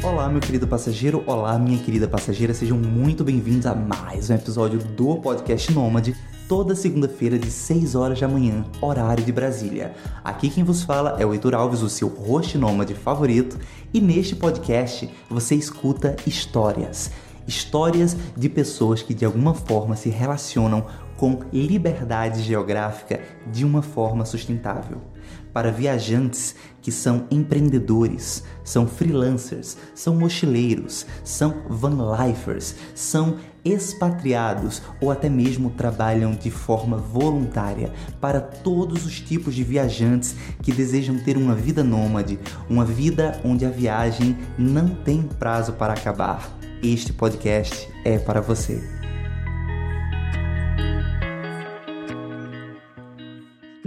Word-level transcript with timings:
Olá, 0.00 0.28
meu 0.28 0.40
querido 0.40 0.66
passageiro, 0.66 1.24
olá, 1.26 1.58
minha 1.58 1.76
querida 1.76 2.06
passageira, 2.06 2.54
sejam 2.54 2.78
muito 2.78 3.24
bem-vindos 3.24 3.66
a 3.66 3.74
mais 3.74 4.30
um 4.30 4.34
episódio 4.34 4.78
do 4.78 5.16
Podcast 5.16 5.72
Nômade, 5.72 6.14
toda 6.48 6.76
segunda-feira 6.76 7.36
de 7.36 7.50
6 7.50 7.96
horas 7.96 8.20
da 8.20 8.28
manhã, 8.28 8.64
horário 8.80 9.24
de 9.24 9.32
Brasília. 9.32 9.96
Aqui 10.22 10.50
quem 10.50 10.62
vos 10.62 10.84
fala 10.84 11.16
é 11.18 11.26
o 11.26 11.34
Heitor 11.34 11.52
Alves, 11.52 11.82
o 11.82 11.88
seu 11.88 12.06
host 12.06 12.56
nômade 12.56 12.94
favorito, 12.94 13.58
e 13.92 14.00
neste 14.00 14.36
podcast 14.36 15.10
você 15.28 15.56
escuta 15.56 16.14
histórias. 16.24 17.10
Histórias 17.44 18.16
de 18.36 18.48
pessoas 18.48 19.02
que 19.02 19.12
de 19.12 19.24
alguma 19.24 19.52
forma 19.52 19.96
se 19.96 20.10
relacionam 20.10 20.86
com 21.16 21.40
liberdade 21.52 22.42
geográfica 22.42 23.20
de 23.50 23.64
uma 23.64 23.82
forma 23.82 24.24
sustentável 24.24 25.00
para 25.58 25.72
viajantes 25.72 26.54
que 26.80 26.92
são 26.92 27.26
empreendedores, 27.32 28.44
são 28.62 28.86
freelancers, 28.86 29.76
são 29.92 30.14
mochileiros, 30.14 31.04
são 31.24 31.52
vanlifers, 31.68 32.76
são 32.94 33.38
expatriados 33.64 34.80
ou 35.00 35.10
até 35.10 35.28
mesmo 35.28 35.70
trabalham 35.70 36.30
de 36.30 36.48
forma 36.48 36.96
voluntária 36.96 37.92
para 38.20 38.40
todos 38.40 39.04
os 39.04 39.20
tipos 39.20 39.52
de 39.52 39.64
viajantes 39.64 40.36
que 40.62 40.72
desejam 40.72 41.18
ter 41.18 41.36
uma 41.36 41.56
vida 41.56 41.82
nômade, 41.82 42.38
uma 42.70 42.84
vida 42.84 43.40
onde 43.44 43.66
a 43.66 43.70
viagem 43.70 44.38
não 44.56 44.90
tem 44.90 45.22
prazo 45.22 45.72
para 45.72 45.92
acabar. 45.92 46.56
Este 46.80 47.12
podcast 47.12 47.88
é 48.04 48.16
para 48.16 48.40
você. 48.40 48.97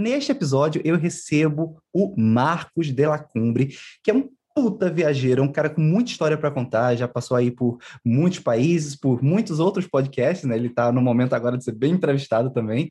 Neste 0.02 0.32
episódio, 0.32 0.82
eu 0.84 0.96
recebo 0.96 1.80
o 1.92 2.12
Marcos 2.20 2.90
Delacumbre, 2.90 3.76
que 4.02 4.10
é 4.10 4.14
um 4.14 4.28
puta 4.52 4.90
viajeiro, 4.90 5.40
é 5.40 5.44
um 5.44 5.52
cara 5.52 5.70
com 5.70 5.80
muita 5.80 6.10
história 6.10 6.36
para 6.36 6.50
contar, 6.50 6.96
já 6.96 7.06
passou 7.06 7.36
aí 7.36 7.52
por 7.52 7.78
muitos 8.04 8.40
países, 8.40 8.96
por 8.96 9.22
muitos 9.22 9.60
outros 9.60 9.86
podcasts, 9.86 10.44
né? 10.44 10.56
Ele 10.56 10.66
está 10.66 10.90
no 10.90 11.00
momento 11.00 11.34
agora 11.34 11.56
de 11.56 11.62
ser 11.62 11.72
bem 11.72 11.92
entrevistado 11.92 12.50
também. 12.50 12.88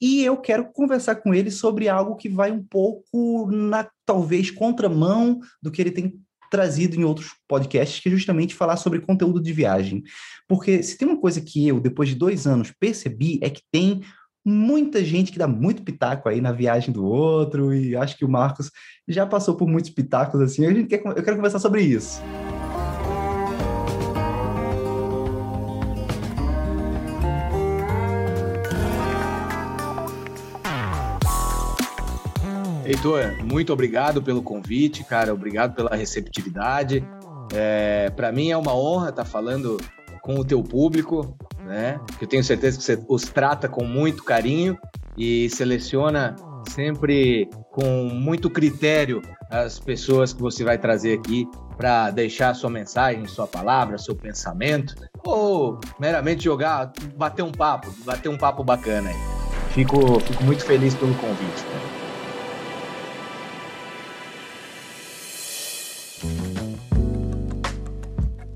E 0.00 0.24
eu 0.24 0.36
quero 0.36 0.72
conversar 0.72 1.16
com 1.16 1.34
ele 1.34 1.50
sobre 1.50 1.88
algo 1.88 2.14
que 2.14 2.28
vai 2.28 2.52
um 2.52 2.62
pouco 2.62 3.50
na 3.50 3.88
talvez 4.06 4.48
contramão 4.48 5.40
do 5.60 5.70
que 5.70 5.82
ele 5.82 5.90
tem 5.90 6.14
trazido 6.48 6.94
em 6.94 7.02
outros 7.02 7.30
podcasts, 7.48 7.98
que 7.98 8.08
é 8.08 8.12
justamente 8.12 8.54
falar 8.54 8.76
sobre 8.76 9.00
conteúdo 9.00 9.42
de 9.42 9.52
viagem. 9.52 10.04
Porque 10.46 10.80
se 10.82 10.96
tem 10.96 11.08
uma 11.08 11.20
coisa 11.20 11.40
que 11.40 11.66
eu, 11.66 11.80
depois 11.80 12.08
de 12.08 12.14
dois 12.14 12.46
anos, 12.46 12.72
percebi, 12.78 13.40
é 13.42 13.50
que 13.50 13.62
tem 13.72 14.02
muita 14.44 15.04
gente 15.04 15.30
que 15.30 15.38
dá 15.38 15.46
muito 15.46 15.82
pitaco 15.82 16.28
aí 16.28 16.40
na 16.40 16.52
viagem 16.52 16.92
do 16.92 17.04
outro, 17.04 17.74
e 17.74 17.96
acho 17.96 18.16
que 18.16 18.24
o 18.24 18.28
Marcos 18.28 18.70
já 19.06 19.26
passou 19.26 19.56
por 19.56 19.68
muitos 19.68 19.90
pitacos 19.90 20.40
assim. 20.40 20.66
A 20.66 20.72
gente 20.72 20.88
quer, 20.88 21.02
eu 21.04 21.22
quero 21.22 21.36
conversar 21.36 21.58
sobre 21.58 21.82
isso. 21.82 22.20
Heitor, 32.84 33.42
muito 33.44 33.72
obrigado 33.72 34.20
pelo 34.20 34.42
convite, 34.42 35.02
cara. 35.04 35.32
Obrigado 35.32 35.74
pela 35.74 35.96
receptividade. 35.96 37.02
É, 37.54 38.10
Para 38.10 38.30
mim 38.32 38.50
é 38.50 38.56
uma 38.56 38.74
honra 38.74 39.10
estar 39.10 39.24
falando 39.24 39.78
com 40.20 40.34
o 40.34 40.44
teu 40.44 40.62
público 40.62 41.36
né? 41.64 42.00
Que 42.18 42.24
eu 42.24 42.28
tenho 42.28 42.44
certeza 42.44 42.78
que 42.78 42.84
você 42.84 43.02
os 43.08 43.22
trata 43.22 43.68
com 43.68 43.84
muito 43.84 44.22
carinho 44.24 44.76
e 45.16 45.48
seleciona 45.50 46.36
sempre 46.68 47.48
com 47.70 48.08
muito 48.12 48.48
critério 48.48 49.22
as 49.50 49.78
pessoas 49.78 50.32
que 50.32 50.40
você 50.40 50.64
vai 50.64 50.78
trazer 50.78 51.18
aqui 51.18 51.46
para 51.76 52.10
deixar 52.10 52.54
sua 52.54 52.70
mensagem, 52.70 53.26
sua 53.26 53.46
palavra, 53.46 53.98
seu 53.98 54.14
pensamento, 54.14 54.94
ou 55.24 55.78
meramente 55.98 56.44
jogar, 56.44 56.92
bater 57.16 57.42
um 57.42 57.52
papo, 57.52 57.92
bater 58.04 58.28
um 58.28 58.38
papo 58.38 58.62
bacana 58.62 59.10
aí. 59.10 59.16
Fico, 59.70 60.20
fico 60.20 60.44
muito 60.44 60.64
feliz 60.64 60.94
pelo 60.94 61.14
convite. 61.14 61.62
Cara. 61.64 62.01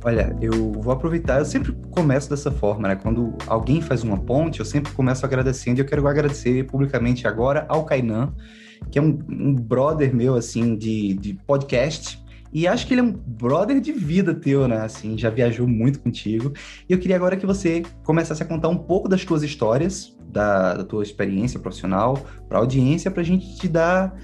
Olha, 0.06 0.36
eu 0.40 0.70
vou 0.70 0.92
aproveitar, 0.92 1.40
eu 1.40 1.44
sempre 1.44 1.72
começo 1.90 2.30
dessa 2.30 2.48
forma, 2.48 2.86
né? 2.86 2.94
Quando 2.94 3.34
alguém 3.48 3.80
faz 3.82 4.04
uma 4.04 4.16
ponte, 4.16 4.60
eu 4.60 4.64
sempre 4.64 4.92
começo 4.92 5.26
agradecendo 5.26 5.80
e 5.80 5.82
eu 5.82 5.84
quero 5.84 6.06
agradecer 6.06 6.64
publicamente 6.68 7.26
agora 7.26 7.66
ao 7.68 7.84
Kainan, 7.84 8.32
que 8.88 9.00
é 9.00 9.02
um, 9.02 9.18
um 9.28 9.52
brother 9.52 10.14
meu, 10.14 10.36
assim, 10.36 10.76
de, 10.76 11.14
de 11.14 11.34
podcast, 11.44 12.24
e 12.52 12.68
acho 12.68 12.86
que 12.86 12.94
ele 12.94 13.00
é 13.00 13.02
um 13.02 13.10
brother 13.10 13.80
de 13.80 13.90
vida 13.90 14.32
teu, 14.32 14.68
né? 14.68 14.78
Assim, 14.82 15.18
já 15.18 15.28
viajou 15.28 15.66
muito 15.66 15.98
contigo. 15.98 16.52
E 16.88 16.92
eu 16.92 17.00
queria 17.00 17.16
agora 17.16 17.36
que 17.36 17.44
você 17.44 17.82
começasse 18.04 18.40
a 18.40 18.46
contar 18.46 18.68
um 18.68 18.78
pouco 18.78 19.08
das 19.08 19.24
tuas 19.24 19.42
histórias, 19.42 20.16
da, 20.28 20.74
da 20.74 20.84
tua 20.84 21.02
experiência 21.02 21.58
profissional, 21.58 22.16
para 22.48 22.58
a 22.58 22.60
audiência, 22.60 23.10
para 23.10 23.22
a 23.22 23.26
gente 23.26 23.56
te 23.56 23.66
dar 23.66 24.16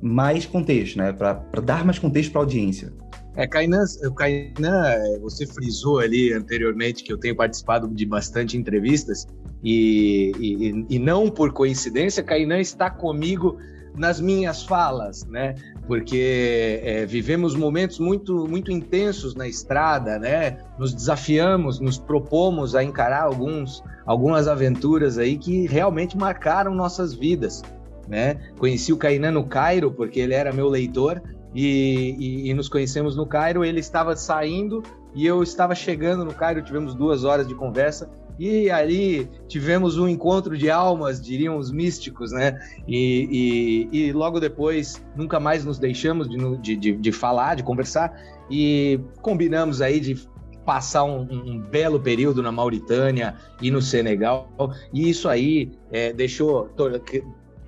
mais 0.00 0.46
contexto, 0.46 0.98
né? 0.98 1.12
Para 1.12 1.60
dar 1.64 1.84
mais 1.84 1.98
contexto 1.98 2.30
para 2.30 2.42
a 2.42 2.44
audiência. 2.44 2.92
É, 3.36 3.46
Kainan, 3.46 3.84
Kainan, 4.16 4.86
é, 4.86 5.18
você 5.18 5.46
frisou 5.46 5.98
ali 5.98 6.32
anteriormente 6.32 7.04
que 7.04 7.12
eu 7.12 7.18
tenho 7.18 7.36
participado 7.36 7.86
de 7.86 8.06
bastante 8.06 8.56
entrevistas 8.56 9.26
e, 9.62 10.32
e, 10.40 10.96
e 10.96 10.98
não 10.98 11.28
por 11.28 11.52
coincidência, 11.52 12.22
Kainan 12.22 12.60
está 12.60 12.88
comigo 12.88 13.58
nas 13.94 14.20
minhas 14.20 14.62
falas, 14.62 15.24
né? 15.26 15.54
Porque 15.86 16.80
é, 16.82 17.06
vivemos 17.06 17.54
momentos 17.54 17.98
muito, 17.98 18.46
muito 18.48 18.70
intensos 18.70 19.34
na 19.34 19.46
estrada, 19.46 20.18
né? 20.18 20.58
Nos 20.78 20.94
desafiamos, 20.94 21.80
nos 21.80 21.98
propomos 21.98 22.74
a 22.74 22.82
encarar 22.82 23.22
alguns, 23.22 23.82
algumas 24.04 24.48
aventuras 24.48 25.18
aí 25.18 25.36
que 25.38 25.66
realmente 25.66 26.16
marcaram 26.16 26.74
nossas 26.74 27.14
vidas, 27.14 27.62
né? 28.08 28.36
Conheci 28.58 28.92
o 28.92 28.96
Kainan 28.96 29.32
no 29.32 29.46
Cairo 29.46 29.90
porque 29.90 30.20
ele 30.20 30.34
era 30.34 30.52
meu 30.52 30.68
leitor 30.68 31.22
e, 31.56 32.14
e, 32.18 32.50
e, 32.50 32.54
nos 32.54 32.68
conhecemos 32.68 33.16
no 33.16 33.26
Cairo. 33.26 33.64
Ele 33.64 33.80
estava 33.80 34.14
saindo 34.14 34.82
e 35.14 35.26
eu 35.26 35.42
estava 35.42 35.74
chegando 35.74 36.22
no 36.22 36.34
Cairo. 36.34 36.62
Tivemos 36.62 36.94
duas 36.94 37.24
horas 37.24 37.48
de 37.48 37.54
conversa 37.54 38.10
e 38.38 38.70
ali 38.70 39.26
tivemos 39.48 39.96
um 39.96 40.06
encontro 40.06 40.58
de 40.58 40.70
almas, 40.70 41.18
diriam 41.18 41.56
os 41.56 41.72
místicos, 41.72 42.30
né? 42.30 42.60
E, 42.86 43.88
e, 43.90 43.98
e 43.98 44.12
logo 44.12 44.38
depois 44.38 45.02
nunca 45.16 45.40
mais 45.40 45.64
nos 45.64 45.78
deixamos 45.78 46.28
de, 46.28 46.76
de, 46.76 46.92
de, 46.92 47.12
falar, 47.12 47.54
de 47.54 47.62
conversar 47.62 48.14
e 48.50 49.00
combinamos 49.22 49.80
aí 49.80 49.98
de 49.98 50.28
passar 50.66 51.04
um, 51.04 51.22
um, 51.22 51.58
belo 51.58 51.98
período 51.98 52.42
na 52.42 52.52
Mauritânia 52.52 53.36
e 53.62 53.70
no 53.70 53.80
Senegal. 53.80 54.50
E 54.92 55.08
isso 55.08 55.28
aí 55.28 55.72
é, 55.90 56.12
deixou, 56.12 56.68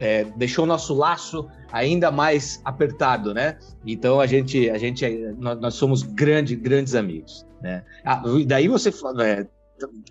é, 0.01 0.25
deixou 0.25 0.67
nosso 0.67 0.95
laço 0.95 1.49
ainda 1.73 2.11
mais 2.11 2.61
apertado, 2.65 3.35
né? 3.35 3.59
Então 3.87 4.21
a 4.21 4.27
gente, 4.27 4.71
a 4.71 4.79
gente, 4.79 5.05
nós, 5.39 5.75
somos 5.75 6.03
grandes, 6.03 6.59
grandes 6.59 6.95
amigos, 6.95 7.47
né? 7.61 7.85
Ah, 8.05 8.23
daí 8.47 8.69
você, 8.69 8.91
é, 9.21 9.47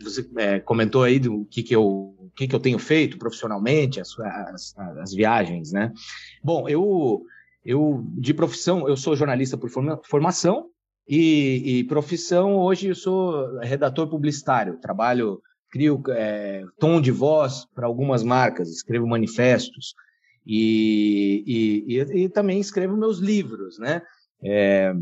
você 0.01 0.29
é, 0.37 0.59
comentou 0.59 1.03
aí 1.03 1.19
do 1.19 1.45
que 1.45 1.63
que 1.63 1.75
eu, 1.75 1.83
o 1.83 2.31
que 2.35 2.47
que 2.47 2.55
eu 2.55 2.59
tenho 2.59 2.79
feito 2.79 3.17
profissionalmente, 3.17 3.99
as, 3.99 4.17
as, 4.19 4.77
as 4.77 5.13
viagens, 5.13 5.71
né? 5.71 5.91
Bom, 6.43 6.67
eu, 6.67 7.23
eu 7.65 8.03
de 8.17 8.33
profissão, 8.33 8.87
eu 8.87 8.97
sou 8.97 9.15
jornalista 9.15 9.57
por 9.57 9.69
formação 10.03 10.67
e, 11.07 11.79
e 11.79 11.83
profissão 11.85 12.57
hoje 12.57 12.89
eu 12.89 12.95
sou 12.95 13.57
redator 13.59 14.07
publicitário, 14.07 14.79
trabalho 14.79 15.41
crio 15.71 16.01
é, 16.09 16.63
tom 16.79 17.01
de 17.01 17.11
voz 17.11 17.65
para 17.73 17.87
algumas 17.87 18.23
marcas, 18.23 18.69
escrevo 18.69 19.07
manifestos, 19.07 19.93
e, 20.45 21.43
e, 21.45 21.95
e, 21.95 22.23
e 22.23 22.29
também 22.29 22.59
escrevo 22.59 22.95
meus 22.95 23.19
livros, 23.19 23.77
né? 23.77 24.01
É, 24.43 24.93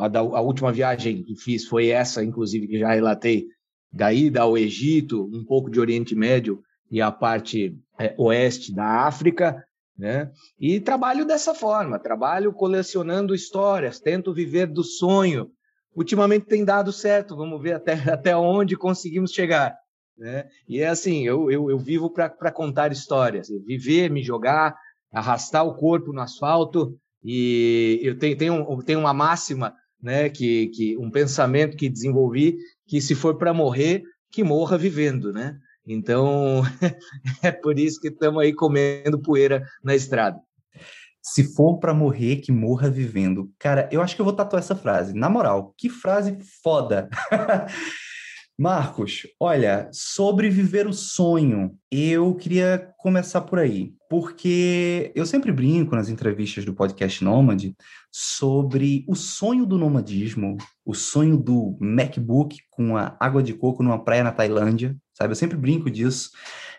a, 0.00 0.18
a, 0.18 0.40
última 0.40 0.72
viagem 0.72 1.22
que 1.22 1.34
fiz 1.36 1.66
foi 1.66 1.88
essa, 1.88 2.22
inclusive, 2.22 2.66
que 2.66 2.78
já 2.78 2.92
relatei, 2.92 3.46
da 3.92 4.12
ida 4.12 4.42
ao 4.42 4.58
Egito, 4.58 5.30
um 5.32 5.44
pouco 5.44 5.70
de 5.70 5.80
Oriente 5.80 6.14
Médio 6.14 6.60
e 6.90 7.00
a 7.00 7.10
parte 7.10 7.74
é, 7.98 8.14
oeste 8.18 8.74
da 8.74 9.06
África, 9.06 9.64
né? 9.98 10.30
E 10.60 10.78
trabalho 10.78 11.24
dessa 11.24 11.54
forma, 11.54 11.98
trabalho 11.98 12.52
colecionando 12.52 13.34
histórias, 13.34 13.98
tento 13.98 14.34
viver 14.34 14.66
do 14.66 14.84
sonho. 14.84 15.50
Ultimamente 15.94 16.44
tem 16.44 16.62
dado 16.64 16.92
certo, 16.92 17.34
vamos 17.34 17.62
ver 17.62 17.72
até, 17.72 17.94
até 18.12 18.36
onde 18.36 18.76
conseguimos 18.76 19.30
chegar. 19.30 19.74
Né? 20.18 20.46
E 20.68 20.80
é 20.80 20.88
assim, 20.88 21.26
eu, 21.26 21.50
eu, 21.50 21.70
eu 21.70 21.78
vivo 21.78 22.10
para 22.10 22.52
contar 22.52 22.92
histórias, 22.92 23.48
viver, 23.66 24.10
me 24.10 24.22
jogar, 24.22 24.74
arrastar 25.12 25.66
o 25.66 25.74
corpo 25.74 26.12
no 26.12 26.20
asfalto. 26.20 26.98
E 27.22 28.00
eu 28.02 28.18
tenho, 28.18 28.36
tenho, 28.36 28.82
tenho 28.82 29.00
uma 29.00 29.12
máxima, 29.12 29.74
né, 30.00 30.28
que, 30.28 30.68
que 30.68 30.96
um 30.98 31.10
pensamento 31.10 31.76
que 31.76 31.88
desenvolvi, 31.88 32.56
que 32.86 33.00
se 33.00 33.14
for 33.14 33.36
para 33.36 33.52
morrer, 33.52 34.02
que 34.30 34.44
morra 34.44 34.78
vivendo, 34.78 35.32
né? 35.32 35.56
Então, 35.86 36.62
é 37.42 37.50
por 37.50 37.78
isso 37.78 38.00
que 38.00 38.08
estamos 38.08 38.42
aí 38.42 38.52
comendo 38.52 39.20
poeira 39.20 39.64
na 39.82 39.94
estrada. 39.94 40.38
Se 41.22 41.54
for 41.54 41.78
para 41.78 41.92
morrer, 41.92 42.36
que 42.36 42.52
morra 42.52 42.88
vivendo. 42.88 43.50
Cara, 43.58 43.88
eu 43.90 44.00
acho 44.00 44.14
que 44.14 44.20
eu 44.20 44.24
vou 44.24 44.34
tatuar 44.34 44.60
essa 44.62 44.76
frase. 44.76 45.12
Na 45.12 45.28
moral, 45.28 45.74
que 45.76 45.88
frase 45.88 46.38
foda. 46.62 47.08
Marcos, 48.58 49.26
olha, 49.38 49.86
sobre 49.92 50.48
viver 50.48 50.86
o 50.86 50.92
sonho, 50.92 51.78
eu 51.90 52.34
queria 52.34 52.90
começar 52.96 53.42
por 53.42 53.58
aí, 53.58 53.92
porque 54.08 55.12
eu 55.14 55.26
sempre 55.26 55.52
brinco 55.52 55.94
nas 55.94 56.08
entrevistas 56.08 56.64
do 56.64 56.72
podcast 56.72 57.22
Nômade 57.22 57.76
sobre 58.10 59.04
o 59.06 59.14
sonho 59.14 59.66
do 59.66 59.76
nomadismo, 59.76 60.56
o 60.86 60.94
sonho 60.94 61.36
do 61.36 61.76
MacBook 61.78 62.56
com 62.70 62.96
a 62.96 63.14
água 63.20 63.42
de 63.42 63.52
coco 63.52 63.82
numa 63.82 64.02
praia 64.02 64.24
na 64.24 64.32
Tailândia, 64.32 64.96
sabe? 65.12 65.32
Eu 65.32 65.36
sempre 65.36 65.58
brinco 65.58 65.90
disso. 65.90 66.30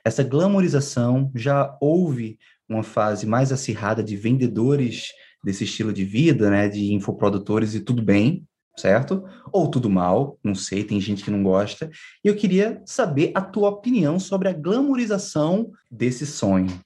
Essa 0.04 0.24
glamorização 0.24 1.32
já 1.36 1.78
houve 1.80 2.40
uma 2.68 2.82
fase 2.82 3.28
mais 3.28 3.52
acirrada 3.52 4.04
de 4.04 4.18
vendedores 4.18 5.10
desse 5.44 5.64
estilo 5.64 5.94
de 5.94 6.04
vida, 6.04 6.50
né, 6.50 6.68
de 6.68 6.92
infoprodutores 6.92 7.76
e 7.76 7.82
tudo 7.82 8.02
bem, 8.02 8.48
certo? 8.78 9.24
Ou 9.52 9.70
tudo 9.70 9.90
mal, 9.90 10.38
não 10.44 10.54
sei, 10.54 10.84
tem 10.84 11.02
gente 11.02 11.24
que 11.24 11.32
não 11.32 11.44
gosta. 11.44 11.90
E 12.24 12.28
eu 12.28 12.36
queria 12.36 12.82
saber 12.86 13.32
a 13.34 13.42
tua 13.42 13.70
opinião 13.70 14.20
sobre 14.20 14.48
a 14.48 14.54
glamorização 14.54 15.72
desse 15.92 16.26
sonho. 16.26 16.80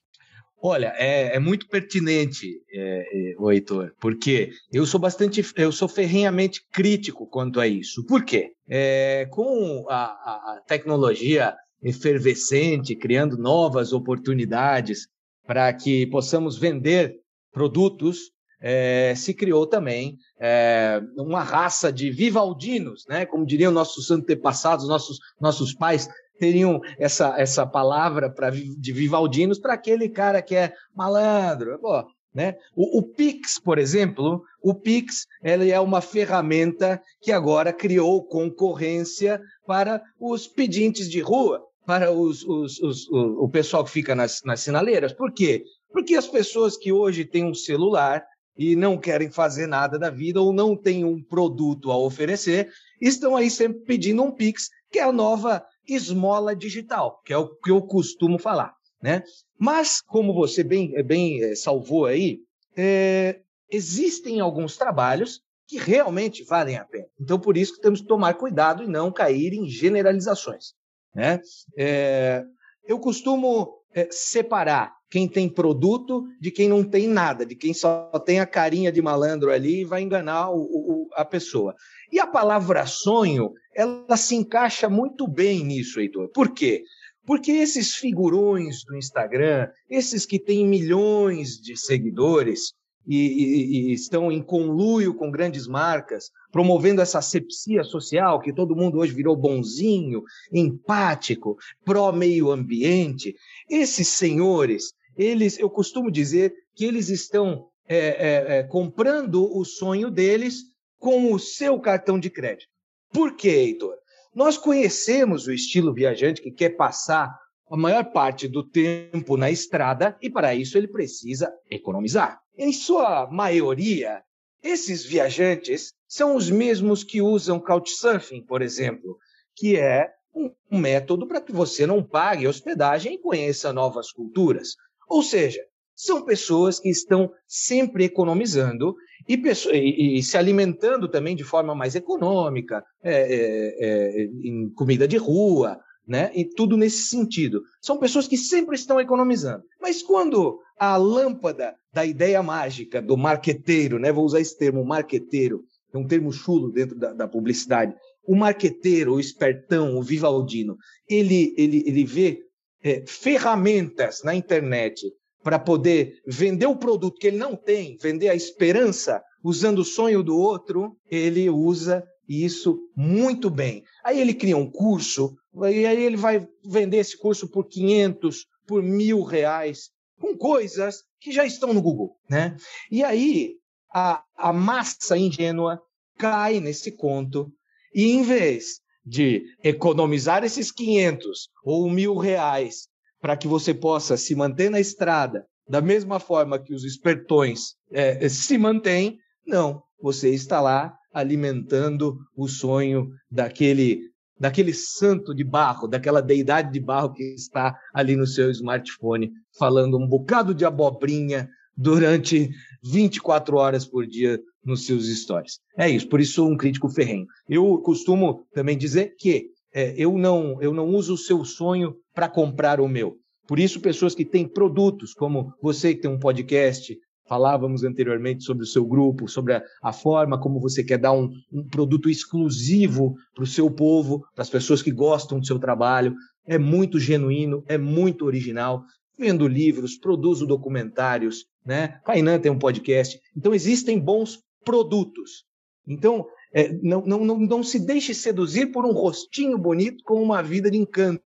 Olha, 0.63 0.93
é, 0.95 1.35
é 1.35 1.39
muito 1.39 1.67
pertinente, 1.67 2.61
é, 2.71 3.31
é, 3.31 3.35
o 3.39 3.51
Heitor, 3.51 3.93
porque 3.99 4.51
eu 4.71 4.85
sou 4.85 4.99
bastante, 4.99 5.43
eu 5.55 5.71
sou 5.71 5.87
ferrenhamente 5.87 6.61
crítico 6.71 7.25
quanto 7.25 7.59
a 7.59 7.67
isso. 7.67 8.05
Por 8.05 8.23
quê? 8.23 8.51
É, 8.69 9.27
com 9.31 9.87
a, 9.89 10.03
a 10.03 10.61
tecnologia 10.67 11.55
efervescente, 11.81 12.95
criando 12.95 13.37
novas 13.37 13.91
oportunidades 13.91 15.07
para 15.47 15.73
que 15.73 16.05
possamos 16.05 16.59
vender 16.59 17.17
produtos 17.51 18.31
é, 18.61 19.13
se 19.15 19.33
criou 19.33 19.65
também 19.65 20.17
é, 20.39 21.01
uma 21.17 21.43
raça 21.43 21.91
de 21.91 22.11
vivaldinos, 22.11 23.05
né? 23.09 23.25
como 23.25 23.45
diriam 23.45 23.71
nossos 23.71 24.11
antepassados, 24.11 24.87
nossos, 24.87 25.17
nossos 25.39 25.73
pais 25.73 26.07
teriam 26.39 26.79
essa, 26.97 27.39
essa 27.39 27.65
palavra 27.65 28.29
pra, 28.29 28.49
de 28.49 28.93
vivaldinos 28.93 29.59
para 29.59 29.73
aquele 29.73 30.07
cara 30.07 30.41
que 30.41 30.55
é 30.55 30.73
malandro. 30.95 31.77
Pô, 31.79 32.05
né? 32.33 32.55
O, 32.75 32.99
o, 32.99 33.03
Pix, 33.03 33.59
por 33.59 33.77
exemplo, 33.77 34.41
o 34.61 34.73
Pix 34.73 35.25
ele 35.43 35.69
é 35.69 35.79
uma 35.79 36.01
ferramenta 36.01 37.01
que 37.21 37.31
agora 37.31 37.73
criou 37.73 38.23
concorrência 38.23 39.41
para 39.67 40.01
os 40.19 40.47
pedintes 40.47 41.09
de 41.09 41.19
rua, 41.19 41.61
para 41.85 42.11
os, 42.11 42.43
os, 42.43 42.79
os, 42.79 43.09
o, 43.09 43.45
o 43.45 43.49
pessoal 43.49 43.83
que 43.83 43.91
fica 43.91 44.15
nas, 44.15 44.41
nas 44.45 44.61
sinaleiras. 44.61 45.13
Por 45.13 45.33
quê? 45.33 45.63
Porque 45.91 46.15
as 46.15 46.27
pessoas 46.27 46.77
que 46.77 46.91
hoje 46.91 47.25
têm 47.25 47.43
um 47.45 47.53
celular 47.53 48.23
e 48.57 48.75
não 48.75 48.97
querem 48.97 49.29
fazer 49.29 49.67
nada 49.67 49.97
da 49.97 50.09
vida 50.09 50.41
ou 50.41 50.53
não 50.53 50.75
têm 50.75 51.05
um 51.05 51.21
produto 51.21 51.91
a 51.91 51.97
oferecer, 51.97 52.69
estão 52.99 53.35
aí 53.35 53.49
sempre 53.49 53.79
pedindo 53.81 54.21
um 54.21 54.31
Pix, 54.31 54.69
que 54.91 54.99
é 54.99 55.03
a 55.03 55.11
nova 55.11 55.65
esmola 55.87 56.55
digital, 56.55 57.21
que 57.25 57.33
é 57.33 57.37
o 57.37 57.55
que 57.55 57.71
eu 57.71 57.81
costumo 57.81 58.37
falar. 58.37 58.73
Né? 59.01 59.23
Mas, 59.57 60.01
como 60.01 60.33
você 60.33 60.63
bem, 60.63 60.91
bem 61.03 61.43
é, 61.43 61.55
salvou 61.55 62.05
aí, 62.05 62.39
é, 62.77 63.39
existem 63.69 64.39
alguns 64.39 64.77
trabalhos 64.77 65.41
que 65.67 65.77
realmente 65.77 66.43
valem 66.43 66.77
a 66.77 66.85
pena. 66.85 67.07
Então, 67.19 67.39
por 67.39 67.57
isso 67.57 67.75
que 67.75 67.81
temos 67.81 68.01
que 68.01 68.07
tomar 68.07 68.33
cuidado 68.35 68.83
e 68.83 68.87
não 68.87 69.11
cair 69.11 69.53
em 69.53 69.67
generalizações. 69.67 70.73
Né? 71.15 71.39
É, 71.77 72.43
eu 72.85 72.99
costumo 72.99 73.81
é, 73.93 74.07
separar 74.11 74.93
quem 75.11 75.27
tem 75.27 75.49
produto 75.49 76.25
de 76.39 76.49
quem 76.49 76.69
não 76.69 76.85
tem 76.85 77.05
nada, 77.05 77.45
de 77.45 77.53
quem 77.53 77.73
só 77.73 78.09
tem 78.25 78.39
a 78.39 78.45
carinha 78.45 78.91
de 78.93 79.01
malandro 79.01 79.51
ali 79.51 79.81
e 79.81 79.85
vai 79.85 80.01
enganar 80.01 80.49
o, 80.49 80.61
o, 80.61 81.09
a 81.13 81.25
pessoa. 81.25 81.75
E 82.09 82.17
a 82.17 82.25
palavra 82.25 82.85
sonho, 82.85 83.51
ela 83.75 84.15
se 84.15 84.35
encaixa 84.35 84.89
muito 84.89 85.27
bem 85.27 85.65
nisso, 85.65 85.99
Heitor. 85.99 86.29
Por 86.29 86.53
quê? 86.53 86.83
Porque 87.25 87.51
esses 87.51 87.93
figurões 87.93 88.85
do 88.85 88.95
Instagram, 88.95 89.67
esses 89.89 90.25
que 90.25 90.39
têm 90.39 90.65
milhões 90.65 91.57
de 91.57 91.75
seguidores, 91.77 92.73
e, 93.05 93.17
e, 93.17 93.89
e, 93.89 93.93
estão 93.93 94.31
em 94.31 94.41
conluio 94.41 95.13
com 95.15 95.31
grandes 95.31 95.67
marcas, 95.67 96.29
promovendo 96.51 97.01
essa 97.01 97.19
asepsia 97.19 97.83
social, 97.83 98.39
que 98.39 98.53
todo 98.53 98.75
mundo 98.75 98.99
hoje 98.99 99.13
virou 99.13 99.35
bonzinho, 99.35 100.23
empático, 100.53 101.57
pró-meio 101.83 102.51
ambiente. 102.51 103.35
Esses 103.69 104.07
senhores, 104.07 104.93
eles, 105.21 105.59
eu 105.59 105.69
costumo 105.69 106.11
dizer 106.11 106.53
que 106.75 106.85
eles 106.85 107.09
estão 107.09 107.67
é, 107.87 107.97
é, 107.97 108.57
é, 108.57 108.63
comprando 108.63 109.55
o 109.55 109.63
sonho 109.65 110.09
deles 110.09 110.63
com 110.97 111.33
o 111.33 111.39
seu 111.39 111.79
cartão 111.79 112.19
de 112.19 112.29
crédito. 112.29 112.69
Por 113.11 113.35
quê, 113.35 113.49
Heitor? 113.49 113.95
Nós 114.33 114.57
conhecemos 114.57 115.47
o 115.47 115.51
estilo 115.51 115.93
viajante 115.93 116.41
que 116.41 116.51
quer 116.51 116.69
passar 116.77 117.29
a 117.69 117.77
maior 117.77 118.05
parte 118.11 118.47
do 118.47 118.67
tempo 118.67 119.35
na 119.35 119.51
estrada 119.51 120.17
e, 120.21 120.29
para 120.29 120.55
isso, 120.55 120.77
ele 120.77 120.87
precisa 120.87 121.51
economizar. 121.69 122.39
Em 122.57 122.71
sua 122.71 123.29
maioria, 123.29 124.21
esses 124.63 125.03
viajantes 125.03 125.93
são 126.07 126.35
os 126.35 126.49
mesmos 126.49 127.03
que 127.03 127.21
usam 127.21 127.59
Couchsurfing, 127.59 128.45
por 128.45 128.61
exemplo, 128.61 129.17
que 129.55 129.75
é 129.75 130.09
um 130.33 130.77
método 130.77 131.27
para 131.27 131.41
que 131.41 131.51
você 131.51 131.85
não 131.85 132.03
pague 132.03 132.47
hospedagem 132.47 133.15
e 133.15 133.21
conheça 133.21 133.73
novas 133.73 134.11
culturas. 134.11 134.75
Ou 135.11 135.21
seja, 135.21 135.59
são 135.93 136.23
pessoas 136.23 136.79
que 136.79 136.89
estão 136.89 137.29
sempre 137.45 138.05
economizando 138.05 138.95
e, 139.27 139.35
e, 139.35 140.19
e 140.19 140.23
se 140.23 140.37
alimentando 140.37 141.09
também 141.09 141.35
de 141.35 141.43
forma 141.43 141.75
mais 141.75 141.95
econômica, 141.95 142.81
é, 143.03 143.13
é, 143.13 144.21
é, 144.21 144.23
em 144.23 144.69
comida 144.69 145.05
de 145.05 145.17
rua, 145.17 145.77
né? 146.07 146.31
E 146.33 146.45
tudo 146.45 146.77
nesse 146.77 147.03
sentido. 147.03 147.61
São 147.81 147.99
pessoas 147.99 148.25
que 148.25 148.37
sempre 148.37 148.75
estão 148.75 149.01
economizando. 149.01 149.63
Mas 149.81 150.01
quando 150.01 150.59
a 150.79 150.95
lâmpada 150.95 151.75
da 151.93 152.05
ideia 152.05 152.41
mágica 152.41 153.01
do 153.01 153.17
marqueteiro, 153.17 153.99
né? 153.99 154.13
Vou 154.13 154.23
usar 154.23 154.39
esse 154.39 154.57
termo, 154.57 154.85
marqueteiro, 154.85 155.65
é 155.93 155.97
um 155.97 156.07
termo 156.07 156.31
chulo 156.31 156.71
dentro 156.71 156.97
da, 156.97 157.11
da 157.11 157.27
publicidade. 157.27 157.93
O 158.25 158.33
marqueteiro, 158.33 159.15
o 159.15 159.19
espertão, 159.19 159.97
o 159.97 160.01
vivaldino, 160.01 160.77
ele, 161.09 161.53
ele, 161.57 161.83
ele 161.85 162.05
vê 162.05 162.39
é, 162.83 163.03
ferramentas 163.07 164.21
na 164.23 164.33
internet 164.35 165.11
para 165.43 165.57
poder 165.57 166.21
vender 166.25 166.67
o 166.67 166.75
produto 166.75 167.17
que 167.19 167.27
ele 167.27 167.37
não 167.37 167.55
tem, 167.55 167.97
vender 168.01 168.29
a 168.29 168.35
esperança 168.35 169.21
usando 169.43 169.79
o 169.79 169.85
sonho 169.85 170.21
do 170.21 170.37
outro, 170.37 170.95
ele 171.09 171.49
usa 171.49 172.03
isso 172.27 172.79
muito 172.95 173.49
bem. 173.49 173.83
Aí 174.03 174.21
ele 174.21 174.33
cria 174.33 174.55
um 174.55 174.69
curso, 174.69 175.35
e 175.55 175.85
aí 175.85 176.03
ele 176.03 176.17
vai 176.17 176.47
vender 176.63 176.97
esse 176.97 177.17
curso 177.17 177.49
por 177.49 177.67
500, 177.67 178.45
por 178.67 178.83
mil 178.83 179.23
reais, 179.23 179.89
com 180.19 180.37
coisas 180.37 181.03
que 181.19 181.31
já 181.31 181.45
estão 181.45 181.73
no 181.73 181.81
Google, 181.81 182.15
né? 182.29 182.55
E 182.89 183.03
aí 183.03 183.55
a, 183.93 184.23
a 184.37 184.53
massa 184.53 185.17
ingênua 185.17 185.81
cai 186.17 186.59
nesse 186.59 186.91
conto 186.91 187.51
e 187.93 188.11
em 188.11 188.21
vez 188.21 188.79
de 189.05 189.43
economizar 189.63 190.43
esses 190.43 190.71
500 190.71 191.49
ou 191.63 191.89
mil 191.89 192.15
reais 192.17 192.87
para 193.19 193.37
que 193.37 193.47
você 193.47 193.73
possa 193.73 194.17
se 194.17 194.35
manter 194.35 194.69
na 194.69 194.79
estrada 194.79 195.45
da 195.67 195.81
mesma 195.81 196.19
forma 196.19 196.59
que 196.59 196.73
os 196.73 196.83
espertões 196.83 197.75
é, 197.91 198.27
se 198.27 198.57
mantêm, 198.57 199.17
não, 199.47 199.81
você 200.01 200.29
está 200.29 200.59
lá 200.59 200.93
alimentando 201.13 202.17
o 202.35 202.47
sonho 202.47 203.09
daquele 203.29 204.11
daquele 204.37 204.73
santo 204.73 205.35
de 205.35 205.43
barro, 205.43 205.87
daquela 205.87 206.19
deidade 206.19 206.73
de 206.73 206.79
barro 206.79 207.13
que 207.13 207.23
está 207.35 207.77
ali 207.93 208.15
no 208.15 208.25
seu 208.25 208.49
smartphone, 208.49 209.31
falando 209.55 209.99
um 209.99 210.07
bocado 210.07 210.55
de 210.55 210.65
abobrinha 210.65 211.47
durante 211.77 212.49
24 212.83 213.55
horas 213.55 213.85
por 213.85 214.07
dia 214.07 214.39
nos 214.63 214.85
seus 214.85 215.07
stories. 215.07 215.59
É 215.77 215.89
isso, 215.89 216.07
por 216.07 216.19
isso 216.19 216.33
sou 216.33 216.49
um 216.49 216.57
crítico 216.57 216.89
ferrenho. 216.89 217.25
Eu 217.47 217.79
costumo 217.79 218.45
também 218.53 218.77
dizer 218.77 219.15
que 219.17 219.47
é, 219.73 219.93
eu, 219.97 220.17
não, 220.17 220.61
eu 220.61 220.73
não 220.73 220.87
uso 220.87 221.13
o 221.13 221.17
seu 221.17 221.43
sonho 221.45 221.95
para 222.13 222.29
comprar 222.29 222.79
o 222.79 222.87
meu. 222.87 223.15
Por 223.47 223.59
isso, 223.59 223.81
pessoas 223.81 224.13
que 224.13 224.25
têm 224.25 224.47
produtos, 224.47 225.13
como 225.13 225.53
você 225.61 225.95
que 225.95 226.01
tem 226.01 226.11
um 226.11 226.19
podcast, 226.19 226.95
falávamos 227.27 227.83
anteriormente 227.83 228.43
sobre 228.43 228.63
o 228.63 228.67
seu 228.67 228.85
grupo, 228.85 229.27
sobre 229.27 229.53
a, 229.53 229.63
a 229.81 229.93
forma 229.93 230.39
como 230.39 230.59
você 230.59 230.83
quer 230.83 230.97
dar 230.97 231.13
um, 231.13 231.29
um 231.51 231.65
produto 231.67 232.09
exclusivo 232.09 233.15
para 233.33 233.43
o 233.43 233.47
seu 233.47 233.71
povo, 233.71 234.21
para 234.35 234.41
as 234.41 234.49
pessoas 234.49 234.81
que 234.81 234.91
gostam 234.91 235.39
do 235.39 235.45
seu 235.45 235.57
trabalho. 235.57 236.13
É 236.45 236.57
muito 236.57 236.99
genuíno, 236.99 237.63
é 237.67 237.77
muito 237.77 238.25
original. 238.25 238.83
Vendo 239.17 239.47
livros, 239.47 239.97
produzo 239.97 240.45
documentários, 240.45 241.45
né? 241.65 241.99
Kainan 242.05 242.39
tem 242.39 242.51
um 242.51 242.59
podcast. 242.59 243.19
Então, 243.35 243.53
existem 243.53 243.99
bons 243.99 244.39
produtos. 244.63 245.45
Então, 245.87 246.25
é, 246.53 246.71
não, 246.81 247.01
não, 247.01 247.25
não, 247.25 247.39
não 247.39 247.63
se 247.63 247.79
deixe 247.79 248.13
seduzir 248.13 248.67
por 248.67 248.85
um 248.85 248.91
rostinho 248.91 249.57
bonito 249.57 250.03
com 250.03 250.21
uma 250.21 250.41
vida 250.41 250.69
de 250.69 250.77
encanto. 250.77 251.23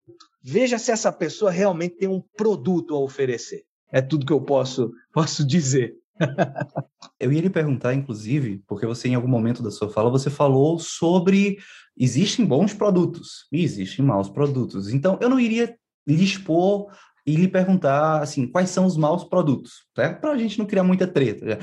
Veja 0.43 0.79
se 0.79 0.91
essa 0.91 1.13
pessoa 1.13 1.51
realmente 1.51 1.97
tem 1.97 2.09
um 2.09 2.23
produto 2.37 2.95
a 2.95 3.01
oferecer. 3.01 3.65
É 3.93 4.01
tudo 4.01 4.27
que 4.27 4.33
eu 4.33 4.41
posso, 4.41 4.93
posso 5.13 5.47
dizer. 5.47 5.97
Eu 7.21 7.33
ia 7.33 7.41
lhe 7.41 7.51
perguntar, 7.51 7.95
inclusive, 7.95 8.63
porque 8.67 8.87
você, 8.87 9.09
em 9.09 9.15
algum 9.15 9.29
momento 9.29 9.63
da 9.63 9.71
sua 9.71 9.89
fala, 9.89 10.11
você 10.11 10.31
falou 10.31 10.79
sobre 10.79 11.59
existem 11.97 12.47
bons 12.47 12.73
produtos 12.73 13.47
e 13.53 13.63
existem 13.63 14.05
maus 14.05 14.29
produtos. 14.29 14.93
Então, 14.93 15.19
eu 15.21 15.29
não 15.29 15.41
iria 15.41 15.77
lhe 16.07 16.25
expor 16.25 16.87
e 17.27 17.37
lhe 17.37 17.49
perguntar 17.49 18.23
assim 18.23 18.47
quais 18.47 18.71
são 18.71 18.87
os 18.87 18.97
maus 18.97 19.25
produtos, 19.25 19.85
tá? 19.95 20.13
para 20.15 20.33
a 20.33 20.39
gente 20.39 20.59
não 20.59 20.67
criar 20.67 20.83
muita 20.83 21.07
treta. 21.07 21.59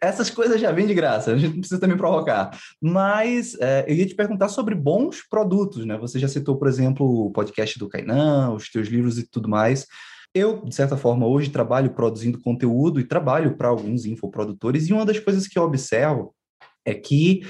Essas 0.00 0.30
coisas 0.30 0.60
já 0.60 0.70
vêm 0.70 0.86
de 0.86 0.94
graça, 0.94 1.32
a 1.32 1.36
gente 1.36 1.54
não 1.54 1.60
precisa 1.60 1.80
também 1.80 1.96
provocar. 1.96 2.56
Mas 2.80 3.56
é, 3.60 3.84
eu 3.88 3.94
ia 3.94 4.06
te 4.06 4.14
perguntar 4.14 4.48
sobre 4.48 4.74
bons 4.74 5.26
produtos, 5.28 5.84
né? 5.84 5.98
Você 5.98 6.18
já 6.18 6.28
citou, 6.28 6.56
por 6.56 6.68
exemplo, 6.68 7.26
o 7.26 7.30
podcast 7.32 7.78
do 7.78 7.88
Kainan, 7.88 8.52
os 8.52 8.70
teus 8.70 8.88
livros 8.88 9.18
e 9.18 9.28
tudo 9.28 9.48
mais. 9.48 9.86
Eu, 10.34 10.64
de 10.64 10.74
certa 10.74 10.96
forma, 10.96 11.26
hoje 11.26 11.50
trabalho 11.50 11.94
produzindo 11.94 12.40
conteúdo 12.40 13.00
e 13.00 13.04
trabalho 13.04 13.56
para 13.56 13.68
alguns 13.68 14.04
infoprodutores, 14.04 14.88
e 14.88 14.92
uma 14.92 15.06
das 15.06 15.18
coisas 15.18 15.48
que 15.48 15.58
eu 15.58 15.62
observo 15.62 16.34
é 16.84 16.94
que, 16.94 17.40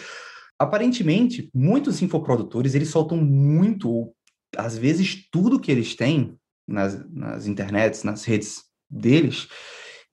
aparentemente, 0.59 1.51
muitos 1.55 2.01
infoprodutores, 2.03 2.75
eles 2.75 2.89
soltam 2.89 3.19
muito, 3.19 4.13
às 4.57 4.79
vezes, 4.79 5.29
tudo 5.31 5.61
que 5.61 5.71
eles 5.71 5.95
têm 5.95 6.37
nas, 6.69 7.11
nas 7.11 7.47
internets, 7.47 8.05
nas 8.05 8.25
redes 8.25 8.65
deles, 8.89 9.49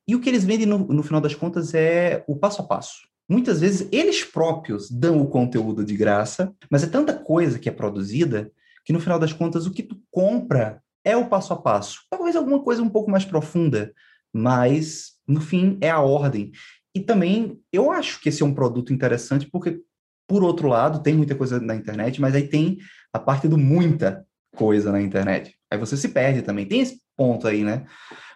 e 0.08 0.16
o 0.16 0.22
que 0.22 0.30
eles 0.30 0.44
vendem, 0.44 0.66
no, 0.66 0.80
no 0.80 1.04
final 1.04 1.20
das 1.20 1.34
contas, 1.34 1.74
é 1.74 2.24
o 2.28 2.36
passo 2.36 2.62
a 2.62 2.66
passo. 2.66 3.08
Muitas 3.28 3.60
vezes, 3.60 3.88
eles 3.92 4.24
próprios 4.24 4.90
dão 4.92 5.20
o 5.20 5.28
conteúdo 5.28 5.84
de 5.84 5.98
graça, 5.98 6.54
mas 6.70 6.84
é 6.84 6.88
tanta 6.88 7.14
coisa 7.14 7.58
que 7.58 7.68
é 7.68 7.72
produzida 7.72 8.52
que, 8.84 8.94
no 8.94 9.00
final 9.00 9.18
das 9.18 9.34
contas, 9.34 9.66
o 9.66 9.72
que 9.72 9.82
tu 9.82 10.00
compra 10.12 10.82
é 11.04 11.18
o 11.18 11.28
passo 11.28 11.54
a 11.54 11.56
passo. 11.56 12.02
Talvez 12.10 12.36
alguma 12.36 12.62
coisa 12.62 12.84
um 12.84 12.90
pouco 12.90 13.10
mais 13.10 13.26
profunda, 13.26 13.92
mas 14.32 15.14
no 15.28 15.42
fim 15.42 15.78
é 15.82 15.90
a 15.90 16.02
ordem. 16.02 16.52
E 16.94 17.00
também 17.00 17.60
eu 17.74 17.92
acho 17.92 18.22
que 18.22 18.30
esse 18.30 18.44
é 18.44 18.46
um 18.46 18.54
produto 18.54 18.94
interessante 18.94 19.50
porque, 19.50 19.82
por 20.28 20.44
outro 20.44 20.68
lado, 20.68 21.02
tem 21.02 21.16
muita 21.16 21.34
coisa 21.34 21.60
na 21.60 21.76
internet, 21.76 22.22
mas 22.22 22.36
aí 22.36 22.48
tem 22.48 22.78
a 23.12 23.18
parte 23.18 23.48
do 23.48 23.58
muita 23.58 24.26
coisa 24.56 24.92
na 24.92 25.02
internet. 25.02 25.55
Aí 25.72 25.78
você 25.78 25.98
se 25.98 26.10
perde 26.10 26.42
também. 26.42 26.66
Tem 26.66 26.82
esse 26.82 27.02
ponto 27.16 27.48
aí, 27.48 27.64
né? 27.64 27.86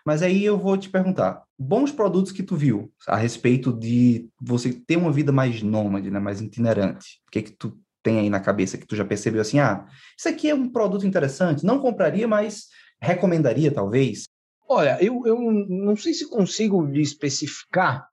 Mas 0.06 0.22
aí 0.22 0.44
eu 0.44 0.58
vou 0.58 0.78
te 0.78 0.90
perguntar, 0.90 1.44
bons 1.58 1.92
produtos 1.92 2.32
que 2.32 2.42
tu 2.42 2.56
viu 2.56 2.92
a 3.08 3.16
respeito 3.16 3.72
de 3.72 4.30
você 4.42 4.74
ter 4.74 4.96
uma 4.96 5.12
vida 5.12 5.32
mais 5.32 5.62
nômade, 5.62 6.10
né, 6.10 6.20
mais 6.20 6.42
itinerante. 6.42 7.22
O 7.28 7.32
que 7.32 7.44
que 7.44 7.52
tu 7.52 7.78
tem 8.02 8.20
aí 8.20 8.30
na 8.30 8.40
cabeça 8.40 8.78
que 8.78 8.88
tu 8.88 8.96
já 8.96 9.04
percebeu 9.04 9.42
assim, 9.42 9.60
ah, 9.60 9.86
isso 10.18 10.30
aqui 10.30 10.50
é 10.50 10.56
um 10.56 10.70
produto 10.70 11.06
interessante, 11.06 11.66
não 11.66 11.80
compraria, 11.80 12.28
mas 12.28 12.68
recomendaria 13.02 13.72
talvez? 13.72 14.24
Olha, 14.68 14.98
eu, 15.04 15.22
eu 15.26 15.38
não 15.68 15.96
sei 15.96 16.14
se 16.14 16.30
consigo 16.30 16.88
especificar. 16.94 18.08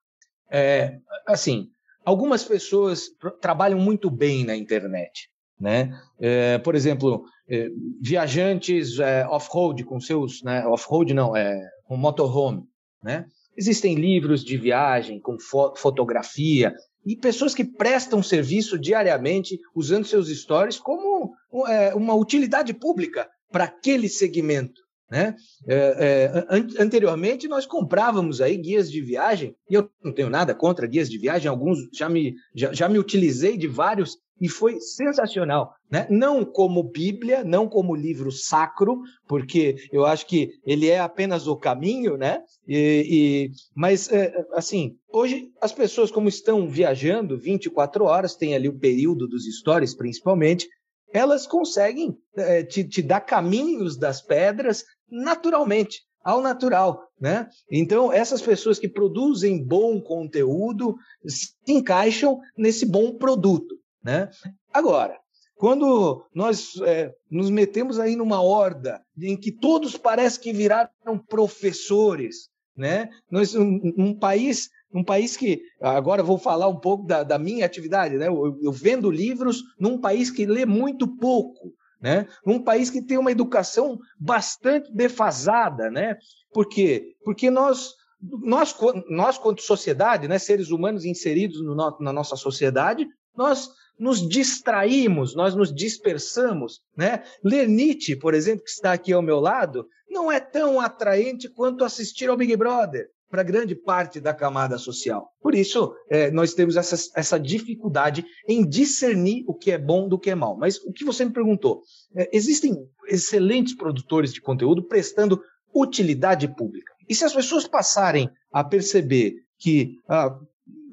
É, 0.51 0.99
assim, 1.27 1.69
algumas 2.05 2.43
pessoas 2.45 3.09
trabalham 3.41 3.79
muito 3.79 4.11
bem 4.11 4.45
na 4.45 4.57
internet, 4.57 5.31
né? 5.59 5.91
É, 6.21 6.59
por 6.59 6.75
exemplo, 6.75 7.25
é, 7.49 7.69
viajantes 8.01 8.99
é, 8.99 9.27
off-road 9.27 9.85
com 9.85 10.01
seus, 10.01 10.43
né, 10.43 10.67
off-road 10.67 11.15
não, 11.15 11.37
é 11.37 11.61
com 11.85 11.97
motorhome, 11.97 12.65
né? 13.03 13.27
Existem 13.57 13.95
livros 13.95 14.45
de 14.45 14.57
viagem 14.57 15.19
com 15.19 15.39
fo 15.39 15.75
fotografia, 15.77 16.75
e 17.07 17.17
pessoas 17.17 17.55
que 17.55 17.65
prestam 17.65 18.21
serviço 18.21 18.77
diariamente 18.77 19.59
usando 19.75 20.05
seus 20.05 20.29
stories 20.29 20.79
como 20.79 21.33
é, 21.69 21.95
uma 21.95 22.15
utilidade 22.15 22.75
pública 22.75 23.29
para 23.51 23.65
aquele 23.65 24.09
segmento. 24.09 24.85
Né? 25.09 25.37
É, 25.69 26.35
é, 26.35 26.83
anteriormente 26.83 27.47
nós 27.47 27.65
comprávamos 27.65 28.41
aí 28.41 28.57
guias 28.57 28.91
de 28.91 29.01
viagem 29.01 29.55
e 29.71 29.75
eu 29.75 29.89
não 30.03 30.13
tenho 30.13 30.29
nada 30.29 30.53
contra 30.53 30.89
guias 30.89 31.09
de 31.09 31.17
viagem, 31.17 31.49
alguns 31.49 31.79
já 31.95 32.09
me, 32.09 32.35
já, 32.53 32.73
já 32.73 32.89
me 32.89 32.99
utilizei 32.99 33.57
de 33.57 33.69
vários 33.69 34.19
e 34.41 34.49
foi 34.49 34.81
sensacional, 34.81 35.73
né? 35.91 36.07
Não 36.11 36.45
como 36.45 36.83
Bíblia, 36.83 37.43
não 37.43 37.69
como 37.69 37.95
livro 37.95 38.31
sacro, 38.31 39.01
porque 39.27 39.77
eu 39.91 40.05
acho 40.05 40.27
que 40.27 40.51
ele 40.65 40.89
é 40.89 40.99
apenas 40.99 41.47
o 41.47 41.57
caminho, 41.57 42.17
né? 42.17 42.43
E, 42.69 43.07
e 43.09 43.51
mas 43.75 44.11
é, 44.13 44.35
assim, 44.53 44.97
hoje 45.11 45.51
as 45.61 45.73
pessoas 45.73 46.11
como 46.11 46.29
estão 46.29 46.69
viajando 46.69 47.39
24 47.39 48.05
horas, 48.05 48.37
tem 48.37 48.55
ali 48.55 48.69
o 48.69 48.79
período 48.79 49.27
dos 49.27 49.45
stories, 49.59 49.95
principalmente, 49.95 50.69
elas 51.13 51.47
conseguem 51.47 52.17
é, 52.37 52.63
te, 52.63 52.85
te 52.85 53.01
dar 53.01 53.21
caminhos 53.21 53.97
das 53.97 54.21
pedras 54.21 54.85
naturalmente 55.11 56.01
ao 56.27 56.43
natural, 56.43 57.09
né? 57.21 57.49
Então, 57.71 58.13
essas 58.13 58.43
pessoas 58.43 58.81
que 58.81 58.89
produzem 58.89 59.65
bom 59.65 60.01
conteúdo 60.01 60.97
se 61.25 61.53
encaixam 61.69 62.41
nesse 62.59 62.85
bom 62.85 63.17
produto. 63.17 63.76
Né? 64.07 64.31
Agora, 64.73 65.19
quando 65.57 66.25
nós 66.33 66.75
é, 66.83 67.13
nos 67.29 67.51
metemos 67.51 67.99
aí 67.99 68.15
numa 68.15 68.41
horda 68.41 69.03
em 69.21 69.37
que 69.37 69.51
todos 69.51 69.97
parecem 69.97 70.41
que 70.41 70.53
viraram 70.53 71.19
professores, 71.29 72.49
né? 72.77 73.11
Nós, 73.29 73.57
um, 73.57 73.81
um 73.99 74.17
país, 74.17 74.69
um 74.95 75.03
país 75.03 75.37
que 75.37 75.61
agora 75.81 76.23
vou 76.23 76.39
falar 76.39 76.69
um 76.69 76.79
pouco 76.79 77.05
da, 77.05 77.25
da 77.25 77.37
minha 77.37 77.67
atividade, 77.67 78.17
né? 78.17 78.29
Eu, 78.29 78.57
eu, 78.63 78.71
vendo 78.71 79.11
livros 79.11 79.61
num 79.77 79.99
país 80.01 80.31
que 80.31 80.47
lê 80.47 80.65
muito 80.65 81.09
pouco, 81.17 81.75
né? 82.01 82.29
Num 82.45 82.63
país 82.63 82.91
que 82.91 83.03
tem 83.03 83.19
uma 83.19 83.33
educação 83.33 83.99
bastante 84.21 84.95
defasada, 84.95 85.91
né? 85.91 86.17
Por 86.53 86.69
quê? 86.69 87.17
Porque 87.25 87.51
nós 87.51 87.93
nós, 88.21 88.75
nós 89.09 89.37
quanto 89.37 89.63
sociedade, 89.63 90.27
né, 90.27 90.39
seres 90.39 90.71
humanos 90.71 91.05
inseridos 91.05 91.63
no, 91.63 91.75
na 91.75 92.13
nossa 92.13 92.35
sociedade, 92.35 93.07
nós 93.37 93.69
nos 93.99 94.27
distraímos, 94.27 95.35
nós 95.35 95.55
nos 95.55 95.75
dispersamos. 95.75 96.81
Né? 96.97 97.23
Ler 97.43 97.69
Nietzsche, 97.69 98.17
por 98.17 98.35
exemplo, 98.35 98.65
que 98.65 98.71
está 98.71 98.93
aqui 98.93 99.13
ao 99.13 99.23
meu 99.23 99.41
lado, 99.41 99.87
não 100.09 100.31
é 100.31 100.41
tão 100.41 100.81
atraente 100.81 101.49
quanto 101.49 101.85
assistir 101.85 102.29
ao 102.29 102.37
Big 102.37 102.57
Brother 102.57 103.09
para 103.29 103.43
grande 103.43 103.75
parte 103.75 104.21
da 104.21 104.33
camada 104.33 104.79
social. 104.79 105.29
Por 105.41 105.55
isso, 105.55 105.93
é, 106.09 106.31
nós 106.31 106.55
temos 106.55 106.77
essa, 106.77 106.97
essa, 107.17 107.39
dificuldade 107.39 108.25
em 108.49 108.67
discernir 108.67 109.45
o 109.49 109.55
que 109.55 109.73
é 109.73 109.79
bom 109.79 110.09
do 110.09 110.19
que 110.19 110.31
é 110.31 110.35
mal. 110.35 110.57
Mas 110.57 110.79
o 110.85 110.93
que 110.93 111.05
você 111.05 111.25
me 111.25 111.33
perguntou, 111.33 111.83
é, 112.15 112.31
existem 112.33 112.77
excelentes 113.09 113.75
produtores 113.75 114.33
de 114.33 114.41
conteúdo 114.41 114.85
prestando 114.85 115.43
utilidade 115.75 116.49
pública. 116.55 116.93
E 117.09 117.15
se 117.15 117.25
as 117.25 117.35
pessoas 117.35 117.67
passarem 117.67 118.31
a 118.53 118.65
perceber 118.65 119.35
que 119.59 119.99
ah, 120.09 120.39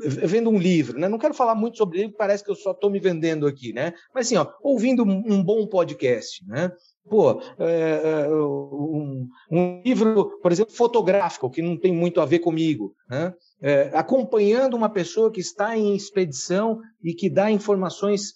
vendo 0.06 0.50
um 0.50 0.58
livro, 0.58 1.00
né? 1.00 1.08
Não 1.08 1.18
quero 1.18 1.34
falar 1.34 1.56
muito 1.56 1.78
sobre 1.78 2.00
livro, 2.00 2.16
parece 2.18 2.44
que 2.44 2.52
eu 2.52 2.56
só 2.56 2.72
estou 2.72 2.90
me 2.90 3.00
vendendo 3.00 3.48
aqui, 3.48 3.74
né? 3.74 3.94
Mas 4.14 4.28
assim, 4.28 4.38
ó, 4.38 4.48
ouvindo 4.62 5.04
um 5.04 5.44
bom 5.44 5.66
podcast, 5.68 6.46
né? 6.48 6.72
Pô, 7.10 7.42
é, 7.60 8.02
é, 8.04 8.30
um, 8.30 9.28
um, 9.52 9.82
livro, 9.84 10.40
por 10.42 10.52
exemplo, 10.52 10.74
fotográfico, 10.74 11.50
que 11.50 11.62
não 11.62 11.78
tem 11.78 11.92
muito 11.92 12.22
a 12.22 12.26
ver 12.26 12.40
comigo, 12.40 12.96
né? 13.10 13.34
É, 13.62 13.92
acompanhando 13.94 14.76
uma 14.76 14.90
pessoa 14.90 15.32
que 15.32 15.42
está 15.42 15.78
em 15.78 15.96
expedição 15.96 16.80
e 17.04 17.14
que 17.14 17.30
dá 17.30 17.52
informações 17.52 18.34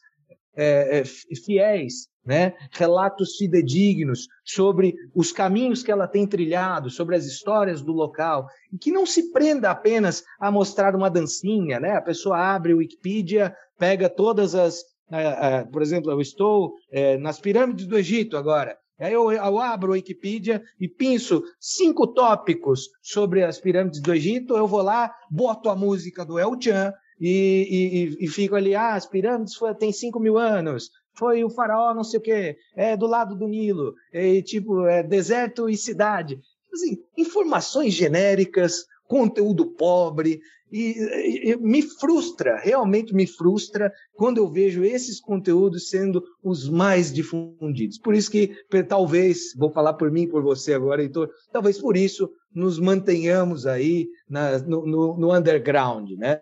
é, 0.55 0.99
é 0.99 1.03
fiéis 1.05 2.07
né? 2.27 2.53
relatos 2.71 3.37
fidedignos 3.37 4.27
sobre 4.43 4.93
os 5.15 5.31
caminhos 5.31 5.81
que 5.81 5.91
ela 5.91 6.07
tem 6.07 6.27
trilhado, 6.27 6.89
sobre 6.89 7.15
as 7.15 7.25
histórias 7.25 7.81
do 7.81 7.93
local, 7.93 8.47
e 8.71 8.77
que 8.77 8.91
não 8.91 9.05
se 9.05 9.31
prenda 9.31 9.71
apenas 9.71 10.23
a 10.37 10.51
mostrar 10.51 10.93
uma 10.93 11.09
dancinha, 11.09 11.79
né? 11.79 11.91
A 11.91 12.01
pessoa 12.01 12.37
abre 12.37 12.73
o 12.73 12.77
Wikipedia, 12.77 13.55
pega 13.79 14.09
todas 14.09 14.53
as, 14.53 14.81
uh, 15.09 15.63
uh, 15.65 15.71
por 15.71 15.81
exemplo, 15.81 16.11
eu 16.11 16.19
estou 16.19 16.67
uh, 16.67 17.17
nas 17.21 17.39
pirâmides 17.39 17.87
do 17.87 17.97
Egito 17.97 18.35
agora. 18.35 18.77
Aí 18.99 19.13
eu, 19.13 19.31
eu, 19.31 19.59
abro 19.59 19.91
o 19.91 19.93
Wikipedia 19.93 20.61
e 20.79 20.87
pinço 20.87 21.43
cinco 21.59 22.07
tópicos 22.07 22.89
sobre 23.01 23.43
as 23.43 23.59
pirâmides 23.59 24.01
do 24.01 24.13
Egito, 24.13 24.57
eu 24.57 24.67
vou 24.67 24.81
lá, 24.81 25.13
boto 25.29 25.69
a 25.69 25.75
música 25.75 26.25
do 26.25 26.39
El 26.39 26.59
Chan 26.59 26.91
e, 27.19 28.17
e, 28.19 28.25
e 28.25 28.27
fico 28.27 28.55
ali, 28.55 28.75
ah, 28.75 28.95
as 28.95 29.05
pirâmides 29.05 29.55
foi, 29.55 29.73
têm 29.75 29.91
5 29.91 30.19
mil 30.19 30.37
anos, 30.37 30.89
foi 31.17 31.43
o 31.43 31.49
faraó 31.49 31.93
não 31.93 32.03
sei 32.03 32.19
o 32.19 32.23
quê, 32.23 32.57
é 32.75 32.95
do 32.95 33.07
lado 33.07 33.35
do 33.35 33.47
Nilo, 33.47 33.93
é, 34.13 34.41
tipo, 34.41 34.85
é 34.85 35.03
deserto 35.03 35.69
e 35.69 35.75
cidade. 35.75 36.39
Assim, 36.73 36.97
informações 37.17 37.93
genéricas, 37.93 38.85
conteúdo 39.07 39.65
pobre, 39.65 40.39
e, 40.71 41.51
e, 41.51 41.57
me 41.57 41.81
frustra, 41.81 42.57
realmente 42.57 43.13
me 43.13 43.25
frustra 43.25 43.91
quando 44.15 44.37
eu 44.37 44.49
vejo 44.49 44.83
esses 44.83 45.19
conteúdos 45.19 45.89
sendo 45.89 46.21
os 46.43 46.69
mais 46.69 47.11
difundidos. 47.11 47.97
Por 47.97 48.13
isso 48.13 48.29
que 48.29 48.51
talvez, 48.87 49.53
vou 49.55 49.71
falar 49.71 49.93
por 49.93 50.11
mim, 50.11 50.27
por 50.27 50.43
você 50.43 50.73
agora, 50.73 51.01
Heitor, 51.01 51.29
talvez 51.53 51.77
por 51.77 51.95
isso 51.95 52.29
nos 52.57 52.79
mantenhamos 52.79 53.67
aí 53.67 54.07
na, 54.27 54.57
no, 54.57 54.83
no, 54.83 55.17
no, 55.17 55.33
underground, 55.33 56.09
né? 56.17 56.41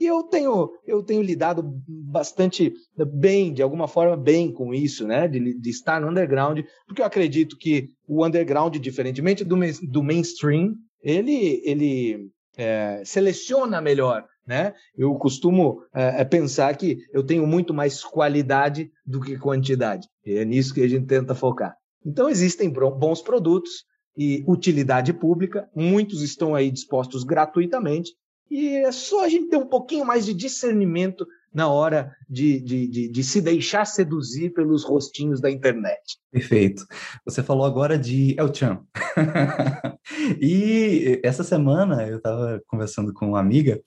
E 0.00 0.06
eu 0.06 0.22
tenho, 0.22 0.70
eu 0.86 1.02
tenho 1.02 1.20
lidado 1.20 1.62
bastante 1.86 2.72
bem, 3.12 3.52
de 3.52 3.62
alguma 3.62 3.86
forma 3.86 4.16
bem 4.16 4.50
com 4.50 4.72
isso, 4.72 5.06
né? 5.06 5.28
De, 5.28 5.60
de 5.60 5.70
estar 5.70 6.00
no 6.00 6.08
underground, 6.08 6.60
porque 6.86 7.02
eu 7.02 7.06
acredito 7.06 7.58
que 7.58 7.90
o 8.08 8.24
underground, 8.24 8.74
diferentemente 8.76 9.44
do, 9.44 9.56
do 9.82 10.02
mainstream, 10.02 10.74
ele, 11.02 11.60
ele 11.62 12.30
é, 12.56 13.02
seleciona 13.04 13.82
melhor. 13.82 14.24
Né? 14.46 14.72
Eu 14.96 15.14
costumo 15.16 15.82
é, 15.94 16.22
é, 16.22 16.24
pensar 16.24 16.74
que 16.76 16.98
eu 17.12 17.22
tenho 17.22 17.46
muito 17.46 17.72
mais 17.74 18.02
qualidade 18.02 18.90
do 19.06 19.20
que 19.20 19.38
quantidade. 19.38 20.08
E 20.24 20.38
é 20.38 20.44
nisso 20.44 20.72
que 20.74 20.82
a 20.82 20.88
gente 20.88 21.06
tenta 21.06 21.34
focar. 21.34 21.74
Então, 22.04 22.30
existem 22.30 22.72
bons 22.72 23.20
produtos 23.20 23.84
e 24.20 24.44
utilidade 24.46 25.14
pública, 25.14 25.66
muitos 25.74 26.20
estão 26.20 26.54
aí 26.54 26.70
dispostos 26.70 27.24
gratuitamente, 27.24 28.12
e 28.50 28.76
é 28.76 28.92
só 28.92 29.24
a 29.24 29.28
gente 29.30 29.48
ter 29.48 29.56
um 29.56 29.66
pouquinho 29.66 30.04
mais 30.04 30.26
de 30.26 30.34
discernimento 30.34 31.26
na 31.50 31.68
hora 31.68 32.14
de, 32.28 32.60
de, 32.60 32.86
de, 32.86 33.08
de, 33.08 33.24
se 33.24 33.40
deixar 33.40 33.86
seduzir 33.86 34.52
pelos 34.52 34.84
rostinhos 34.84 35.40
da 35.40 35.50
internet. 35.50 36.18
Perfeito. 36.30 36.84
Você 37.24 37.42
falou 37.42 37.64
agora 37.64 37.98
de 37.98 38.38
El 38.38 38.54
Chan. 38.54 38.84
e 40.38 41.18
essa 41.24 41.42
semana 41.42 42.06
eu 42.06 42.18
estava 42.18 42.60
conversando 42.66 43.14
com 43.14 43.28
uma 43.28 43.40
amiga 43.40 43.80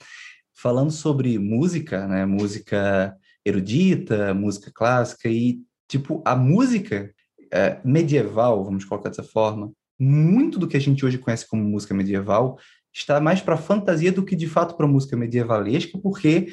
falando 0.52 0.90
sobre 0.92 1.38
música, 1.38 2.08
né? 2.08 2.25
Música 2.25 3.16
erudita, 3.46 4.34
música 4.34 4.72
clássica 4.74 5.30
e 5.30 5.60
tipo 5.88 6.24
a 6.25 6.36
música 6.36 7.13
é, 7.52 7.80
medieval, 7.86 8.63
vamos 8.63 8.84
colocar 8.84 9.10
dessa 9.10 9.24
forma, 9.24 9.72
muito 10.04 10.60
do 10.60 10.68
que 10.68 10.78
a 10.78 10.82
gente 10.82 11.06
hoje 11.06 11.18
conhece 11.18 11.48
como 11.48 11.64
música 11.64 11.94
medieval 11.94 12.60
está 12.94 13.20
mais 13.20 13.42
para 13.42 13.58
fantasia 13.58 14.12
do 14.12 14.24
que 14.24 14.36
de 14.36 14.48
fato 14.48 14.76
para 14.76 14.86
música 14.86 15.16
medievalesca, 15.16 15.98
porque 15.98 16.50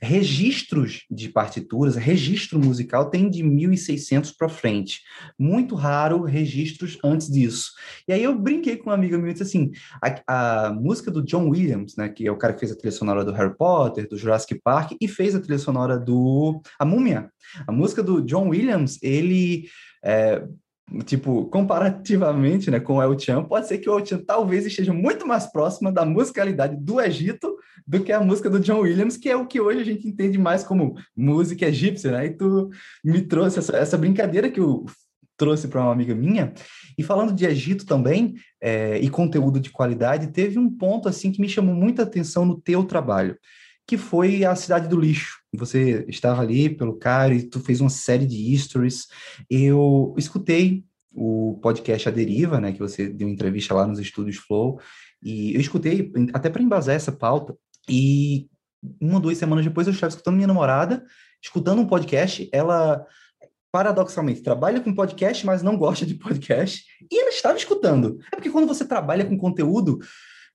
registros 0.00 1.04
de 1.10 1.28
partituras, 1.28 1.96
registro 1.96 2.58
musical 2.58 3.08
tem 3.08 3.30
de 3.30 3.42
1600 3.42 4.32
para 4.32 4.48
frente. 4.48 5.00
Muito 5.38 5.74
raro 5.74 6.22
registros 6.22 6.98
antes 7.02 7.30
disso. 7.30 7.72
E 8.06 8.12
aí 8.12 8.22
eu 8.22 8.38
brinquei 8.38 8.76
com 8.76 8.90
uma 8.90 8.94
amiga 8.94 9.16
minha 9.16 9.30
e 9.30 9.32
disse 9.32 9.44
assim, 9.44 9.70
a, 10.02 10.66
a, 10.66 10.72
música 10.72 11.10
do 11.10 11.22
John 11.22 11.48
Williams, 11.48 11.96
né, 11.96 12.08
que 12.08 12.26
é 12.26 12.30
o 12.30 12.36
cara 12.36 12.52
que 12.52 12.60
fez 12.60 12.72
a 12.72 12.76
trilha 12.76 12.92
sonora 12.92 13.24
do 13.24 13.32
Harry 13.32 13.56
Potter, 13.56 14.08
do 14.08 14.18
Jurassic 14.18 14.60
Park 14.62 14.92
e 15.00 15.08
fez 15.08 15.34
a 15.34 15.40
trilha 15.40 15.58
sonora 15.58 15.98
do 15.98 16.60
A 16.78 16.84
Múmia. 16.84 17.30
A 17.66 17.72
música 17.72 18.02
do 18.02 18.20
John 18.20 18.48
Williams, 18.48 18.98
ele 19.02 19.68
é, 20.04 20.44
tipo, 21.04 21.46
comparativamente, 21.46 22.70
né, 22.70 22.78
com 22.78 22.96
o 22.96 23.02
El 23.02 23.18
Chan, 23.18 23.44
pode 23.44 23.66
ser 23.66 23.78
que 23.78 23.88
o 23.88 23.98
El 23.98 24.04
Chan 24.04 24.22
talvez 24.26 24.66
esteja 24.66 24.92
muito 24.92 25.26
mais 25.26 25.46
próxima 25.46 25.90
da 25.90 26.04
musicalidade 26.04 26.76
do 26.76 27.00
Egito 27.00 27.56
do 27.86 28.02
que 28.02 28.12
a 28.12 28.20
música 28.20 28.48
do 28.48 28.60
John 28.60 28.80
Williams, 28.80 29.16
que 29.16 29.28
é 29.28 29.36
o 29.36 29.46
que 29.46 29.60
hoje 29.60 29.80
a 29.80 29.84
gente 29.84 30.06
entende 30.08 30.38
mais 30.38 30.62
como 30.62 30.94
música 31.16 31.66
egípcia, 31.66 32.12
né? 32.12 32.26
E 32.26 32.30
tu 32.30 32.70
me 33.04 33.20
trouxe 33.22 33.58
essa, 33.58 33.76
essa 33.76 33.98
brincadeira 33.98 34.50
que 34.50 34.60
eu 34.60 34.86
trouxe 35.36 35.68
para 35.68 35.82
uma 35.82 35.92
amiga 35.92 36.14
minha. 36.14 36.52
E 36.96 37.02
falando 37.02 37.34
de 37.34 37.44
Egito 37.44 37.84
também, 37.84 38.34
é, 38.60 38.98
e 38.98 39.10
conteúdo 39.10 39.58
de 39.58 39.70
qualidade, 39.70 40.28
teve 40.28 40.58
um 40.58 40.70
ponto 40.70 41.08
assim 41.08 41.32
que 41.32 41.40
me 41.40 41.48
chamou 41.48 41.74
muita 41.74 42.04
atenção 42.04 42.44
no 42.44 42.60
teu 42.60 42.84
trabalho 42.84 43.36
que 43.86 43.96
foi 43.96 44.44
a 44.44 44.54
Cidade 44.54 44.88
do 44.88 44.98
Lixo. 44.98 45.38
Você 45.54 46.04
estava 46.08 46.40
ali 46.40 46.70
pelo 46.70 46.96
Cairo 46.96 47.34
e 47.34 47.42
tu 47.42 47.60
fez 47.60 47.80
uma 47.80 47.90
série 47.90 48.26
de 48.26 48.56
stories. 48.56 49.06
Eu 49.48 50.14
escutei 50.16 50.84
o 51.12 51.58
podcast 51.62 52.08
A 52.08 52.12
Deriva, 52.12 52.60
né, 52.60 52.72
que 52.72 52.80
você 52.80 53.08
deu 53.08 53.28
entrevista 53.28 53.74
lá 53.74 53.86
nos 53.86 53.98
estúdios 53.98 54.36
Flow, 54.36 54.80
e 55.22 55.54
eu 55.54 55.60
escutei 55.60 56.12
até 56.32 56.50
para 56.50 56.62
embasar 56.62 56.96
essa 56.96 57.12
pauta. 57.12 57.56
E 57.88 58.48
uma, 59.00 59.20
duas 59.20 59.38
semanas 59.38 59.64
depois 59.64 59.86
eu 59.86 59.92
estava 59.92 60.10
escutando 60.10 60.34
minha 60.34 60.48
namorada, 60.48 61.04
escutando 61.42 61.80
um 61.80 61.86
podcast, 61.86 62.48
ela 62.52 63.06
paradoxalmente 63.70 64.40
trabalha 64.40 64.80
com 64.80 64.94
podcast, 64.94 65.44
mas 65.44 65.62
não 65.62 65.76
gosta 65.76 66.06
de 66.06 66.14
podcast, 66.14 66.84
e 67.10 67.20
ela 67.20 67.30
estava 67.30 67.56
escutando. 67.56 68.18
É 68.32 68.36
porque 68.36 68.50
quando 68.50 68.68
você 68.68 68.84
trabalha 68.84 69.24
com 69.24 69.36
conteúdo, 69.36 69.98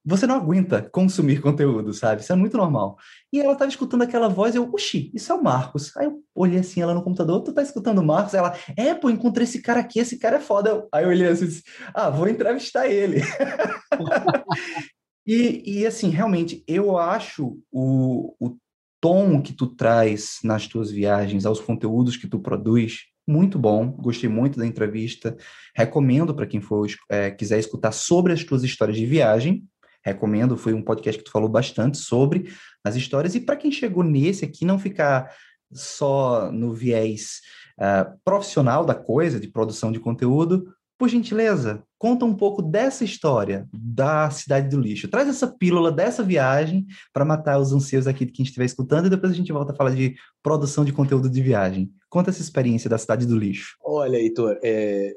você 0.09 0.25
não 0.25 0.35
aguenta 0.35 0.81
consumir 0.81 1.39
conteúdo, 1.39 1.93
sabe? 1.93 2.21
Isso 2.21 2.33
é 2.33 2.35
muito 2.35 2.57
normal. 2.57 2.97
E 3.31 3.39
ela 3.39 3.53
estava 3.53 3.69
escutando 3.69 4.01
aquela 4.01 4.27
voz, 4.27 4.55
eu, 4.55 4.67
oxi, 4.73 5.11
isso 5.13 5.31
é 5.31 5.35
o 5.35 5.43
Marcos. 5.43 5.95
Aí 5.95 6.05
eu 6.05 6.19
olhei 6.33 6.59
assim, 6.59 6.81
ela 6.81 6.93
no 6.93 7.03
computador, 7.03 7.43
tu 7.43 7.53
tá 7.53 7.61
escutando 7.61 7.99
o 7.99 8.05
Marcos? 8.05 8.33
Ela, 8.33 8.55
é, 8.75 8.95
pô, 8.95 9.09
encontrei 9.09 9.43
esse 9.43 9.61
cara 9.61 9.81
aqui, 9.81 9.99
esse 9.99 10.17
cara 10.17 10.37
é 10.37 10.41
foda. 10.41 10.87
Aí 10.91 11.03
eu 11.03 11.09
olhei 11.09 11.27
assim, 11.27 11.45
disse, 11.45 11.63
ah, 11.93 12.09
vou 12.09 12.27
entrevistar 12.27 12.87
ele. 12.87 13.21
e, 15.27 15.81
e, 15.81 15.85
assim, 15.85 16.09
realmente, 16.09 16.63
eu 16.67 16.97
acho 16.97 17.59
o, 17.71 18.33
o 18.39 18.57
tom 18.99 19.41
que 19.41 19.53
tu 19.53 19.67
traz 19.67 20.39
nas 20.43 20.67
tuas 20.67 20.89
viagens, 20.89 21.45
aos 21.45 21.59
conteúdos 21.59 22.17
que 22.17 22.27
tu 22.27 22.39
produz, 22.39 23.01
muito 23.27 23.59
bom, 23.59 23.91
gostei 23.91 24.27
muito 24.27 24.57
da 24.57 24.65
entrevista. 24.65 25.37
Recomendo 25.75 26.33
para 26.33 26.47
quem 26.47 26.59
for 26.59 26.87
é, 27.07 27.29
quiser 27.29 27.59
escutar 27.59 27.91
sobre 27.91 28.33
as 28.33 28.43
tuas 28.43 28.63
histórias 28.63 28.97
de 28.97 29.05
viagem 29.05 29.68
recomendo, 30.03 30.57
foi 30.57 30.73
um 30.73 30.81
podcast 30.81 31.17
que 31.19 31.25
tu 31.25 31.31
falou 31.31 31.49
bastante 31.49 31.97
sobre 31.97 32.51
as 32.83 32.95
histórias, 32.95 33.35
e 33.35 33.39
para 33.39 33.55
quem 33.55 33.71
chegou 33.71 34.03
nesse 34.03 34.45
aqui, 34.45 34.65
não 34.65 34.79
ficar 34.79 35.33
só 35.71 36.51
no 36.51 36.73
viés 36.73 37.41
uh, 37.79 38.17
profissional 38.23 38.83
da 38.85 38.95
coisa, 38.95 39.39
de 39.39 39.47
produção 39.47 39.91
de 39.91 39.99
conteúdo, 39.99 40.73
por 40.99 41.07
gentileza, 41.07 41.81
conta 41.97 42.25
um 42.25 42.35
pouco 42.35 42.61
dessa 42.61 43.05
história 43.05 43.65
da 43.71 44.29
Cidade 44.29 44.67
do 44.67 44.81
Lixo. 44.81 45.07
Traz 45.07 45.29
essa 45.29 45.47
pílula 45.47 45.93
dessa 45.93 46.21
viagem 46.21 46.85
para 47.13 47.23
matar 47.23 47.57
os 47.57 47.71
anseios 47.71 48.05
aqui 48.05 48.25
de 48.25 48.33
quem 48.33 48.43
estiver 48.43 48.65
escutando 48.65 49.05
e 49.05 49.09
depois 49.09 49.31
a 49.31 49.35
gente 49.35 49.53
volta 49.53 49.71
a 49.71 49.75
falar 49.75 49.91
de 49.91 50.15
produção 50.43 50.83
de 50.83 50.91
conteúdo 50.91 51.29
de 51.29 51.41
viagem. 51.41 51.89
Conta 52.09 52.31
essa 52.31 52.41
experiência 52.41 52.89
da 52.89 52.97
Cidade 52.97 53.25
do 53.25 53.37
Lixo. 53.37 53.77
Olha, 53.81 54.17
Heitor, 54.17 54.59
é... 54.61 55.15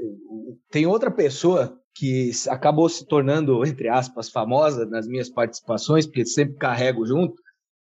tem 0.70 0.86
outra 0.86 1.10
pessoa 1.10 1.81
que 1.94 2.30
acabou 2.48 2.88
se 2.88 3.06
tornando, 3.06 3.64
entre 3.66 3.88
aspas, 3.88 4.30
famosa 4.30 4.86
nas 4.86 5.06
minhas 5.06 5.28
participações, 5.28 6.06
porque 6.06 6.24
sempre 6.24 6.56
carrego 6.56 7.06
junto, 7.06 7.34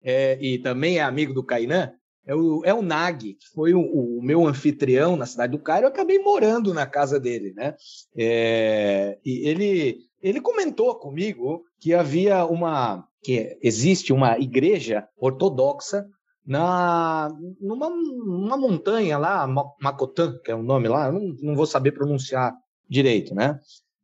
é, 0.02 0.38
e 0.40 0.58
também 0.58 0.98
é 0.98 1.02
amigo 1.02 1.32
do 1.32 1.44
Kainan, 1.44 1.92
é 2.26 2.34
o, 2.34 2.62
é 2.64 2.74
o 2.74 2.82
Nag, 2.82 3.34
que 3.34 3.46
foi 3.54 3.74
o, 3.74 3.80
o, 3.80 4.22
meu 4.22 4.46
anfitrião 4.46 5.16
na 5.16 5.26
cidade 5.26 5.52
do 5.52 5.62
Cairo, 5.62 5.86
eu 5.86 5.90
acabei 5.90 6.18
morando 6.18 6.72
na 6.74 6.86
casa 6.86 7.18
dele, 7.18 7.52
né? 7.54 7.74
É, 8.16 9.18
e 9.24 9.48
ele, 9.48 9.98
ele 10.22 10.40
comentou 10.40 10.94
comigo 10.96 11.64
que 11.80 11.94
havia 11.94 12.44
uma, 12.44 13.04
que 13.22 13.58
existe 13.62 14.12
uma 14.12 14.38
igreja 14.38 15.08
ortodoxa 15.18 16.06
na 16.46 17.30
numa, 17.60 17.88
numa 17.88 18.56
montanha 18.56 19.18
lá, 19.18 19.46
Macotan, 19.80 20.38
que 20.44 20.50
é 20.50 20.54
o 20.54 20.62
nome 20.62 20.88
lá, 20.88 21.10
não, 21.10 21.34
não 21.40 21.54
vou 21.54 21.66
saber 21.66 21.92
pronunciar 21.92 22.54
direito, 22.88 23.34
né? 23.34 23.58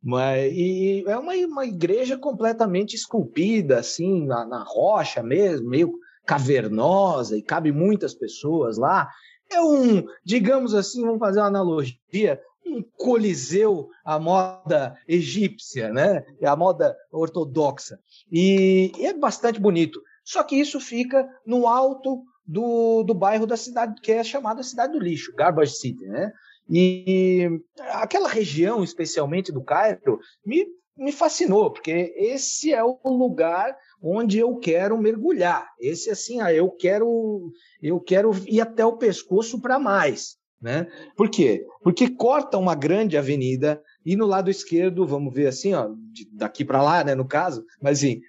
Mas, 0.07 0.53
e 0.53 1.03
é 1.05 1.17
uma, 1.17 1.33
uma 1.33 1.65
igreja 1.65 2.17
completamente 2.17 2.95
esculpida, 2.95 3.79
assim, 3.79 4.25
na, 4.25 4.45
na 4.45 4.63
rocha 4.63 5.21
mesmo, 5.21 5.67
meio 5.67 5.99
cavernosa, 6.25 7.37
e 7.37 7.41
cabe 7.41 7.73
muitas 7.73 8.13
pessoas 8.13 8.77
lá. 8.77 9.09
É 9.51 9.59
um, 9.59 10.07
digamos 10.23 10.73
assim, 10.73 11.01
vamos 11.01 11.19
fazer 11.19 11.41
uma 11.41 11.47
analogia, 11.47 12.41
um 12.65 12.81
coliseu 12.95 13.89
à 14.05 14.17
moda 14.17 14.95
egípcia, 15.05 15.91
né? 15.91 16.25
A 16.41 16.55
moda 16.55 16.95
ortodoxa. 17.11 17.99
E, 18.31 18.93
e, 18.97 19.07
é 19.07 19.13
bastante 19.13 19.59
bonito. 19.59 20.01
Só 20.23 20.41
que 20.41 20.55
isso 20.55 20.79
fica 20.79 21.27
no 21.45 21.67
alto 21.67 22.23
do, 22.45 23.03
do 23.03 23.13
bairro 23.13 23.45
da 23.45 23.57
cidade, 23.57 23.99
que 24.01 24.13
é 24.13 24.23
chamada 24.23 24.63
Cidade 24.63 24.93
do 24.93 24.99
Lixo, 24.99 25.35
Garbage 25.35 25.75
City, 25.75 26.05
né? 26.05 26.31
E 26.69 27.47
aquela 27.93 28.27
região, 28.27 28.83
especialmente 28.83 29.51
do 29.51 29.63
Cairo, 29.63 30.19
me, 30.45 30.65
me 30.97 31.11
fascinou, 31.11 31.71
porque 31.71 32.13
esse 32.17 32.73
é 32.73 32.83
o 32.83 32.99
lugar 33.05 33.75
onde 34.01 34.37
eu 34.39 34.55
quero 34.57 34.97
mergulhar. 34.97 35.67
Esse 35.79 36.09
assim, 36.09 36.41
ah, 36.41 36.53
eu 36.53 36.69
quero 36.71 37.51
eu 37.81 37.99
quero 37.99 38.31
ir 38.47 38.61
até 38.61 38.85
o 38.85 38.97
pescoço 38.97 39.61
para 39.61 39.79
mais, 39.79 40.37
né? 40.61 40.87
Por 41.15 41.29
quê? 41.29 41.65
Porque 41.81 42.09
corta 42.09 42.57
uma 42.57 42.75
grande 42.75 43.17
avenida 43.17 43.81
e 44.05 44.15
no 44.15 44.25
lado 44.25 44.49
esquerdo, 44.49 45.05
vamos 45.05 45.33
ver 45.33 45.47
assim, 45.47 45.73
ó, 45.73 45.89
daqui 46.33 46.65
para 46.65 46.81
lá, 46.81 47.03
né, 47.03 47.15
no 47.15 47.27
caso, 47.27 47.63
mas 47.81 47.99
assim, 47.99 48.21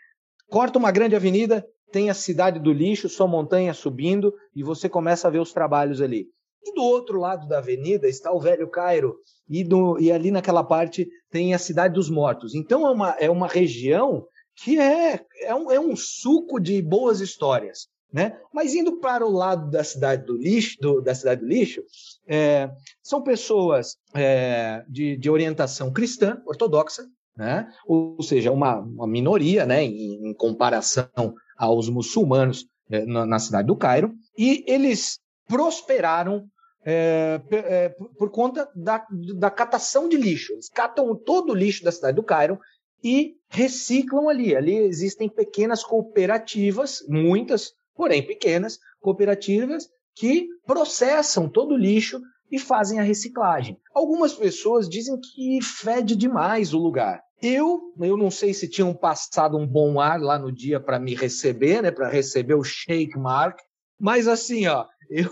corta 0.48 0.78
uma 0.78 0.90
grande 0.90 1.16
avenida, 1.16 1.64
tem 1.90 2.10
a 2.10 2.14
cidade 2.14 2.58
do 2.58 2.72
lixo, 2.72 3.08
sua 3.08 3.26
montanha 3.26 3.72
subindo 3.72 4.32
e 4.54 4.62
você 4.62 4.88
começa 4.88 5.26
a 5.26 5.30
ver 5.30 5.40
os 5.40 5.52
trabalhos 5.52 6.00
ali. 6.00 6.26
E 6.62 6.74
do 6.74 6.82
outro 6.82 7.18
lado 7.18 7.46
da 7.46 7.58
avenida 7.58 8.08
está 8.08 8.32
o 8.32 8.40
Velho 8.40 8.68
Cairo, 8.68 9.16
e, 9.48 9.64
do, 9.64 9.98
e 9.98 10.12
ali 10.12 10.30
naquela 10.30 10.62
parte 10.62 11.08
tem 11.30 11.54
a 11.54 11.58
Cidade 11.58 11.94
dos 11.94 12.10
Mortos. 12.10 12.54
Então 12.54 12.86
é 12.86 12.90
uma, 12.90 13.10
é 13.18 13.30
uma 13.30 13.46
região 13.46 14.26
que 14.56 14.78
é, 14.78 15.24
é, 15.42 15.54
um, 15.54 15.70
é 15.70 15.80
um 15.80 15.94
suco 15.96 16.60
de 16.60 16.82
boas 16.82 17.20
histórias. 17.20 17.88
Né? 18.12 18.38
Mas 18.52 18.74
indo 18.74 18.98
para 19.00 19.26
o 19.26 19.30
lado 19.30 19.70
da 19.70 19.84
cidade 19.84 20.24
do 20.24 20.34
lixo, 20.34 20.76
do, 20.80 21.00
da 21.00 21.14
cidade 21.14 21.42
do 21.42 21.46
lixo, 21.46 21.82
é, 22.26 22.70
são 23.02 23.22
pessoas 23.22 23.96
é, 24.14 24.82
de, 24.88 25.16
de, 25.18 25.28
orientação 25.28 25.92
cristã, 25.92 26.40
ortodoxa, 26.46 27.06
né? 27.36 27.68
ou 27.86 28.20
seja, 28.22 28.50
uma, 28.50 28.78
uma 28.78 29.06
minoria 29.06 29.66
né? 29.66 29.84
em, 29.84 30.26
em 30.26 30.34
comparação 30.34 31.34
aos 31.56 31.90
muçulmanos 31.90 32.66
é, 32.90 33.04
na, 33.04 33.26
na, 33.26 33.38
cidade 33.38 33.66
do 33.66 33.76
Cairo, 33.76 34.14
e 34.38 34.64
eles 34.66 35.20
prosperaram 35.48 36.46
é, 36.84 37.40
é, 37.50 37.88
por 38.16 38.30
conta 38.30 38.70
da, 38.74 39.04
da 39.34 39.50
catação 39.50 40.08
de 40.08 40.16
lixo. 40.16 40.52
Eles 40.52 40.68
catam 40.68 41.14
todo 41.16 41.50
o 41.50 41.54
lixo 41.54 41.82
da 41.82 41.92
cidade 41.92 42.16
do 42.16 42.22
Cairo 42.22 42.58
e 43.02 43.34
reciclam 43.48 44.28
ali. 44.28 44.54
Ali 44.54 44.76
existem 44.76 45.28
pequenas 45.28 45.82
cooperativas, 45.82 47.04
muitas, 47.08 47.72
porém 47.94 48.24
pequenas, 48.24 48.78
cooperativas 49.00 49.88
que 50.14 50.48
processam 50.66 51.48
todo 51.48 51.74
o 51.74 51.78
lixo 51.78 52.20
e 52.50 52.58
fazem 52.58 52.98
a 52.98 53.02
reciclagem. 53.02 53.78
Algumas 53.94 54.34
pessoas 54.34 54.88
dizem 54.88 55.18
que 55.20 55.58
fede 55.62 56.16
demais 56.16 56.72
o 56.72 56.78
lugar. 56.78 57.22
Eu, 57.40 57.92
eu 58.00 58.16
não 58.16 58.30
sei 58.30 58.52
se 58.52 58.68
tinham 58.68 58.92
passado 58.92 59.56
um 59.56 59.66
bom 59.66 60.00
ar 60.00 60.20
lá 60.20 60.38
no 60.38 60.50
dia 60.50 60.80
para 60.80 60.98
me 60.98 61.14
receber, 61.14 61.82
né, 61.82 61.90
para 61.90 62.08
receber 62.08 62.54
o 62.54 62.64
shake 62.64 63.16
mark, 63.16 63.60
mas 63.98 64.28
assim, 64.28 64.66
ó, 64.66 64.86
eu, 65.08 65.30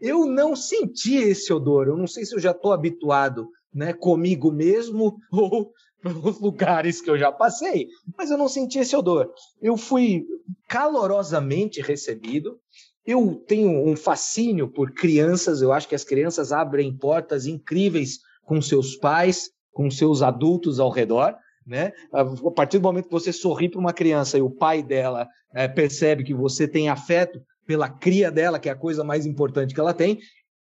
eu 0.00 0.26
não 0.26 0.56
senti 0.56 1.16
esse 1.16 1.52
odor. 1.52 1.86
Eu 1.86 1.96
não 1.96 2.06
sei 2.06 2.24
se 2.24 2.34
eu 2.34 2.40
já 2.40 2.50
estou 2.52 2.72
habituado, 2.72 3.48
né, 3.72 3.92
comigo 3.92 4.50
mesmo 4.50 5.16
ou 5.30 5.72
nos 6.02 6.40
lugares 6.40 7.00
que 7.00 7.10
eu 7.10 7.18
já 7.18 7.30
passei, 7.30 7.88
mas 8.16 8.30
eu 8.30 8.38
não 8.38 8.48
senti 8.48 8.78
esse 8.78 8.96
odor. 8.96 9.30
Eu 9.60 9.76
fui 9.76 10.24
calorosamente 10.66 11.82
recebido. 11.82 12.58
Eu 13.04 13.34
tenho 13.46 13.86
um 13.86 13.96
fascínio 13.96 14.68
por 14.68 14.92
crianças, 14.92 15.60
eu 15.60 15.72
acho 15.72 15.88
que 15.88 15.94
as 15.94 16.04
crianças 16.04 16.52
abrem 16.52 16.96
portas 16.96 17.46
incríveis 17.46 18.18
com 18.44 18.60
seus 18.62 18.96
pais, 18.96 19.50
com 19.72 19.90
seus 19.90 20.22
adultos 20.22 20.80
ao 20.80 20.90
redor. 20.90 21.34
Né? 21.66 21.92
A 22.12 22.50
partir 22.50 22.78
do 22.78 22.82
momento 22.84 23.06
que 23.06 23.12
você 23.12 23.32
sorri 23.32 23.68
para 23.68 23.80
uma 23.80 23.92
criança 23.92 24.38
e 24.38 24.42
o 24.42 24.50
pai 24.50 24.82
dela 24.82 25.28
é, 25.54 25.68
percebe 25.68 26.24
que 26.24 26.34
você 26.34 26.66
tem 26.66 26.88
afeto 26.88 27.40
pela 27.70 27.88
cria 27.88 28.32
dela, 28.32 28.58
que 28.58 28.68
é 28.68 28.72
a 28.72 28.76
coisa 28.76 29.04
mais 29.04 29.24
importante 29.24 29.72
que 29.72 29.78
ela 29.78 29.94
tem, 29.94 30.18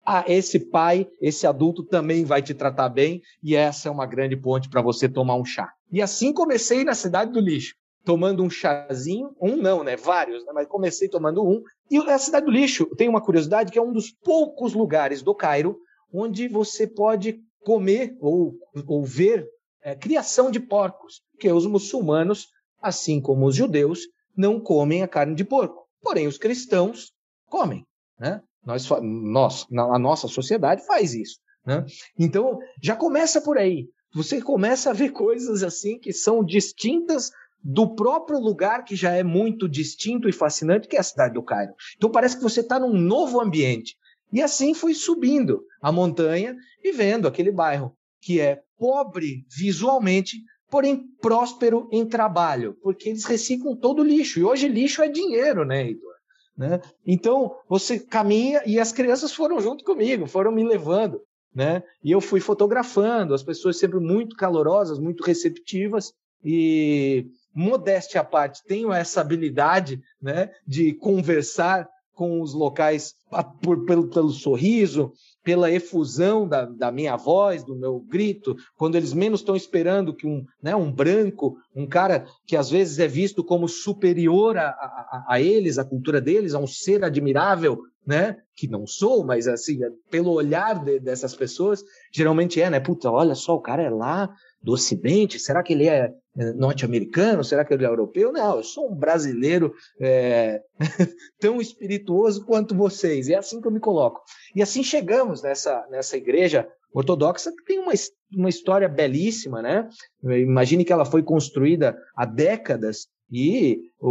ah, 0.06 0.26
esse 0.28 0.60
pai, 0.60 1.08
esse 1.22 1.48
adulto 1.48 1.82
também 1.82 2.26
vai 2.26 2.42
te 2.42 2.54
tratar 2.54 2.90
bem, 2.90 3.22
e 3.42 3.56
essa 3.56 3.88
é 3.88 3.92
uma 3.92 4.06
grande 4.06 4.36
ponte 4.36 4.68
para 4.68 4.82
você 4.82 5.08
tomar 5.08 5.36
um 5.36 5.46
chá. 5.46 5.72
E 5.90 6.02
assim 6.02 6.34
comecei 6.34 6.84
na 6.84 6.94
cidade 6.94 7.32
do 7.32 7.40
lixo, 7.40 7.76
tomando 8.04 8.44
um 8.44 8.50
chazinho, 8.50 9.30
um 9.42 9.56
não, 9.56 9.86
né? 9.86 9.96
Vários, 9.96 10.46
né? 10.46 10.52
mas 10.54 10.68
comecei 10.68 11.08
tomando 11.08 11.48
um. 11.48 11.64
E 11.90 11.98
a 11.98 12.18
cidade 12.18 12.46
do 12.46 12.52
lixo 12.52 12.86
tem 12.98 13.08
uma 13.08 13.24
curiosidade 13.24 13.72
que 13.72 13.80
é 13.80 13.82
um 13.82 13.94
dos 13.94 14.12
poucos 14.12 14.74
lugares 14.74 15.22
do 15.22 15.34
Cairo 15.34 15.78
onde 16.14 16.50
você 16.50 16.86
pode 16.86 17.40
comer 17.62 18.18
ou, 18.20 18.54
ou 18.86 19.06
ver 19.06 19.48
é, 19.82 19.96
criação 19.96 20.52
de 20.52 20.60
porcos, 20.60 21.22
porque 21.32 21.50
os 21.50 21.66
muçulmanos, 21.66 22.48
assim 22.82 23.22
como 23.22 23.46
os 23.46 23.56
judeus, 23.56 24.02
não 24.36 24.60
comem 24.60 25.04
a 25.04 25.08
carne 25.08 25.36
de 25.36 25.46
porco. 25.46 25.87
Porém, 26.02 26.28
os 26.28 26.38
cristãos 26.38 27.12
comem. 27.48 27.86
Né? 28.20 28.42
Nós, 28.64 28.88
nós, 29.02 29.66
a 29.72 30.00
nossa 30.00 30.28
sociedade 30.28 30.86
faz 30.86 31.14
isso. 31.14 31.40
Né? 31.66 31.86
Então, 32.18 32.60
já 32.82 32.96
começa 32.96 33.42
por 33.42 33.58
aí. 33.58 33.88
Você 34.14 34.42
começa 34.42 34.90
a 34.90 34.94
ver 34.94 35.12
coisas 35.12 35.64
assim 35.64 36.00
que 36.00 36.14
são 36.14 36.44
distintas 36.44 37.30
do 37.64 37.96
próprio 37.96 38.40
lugar 38.40 38.84
que 38.84 38.96
já 38.96 39.12
é 39.12 39.24
muito 39.24 39.68
distinto 39.68 40.30
e 40.30 40.34
fascinante, 40.34 40.88
que 40.88 40.96
é 40.96 41.00
a 41.00 41.04
cidade 41.04 41.34
do 41.34 41.44
Cairo. 41.44 41.74
Então 41.98 42.10
parece 42.10 42.38
que 42.38 42.44
você 42.44 42.62
está 42.62 42.80
num 42.80 42.94
novo 42.94 43.42
ambiente. 43.42 43.98
E 44.32 44.42
assim 44.42 44.74
fui 44.74 44.94
subindo 44.94 45.62
a 45.82 45.92
montanha 45.92 46.56
e 46.84 46.92
vendo 46.92 47.28
aquele 47.28 47.52
bairro 47.52 47.96
que 48.22 48.40
é 48.40 48.62
pobre 48.78 49.46
visualmente, 49.50 50.38
porém 50.70 51.08
próspero 51.22 51.88
em 51.92 52.06
trabalho, 52.06 52.78
porque 52.82 53.10
eles 53.10 53.26
reciclam 53.26 53.76
todo 53.76 54.02
o 54.02 54.06
lixo. 54.06 54.40
E 54.40 54.44
hoje 54.44 54.68
lixo 54.68 55.02
é 55.02 55.08
dinheiro, 55.08 55.66
né, 55.66 55.84
Heitor? 55.84 56.14
Né? 56.58 56.82
Então, 57.06 57.56
você 57.70 58.00
caminha 58.00 58.64
e 58.66 58.80
as 58.80 58.92
crianças 58.92 59.32
foram 59.32 59.60
junto 59.60 59.84
comigo, 59.84 60.26
foram 60.26 60.52
me 60.52 60.64
levando. 60.64 61.22
Né? 61.54 61.84
E 62.04 62.12
eu 62.12 62.20
fui 62.20 62.40
fotografando, 62.40 63.34
as 63.34 63.44
pessoas 63.44 63.78
sempre 63.78 64.00
muito 64.00 64.36
calorosas, 64.36 65.00
muito 65.00 65.24
receptivas. 65.24 66.14
E, 66.44 67.28
modéstia 67.54 68.22
à 68.22 68.24
parte, 68.24 68.64
tenho 68.64 68.94
essa 68.94 69.22
habilidade 69.22 70.00
né, 70.22 70.52
de 70.68 70.94
conversar 70.94 71.88
com 72.18 72.42
os 72.42 72.52
locais 72.52 73.14
por, 73.62 73.86
pelo, 73.86 74.10
pelo 74.10 74.32
sorriso, 74.32 75.14
pela 75.44 75.72
efusão 75.72 76.48
da, 76.48 76.66
da, 76.66 76.92
minha 76.92 77.16
voz, 77.16 77.64
do 77.64 77.76
meu 77.76 78.00
grito, 78.00 78.56
quando 78.76 78.96
eles 78.96 79.14
menos 79.14 79.42
estão 79.42 79.56
esperando 79.56 80.16
que 80.16 80.26
um, 80.26 80.44
né, 80.62 80.76
um 80.76 80.92
branco, 80.92 81.58
um 81.76 81.86
cara 81.86 82.26
que 82.48 82.58
às 82.58 82.72
vezes 82.72 82.98
é 82.98 83.08
visto 83.08 83.44
como 83.44 83.68
superior 83.68 84.58
a, 84.58 84.70
a, 84.70 85.26
a 85.30 85.42
eles, 85.42 85.78
a 85.78 85.86
cultura 85.86 86.20
deles, 86.20 86.56
a 86.56 86.60
um 86.60 86.66
ser 86.66 87.04
admirável, 87.04 87.78
né? 88.06 88.38
Que 88.56 88.68
não 88.68 88.88
sou, 88.88 89.24
mas 89.24 89.48
assim, 89.48 89.78
pelo 90.10 90.32
olhar 90.32 90.84
de, 90.84 91.00
dessas 91.00 91.36
pessoas, 91.36 91.84
geralmente 92.12 92.60
é, 92.60 92.70
né? 92.70 92.80
Puta, 92.80 93.12
olha 93.12 93.36
só, 93.36 93.54
o 93.54 93.62
cara 93.62 93.84
é 93.84 93.90
lá 93.92 94.34
do 94.68 94.74
Ocidente, 94.74 95.40
será 95.40 95.64
que 95.64 95.72
ele 95.72 95.88
é, 95.88 96.14
é 96.38 96.52
norte-americano? 96.52 97.42
Será 97.42 97.64
que 97.64 97.74
ele 97.74 97.86
é 97.86 97.88
europeu? 97.88 98.34
Não, 98.34 98.58
eu 98.58 98.64
sou 98.66 98.92
um 98.92 98.94
brasileiro 98.94 99.74
é, 99.98 100.62
tão 101.40 101.62
espirituoso 101.62 102.46
quanto 102.46 102.76
vocês. 102.76 103.30
É 103.30 103.36
assim 103.36 103.62
que 103.62 103.68
eu 103.70 103.72
me 103.72 103.80
coloco. 103.80 104.22
E 104.54 104.62
assim 104.62 104.84
chegamos 104.84 105.42
nessa, 105.42 105.88
nessa 105.90 106.18
igreja 106.18 106.68
ortodoxa 106.94 107.50
que 107.50 107.64
tem 107.64 107.80
uma, 107.80 107.94
uma 108.36 108.50
história 108.50 108.90
belíssima, 108.90 109.62
né? 109.62 109.88
Imagine 110.22 110.84
que 110.84 110.92
ela 110.92 111.06
foi 111.06 111.24
construída 111.24 111.98
há 112.14 112.26
décadas 112.26 113.08
e 113.30 113.92
o, 114.00 114.10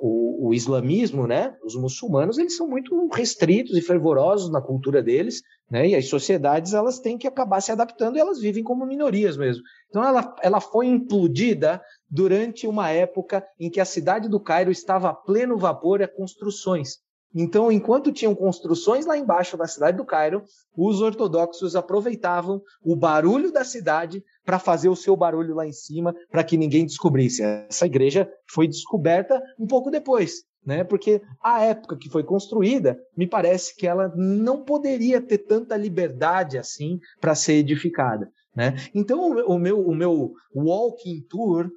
o, 0.00 0.48
o, 0.48 0.54
islamismo, 0.54 1.26
né, 1.26 1.54
os 1.62 1.74
muçulmanos, 1.76 2.38
eles 2.38 2.56
são 2.56 2.66
muito 2.66 3.08
restritos 3.08 3.76
e 3.76 3.82
fervorosos 3.82 4.50
na 4.50 4.62
cultura 4.62 5.02
deles, 5.02 5.42
né, 5.70 5.88
e 5.88 5.94
as 5.94 6.08
sociedades 6.08 6.72
elas 6.72 6.98
têm 6.98 7.18
que 7.18 7.26
acabar 7.26 7.60
se 7.60 7.70
adaptando 7.70 8.16
e 8.16 8.20
elas 8.20 8.40
vivem 8.40 8.64
como 8.64 8.86
minorias 8.86 9.36
mesmo. 9.36 9.62
Então 9.88 10.02
ela, 10.02 10.34
ela 10.42 10.60
foi 10.60 10.86
implodida 10.86 11.82
durante 12.08 12.66
uma 12.66 12.90
época 12.90 13.44
em 13.60 13.70
que 13.70 13.80
a 13.80 13.84
cidade 13.84 14.28
do 14.28 14.40
Cairo 14.40 14.70
estava 14.70 15.10
a 15.10 15.14
pleno 15.14 15.58
vapor 15.58 16.02
a 16.02 16.08
construções. 16.08 16.98
Então, 17.38 17.70
enquanto 17.70 18.10
tinham 18.10 18.34
construções 18.34 19.04
lá 19.04 19.18
embaixo 19.18 19.58
da 19.58 19.66
cidade 19.66 19.98
do 19.98 20.06
Cairo, 20.06 20.42
os 20.74 21.02
ortodoxos 21.02 21.76
aproveitavam 21.76 22.62
o 22.82 22.96
barulho 22.96 23.52
da 23.52 23.62
cidade 23.62 24.24
para 24.42 24.58
fazer 24.58 24.88
o 24.88 24.96
seu 24.96 25.14
barulho 25.14 25.54
lá 25.54 25.66
em 25.66 25.72
cima, 25.72 26.14
para 26.30 26.42
que 26.42 26.56
ninguém 26.56 26.86
descobrisse. 26.86 27.42
Essa 27.42 27.84
igreja 27.84 28.26
foi 28.50 28.66
descoberta 28.66 29.38
um 29.58 29.66
pouco 29.66 29.90
depois, 29.90 30.44
né? 30.64 30.82
Porque 30.82 31.20
a 31.42 31.62
época 31.62 31.98
que 31.98 32.08
foi 32.08 32.24
construída, 32.24 32.98
me 33.14 33.26
parece 33.26 33.76
que 33.76 33.86
ela 33.86 34.10
não 34.16 34.64
poderia 34.64 35.20
ter 35.20 35.38
tanta 35.38 35.76
liberdade 35.76 36.56
assim 36.56 36.98
para 37.20 37.34
ser 37.34 37.56
edificada, 37.56 38.30
né? 38.54 38.76
Então, 38.94 39.20
o 39.46 39.58
meu 39.58 39.86
o 39.86 39.94
meu 39.94 40.32
walking 40.54 41.20
tour 41.28 41.70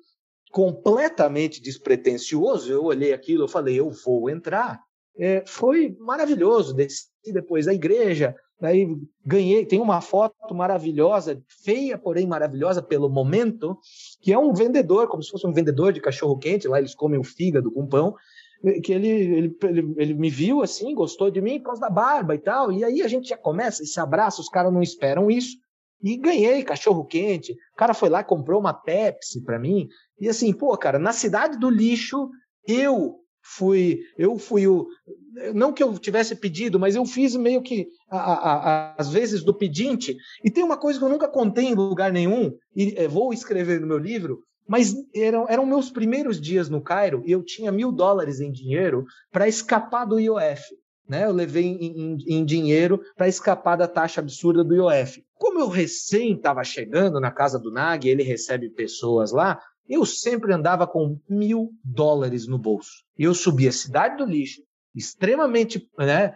completamente 0.52 1.62
despretensioso, 1.62 2.72
eu 2.72 2.86
olhei 2.86 3.12
aquilo, 3.12 3.44
eu 3.44 3.50
falei, 3.50 3.78
eu 3.78 3.92
vou 3.92 4.30
entrar 4.30 4.80
é, 5.20 5.44
foi 5.46 5.96
maravilhoso. 6.00 6.74
Desci 6.74 7.10
depois 7.34 7.66
da 7.66 7.74
igreja, 7.74 8.34
aí 8.62 8.88
ganhei, 9.26 9.66
tem 9.66 9.80
uma 9.80 10.02
foto 10.02 10.56
maravilhosa, 10.56 11.44
feia, 11.64 11.98
porém 11.98 12.26
maravilhosa 12.26 12.82
pelo 12.82 13.10
momento, 13.10 13.78
que 14.22 14.32
é 14.32 14.40
um 14.40 14.54
vendedor, 14.54 15.08
como 15.08 15.22
se 15.22 15.30
fosse 15.30 15.46
um 15.46 15.54
vendedor 15.54 15.92
de 15.94 16.02
cachorro 16.02 16.38
quente, 16.38 16.68
lá 16.68 16.80
eles 16.80 16.96
comem 16.96 17.20
o 17.20 17.24
fígado 17.24 17.72
com 17.72 17.86
pão, 17.86 18.16
que 18.84 18.92
ele, 18.92 19.08
ele, 19.08 19.58
ele, 19.64 19.94
ele, 19.98 20.14
me 20.14 20.30
viu 20.30 20.62
assim, 20.62 20.94
gostou 20.94 21.32
de 21.32 21.42
mim 21.42 21.60
por 21.60 21.68
causa 21.68 21.82
da 21.82 21.90
barba 21.90 22.36
e 22.36 22.40
tal, 22.40 22.72
e 22.72 22.84
aí 22.84 23.02
a 23.02 23.08
gente 23.08 23.30
já 23.30 23.38
começa 23.38 23.84
esse 23.84 24.00
abraço, 24.00 24.42
os 24.42 24.50
caras 24.50 24.74
não 24.74 24.82
esperam 24.82 25.32
isso, 25.32 25.58
e 26.02 26.18
ganhei 26.18 26.64
cachorro 26.64 27.06
quente, 27.06 27.54
o 27.54 27.78
cara 27.78 27.94
foi 27.94 28.10
lá 28.10 28.24
comprou 28.24 28.60
uma 28.60 28.74
Pepsi 28.74 29.44
para 29.44 29.60
mim, 29.60 29.88
e 30.20 30.28
assim, 30.28 30.52
pô, 30.52 30.76
cara, 30.78 31.00
na 31.00 31.14
cidade 31.14 31.58
do 31.58 31.70
lixo, 31.70 32.30
eu 32.68 33.20
fui, 33.50 34.02
eu 34.18 34.38
fui 34.38 34.68
o, 34.68 34.88
não 35.54 35.74
que 35.74 35.82
eu 35.82 35.98
tivesse 35.98 36.36
pedido, 36.36 36.80
mas 36.80 36.96
eu 36.96 37.06
fiz 37.06 37.36
meio 37.36 37.62
que 37.62 37.88
a, 38.10 38.18
a, 38.18 38.54
a, 38.54 38.96
às 38.98 39.10
vezes 39.10 39.44
do 39.44 39.54
pedinte. 39.54 40.16
E 40.44 40.52
tem 40.52 40.64
uma 40.64 40.78
coisa 40.78 41.00
que 41.00 41.06
eu 41.06 41.10
nunca 41.10 41.28
contei 41.28 41.66
em 41.66 41.76
lugar 41.76 42.12
nenhum 42.12 42.54
e 42.76 42.94
é, 42.96 43.08
vou 43.08 43.34
escrever 43.34 43.82
no 43.82 43.88
meu 43.88 43.98
livro. 43.98 44.44
Mas 44.68 44.94
eram, 45.16 45.48
eram 45.50 45.66
meus 45.66 45.90
primeiros 45.90 46.40
dias 46.40 46.70
no 46.70 46.82
Cairo 46.82 47.24
e 47.26 47.32
eu 47.32 47.44
tinha 47.44 47.72
mil 47.72 47.92
dólares 47.92 48.40
em 48.40 48.52
dinheiro 48.52 49.04
para 49.32 49.48
escapar 49.48 50.06
do 50.06 50.20
IOF. 50.20 50.62
Né? 51.08 51.26
Eu 51.26 51.32
levei 51.32 51.66
em, 51.66 51.86
em, 51.86 52.18
em 52.28 52.46
dinheiro 52.46 53.02
para 53.18 53.28
escapar 53.28 53.76
da 53.76 53.88
taxa 53.88 54.22
absurda 54.22 54.64
do 54.64 54.76
IOF. 54.76 55.24
Como 55.34 55.60
eu 55.60 55.68
recém 55.68 56.34
estava 56.34 56.64
chegando 56.64 57.20
na 57.20 57.32
casa 57.32 57.58
do 57.58 57.72
Nag, 57.72 58.08
ele 58.08 58.22
recebe 58.22 58.70
pessoas 58.70 59.32
lá, 59.32 59.60
eu 59.90 60.06
sempre 60.06 60.54
andava 60.54 60.86
com 60.86 61.20
mil 61.28 61.72
dólares 61.84 62.48
no 62.48 62.60
bolso. 62.60 63.04
Eu 63.18 63.34
subi 63.34 63.68
a 63.68 63.72
cidade 63.72 64.18
do 64.18 64.30
lixo, 64.30 64.62
extremamente 64.96 65.90
né, 65.98 66.34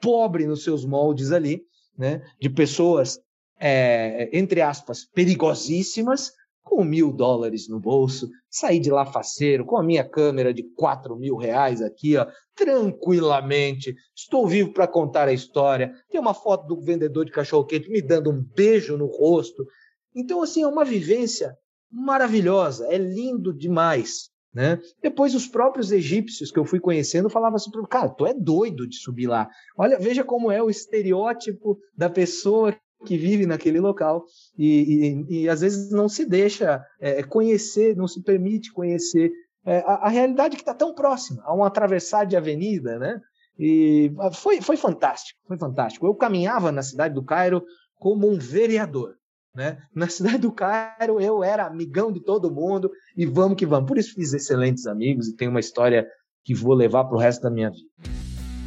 pobre 0.00 0.46
nos 0.46 0.64
seus 0.64 0.84
moldes 0.86 1.30
ali, 1.30 1.62
né, 1.96 2.22
de 2.40 2.48
pessoas, 2.48 3.20
é, 3.60 4.30
entre 4.36 4.62
aspas, 4.62 5.04
perigosíssimas, 5.04 6.32
com 6.62 6.82
mil 6.82 7.12
dólares 7.12 7.68
no 7.68 7.78
bolso, 7.78 8.28
saí 8.50 8.80
de 8.80 8.90
lá 8.90 9.06
faceiro, 9.06 9.64
com 9.64 9.76
a 9.76 9.84
minha 9.84 10.02
câmera 10.02 10.52
de 10.52 10.64
quatro 10.74 11.14
mil 11.16 11.36
reais 11.36 11.80
aqui, 11.80 12.16
ó, 12.16 12.26
tranquilamente. 12.56 13.94
Estou 14.16 14.48
vivo 14.48 14.72
para 14.72 14.88
contar 14.88 15.28
a 15.28 15.32
história. 15.32 15.92
Tem 16.10 16.20
uma 16.20 16.34
foto 16.34 16.66
do 16.66 16.80
vendedor 16.80 17.24
de 17.24 17.30
cachorro-quente 17.30 17.88
me 17.88 18.02
dando 18.02 18.32
um 18.32 18.42
beijo 18.42 18.96
no 18.96 19.06
rosto. 19.06 19.64
Então, 20.12 20.42
assim, 20.42 20.62
é 20.62 20.66
uma 20.66 20.84
vivência 20.84 21.56
maravilhosa, 21.90 22.86
é 22.88 22.98
lindo 22.98 23.52
demais. 23.52 24.30
Né? 24.54 24.80
Depois 25.02 25.34
os 25.34 25.46
próprios 25.46 25.92
egípcios 25.92 26.50
que 26.50 26.58
eu 26.58 26.64
fui 26.64 26.80
conhecendo 26.80 27.28
falavam 27.28 27.56
assim, 27.56 27.70
cara, 27.90 28.08
tu 28.08 28.26
é 28.26 28.32
doido 28.32 28.88
de 28.88 28.96
subir 28.96 29.26
lá. 29.26 29.50
Olha, 29.76 29.98
veja 29.98 30.24
como 30.24 30.50
é 30.50 30.62
o 30.62 30.70
estereótipo 30.70 31.78
da 31.94 32.08
pessoa 32.08 32.74
que 33.04 33.18
vive 33.18 33.44
naquele 33.44 33.78
local 33.80 34.24
e, 34.56 35.24
e, 35.28 35.42
e 35.42 35.48
às 35.48 35.60
vezes 35.60 35.90
não 35.90 36.08
se 36.08 36.24
deixa 36.24 36.82
é, 36.98 37.22
conhecer, 37.22 37.94
não 37.94 38.08
se 38.08 38.22
permite 38.22 38.72
conhecer 38.72 39.30
é, 39.66 39.80
a, 39.80 40.06
a, 40.06 40.08
realidade 40.08 40.56
que 40.56 40.62
está 40.62 40.72
tão 40.72 40.94
próxima, 40.94 41.42
a 41.44 41.54
um 41.54 41.62
atravessar 41.62 42.24
de 42.24 42.36
avenida, 42.36 42.98
né? 42.98 43.20
E 43.58 44.12
foi, 44.32 44.60
foi 44.60 44.76
fantástico, 44.76 45.38
foi 45.46 45.58
fantástico. 45.58 46.06
Eu 46.06 46.14
caminhava 46.14 46.70
na 46.70 46.82
cidade 46.82 47.14
do 47.14 47.24
Cairo 47.24 47.62
como 47.98 48.28
um 48.28 48.38
vereador. 48.38 49.16
Né? 49.56 49.78
Na 49.94 50.08
cidade 50.10 50.38
do 50.38 50.52
Cairo 50.52 51.20
eu 51.20 51.42
era 51.42 51.66
amigão 51.66 52.12
de 52.12 52.20
todo 52.20 52.52
mundo 52.52 52.90
e 53.16 53.24
vamos 53.24 53.56
que 53.56 53.64
vamos. 53.64 53.88
Por 53.88 53.96
isso 53.96 54.14
fiz 54.14 54.34
excelentes 54.34 54.86
amigos 54.86 55.28
e 55.28 55.34
tenho 55.34 55.50
uma 55.50 55.60
história 55.60 56.06
que 56.44 56.54
vou 56.54 56.74
levar 56.74 57.04
para 57.04 57.16
o 57.16 57.20
resto 57.20 57.42
da 57.42 57.50
minha 57.50 57.70
vida. 57.70 57.88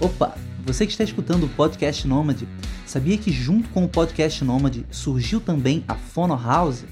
Opa, 0.02 0.36
você 0.66 0.86
que 0.86 0.92
está 0.92 1.04
escutando 1.04 1.46
o 1.46 1.50
podcast 1.50 2.08
Nômade, 2.08 2.48
sabia 2.86 3.18
que 3.18 3.32
junto 3.32 3.70
com 3.70 3.86
o 3.86 3.90
podcast 3.90 4.44
Nômade 4.44 4.86
surgiu 4.90 5.40
também 5.40 5.84
a 5.88 5.96
Fono 5.96 6.36
House? 6.36 6.84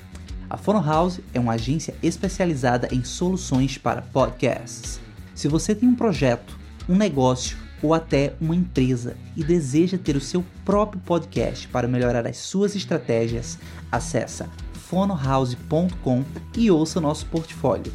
A 0.50 0.58
Fono 0.58 0.82
House 0.82 1.20
é 1.34 1.40
uma 1.40 1.54
agência 1.54 1.96
especializada 2.02 2.88
em 2.92 3.04
soluções 3.04 3.78
para 3.78 4.02
podcasts. 4.02 5.00
Se 5.34 5.48
você 5.48 5.76
tem 5.76 5.90
um 5.90 5.96
projeto, 5.96 6.58
um 6.88 6.96
negócio 6.96 7.58
ou 7.82 7.94
até 7.94 8.34
uma 8.40 8.56
empresa 8.56 9.16
e 9.36 9.44
deseja 9.44 9.98
ter 9.98 10.16
o 10.16 10.22
seu 10.22 10.44
próprio 10.66 11.02
podcast 11.02 11.68
para 11.68 11.88
melhorar 11.88 12.26
as 12.26 12.38
suas 12.38 12.76
estratégias, 12.76 13.58
acesse 13.92 14.46
fonohouse.com 14.74 16.24
e 16.56 16.72
ouça 16.72 17.02
nosso 17.02 17.26
portfólio. 17.28 17.92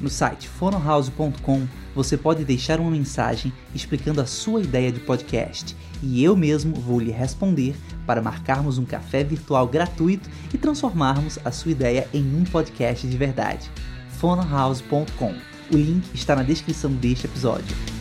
No 0.00 0.10
site 0.10 0.48
fonohouse.com 0.48 1.66
você 1.94 2.16
pode 2.16 2.44
deixar 2.44 2.80
uma 2.80 2.90
mensagem 2.90 3.52
explicando 3.74 4.20
a 4.20 4.26
sua 4.26 4.60
ideia 4.60 4.90
de 4.90 5.00
podcast 5.00 5.76
e 6.02 6.22
eu 6.22 6.36
mesmo 6.36 6.74
vou 6.74 7.00
lhe 7.00 7.12
responder 7.12 7.74
para 8.04 8.20
marcarmos 8.20 8.76
um 8.76 8.84
café 8.84 9.24
virtual 9.24 9.66
gratuito 9.66 10.28
e 10.52 10.58
transformarmos 10.58 11.38
a 11.44 11.50
sua 11.50 11.70
ideia 11.70 12.08
em 12.12 12.22
um 12.36 12.44
podcast 12.44 13.06
de 13.06 13.16
verdade. 13.16 13.70
fonohouse.com. 14.18 15.34
O 15.72 15.76
link 15.76 16.04
está 16.12 16.36
na 16.36 16.42
descrição 16.42 16.92
deste 16.92 17.26
episódio 17.26 17.93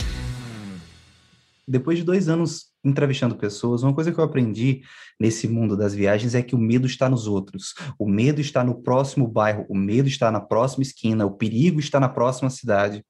depois 1.67 1.97
de 1.97 2.03
dois 2.03 2.27
anos 2.29 2.73
entrevistando 2.83 3.35
pessoas, 3.35 3.81
uma 3.81 3.93
coisa 3.93 4.11
que 4.11 4.19
eu 4.19 4.23
aprendi 4.23 4.81
nesse 5.17 5.47
mundo 5.47 5.77
das 5.77 5.93
viagens 5.93 6.35
é 6.35 6.41
que 6.41 6.53
o 6.53 6.57
medo 6.57 6.85
está 6.85 7.09
nos 7.09 7.27
outros. 7.27 7.73
O 7.97 8.07
medo 8.07 8.41
está 8.41 8.63
no 8.63 8.81
próximo 8.81 9.25
bairro, 9.25 9.65
o 9.69 9.75
medo 9.75 10.07
está 10.09 10.29
na 10.29 10.41
próxima 10.41 10.83
esquina, 10.83 11.25
o 11.25 11.31
perigo 11.31 11.79
está 11.79 11.99
na 11.99 12.09
próxima 12.09 12.49
cidade. 12.49 13.05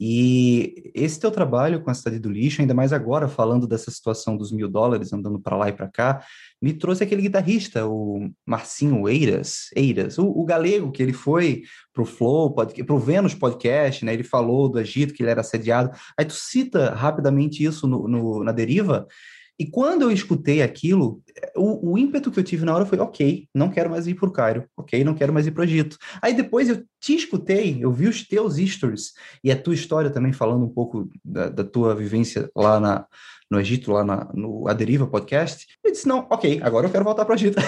E 0.00 0.90
esse 0.94 1.20
teu 1.20 1.30
trabalho 1.30 1.80
com 1.82 1.90
a 1.90 1.94
cidade 1.94 2.18
do 2.18 2.30
lixo, 2.30 2.60
ainda 2.60 2.74
mais 2.74 2.92
agora 2.92 3.28
falando 3.28 3.66
dessa 3.68 3.90
situação 3.90 4.36
dos 4.36 4.50
mil 4.50 4.68
dólares 4.68 5.12
andando 5.12 5.38
para 5.38 5.56
lá 5.56 5.68
e 5.68 5.72
para 5.72 5.88
cá, 5.88 6.24
me 6.64 6.72
trouxe 6.72 7.04
aquele 7.04 7.20
guitarrista, 7.20 7.86
o 7.86 8.30
Marcinho 8.46 9.06
Eiras, 9.06 9.68
Eiras 9.76 10.16
o, 10.16 10.26
o 10.26 10.46
galego 10.46 10.90
que 10.90 11.02
ele 11.02 11.12
foi 11.12 11.64
pro 11.92 12.06
Flow, 12.06 12.54
para 12.54 12.94
o 12.94 12.98
Vênus 12.98 13.34
Podcast, 13.34 14.02
né? 14.02 14.14
Ele 14.14 14.24
falou 14.24 14.66
do 14.70 14.80
Egito 14.80 15.12
que 15.12 15.22
ele 15.22 15.30
era 15.30 15.42
assediado. 15.42 15.90
Aí 16.18 16.24
tu 16.24 16.32
cita 16.32 16.94
rapidamente 16.94 17.62
isso 17.62 17.86
no, 17.86 18.08
no 18.08 18.42
na 18.42 18.50
deriva. 18.50 19.06
E 19.58 19.66
quando 19.66 20.02
eu 20.02 20.10
escutei 20.10 20.62
aquilo, 20.62 21.22
o, 21.54 21.92
o, 21.92 21.98
ímpeto 21.98 22.30
que 22.30 22.40
eu 22.40 22.44
tive 22.44 22.64
na 22.64 22.74
hora 22.74 22.86
foi: 22.86 22.98
ok, 22.98 23.46
não 23.54 23.68
quero 23.68 23.90
mais 23.90 24.06
ir 24.06 24.14
para 24.14 24.28
o 24.28 24.32
Cairo, 24.32 24.64
ok, 24.74 25.04
não 25.04 25.14
quero 25.14 25.34
mais 25.34 25.46
ir 25.46 25.50
para 25.50 25.60
o 25.60 25.64
Egito. 25.64 25.98
Aí 26.22 26.32
depois 26.32 26.70
eu 26.70 26.82
te 26.98 27.14
escutei, 27.14 27.76
eu 27.78 27.92
vi 27.92 28.08
os 28.08 28.26
teus 28.26 28.56
stories 28.56 29.12
e 29.44 29.52
a 29.52 29.62
tua 29.62 29.74
história 29.74 30.08
também 30.08 30.32
falando 30.32 30.64
um 30.64 30.70
pouco 30.70 31.10
da, 31.22 31.50
da 31.50 31.62
tua 31.62 31.94
vivência 31.94 32.50
lá 32.56 32.80
na, 32.80 33.06
no 33.50 33.60
Egito, 33.60 33.92
lá 33.92 34.04
na, 34.04 34.28
no 34.34 34.66
A 34.68 34.72
Deriva 34.72 35.06
Podcast, 35.06 35.66
eu 35.84 35.92
disse, 35.92 36.08
não, 36.08 36.26
ok, 36.30 36.60
agora 36.62 36.86
eu 36.86 36.90
quero 36.90 37.04
voltar 37.04 37.24
para 37.24 37.32
o 37.32 37.36
Egito. 37.36 37.58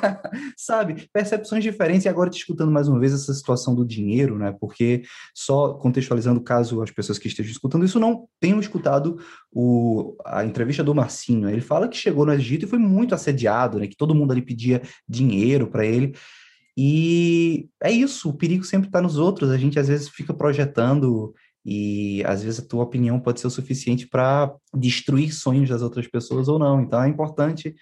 Sabe? 0.56 1.08
Percepções 1.12 1.62
diferentes 1.62 2.06
e 2.06 2.08
agora 2.08 2.30
te 2.30 2.38
escutando 2.38 2.72
mais 2.72 2.88
uma 2.88 2.98
vez 2.98 3.12
essa 3.12 3.32
situação 3.32 3.74
do 3.74 3.84
dinheiro, 3.84 4.38
né? 4.38 4.54
Porque 4.58 5.02
só 5.34 5.74
contextualizando, 5.74 6.40
caso 6.40 6.82
as 6.82 6.90
pessoas 6.90 7.18
que 7.18 7.28
estejam 7.28 7.52
escutando 7.52 7.84
isso 7.84 8.00
não 8.00 8.26
tenham 8.40 8.58
escutado 8.60 9.18
o, 9.52 10.16
a 10.24 10.44
entrevista 10.44 10.82
do 10.82 10.94
Marcinho, 10.94 11.48
ele 11.48 11.60
fala 11.60 11.88
que 11.88 11.96
chegou 11.96 12.24
no 12.26 12.32
Egito 12.32 12.64
e 12.64 12.68
foi 12.68 12.78
muito 12.78 13.14
assediado, 13.14 13.78
né? 13.78 13.86
Que 13.86 13.96
todo 13.96 14.14
mundo 14.14 14.32
ali 14.32 14.42
pedia 14.42 14.82
dinheiro 15.08 15.66
para 15.66 15.84
ele. 15.84 16.14
E 16.80 17.68
é 17.82 17.90
isso, 17.90 18.28
o 18.28 18.34
perigo 18.34 18.62
sempre 18.62 18.88
está 18.88 19.02
nos 19.02 19.18
outros. 19.18 19.50
A 19.50 19.58
gente 19.58 19.80
às 19.80 19.88
vezes 19.88 20.08
fica 20.08 20.32
projetando 20.32 21.34
e 21.64 22.22
às 22.24 22.42
vezes 22.42 22.60
a 22.60 22.66
tua 22.66 22.84
opinião 22.84 23.20
pode 23.20 23.40
ser 23.40 23.46
o 23.46 23.50
suficiente 23.50 24.06
para 24.06 24.54
destruir 24.74 25.32
sonhos 25.32 25.68
das 25.68 25.82
outras 25.82 26.06
pessoas 26.06 26.48
ou 26.48 26.58
não. 26.58 26.80
Então 26.80 27.02
é 27.02 27.08
importante 27.08 27.74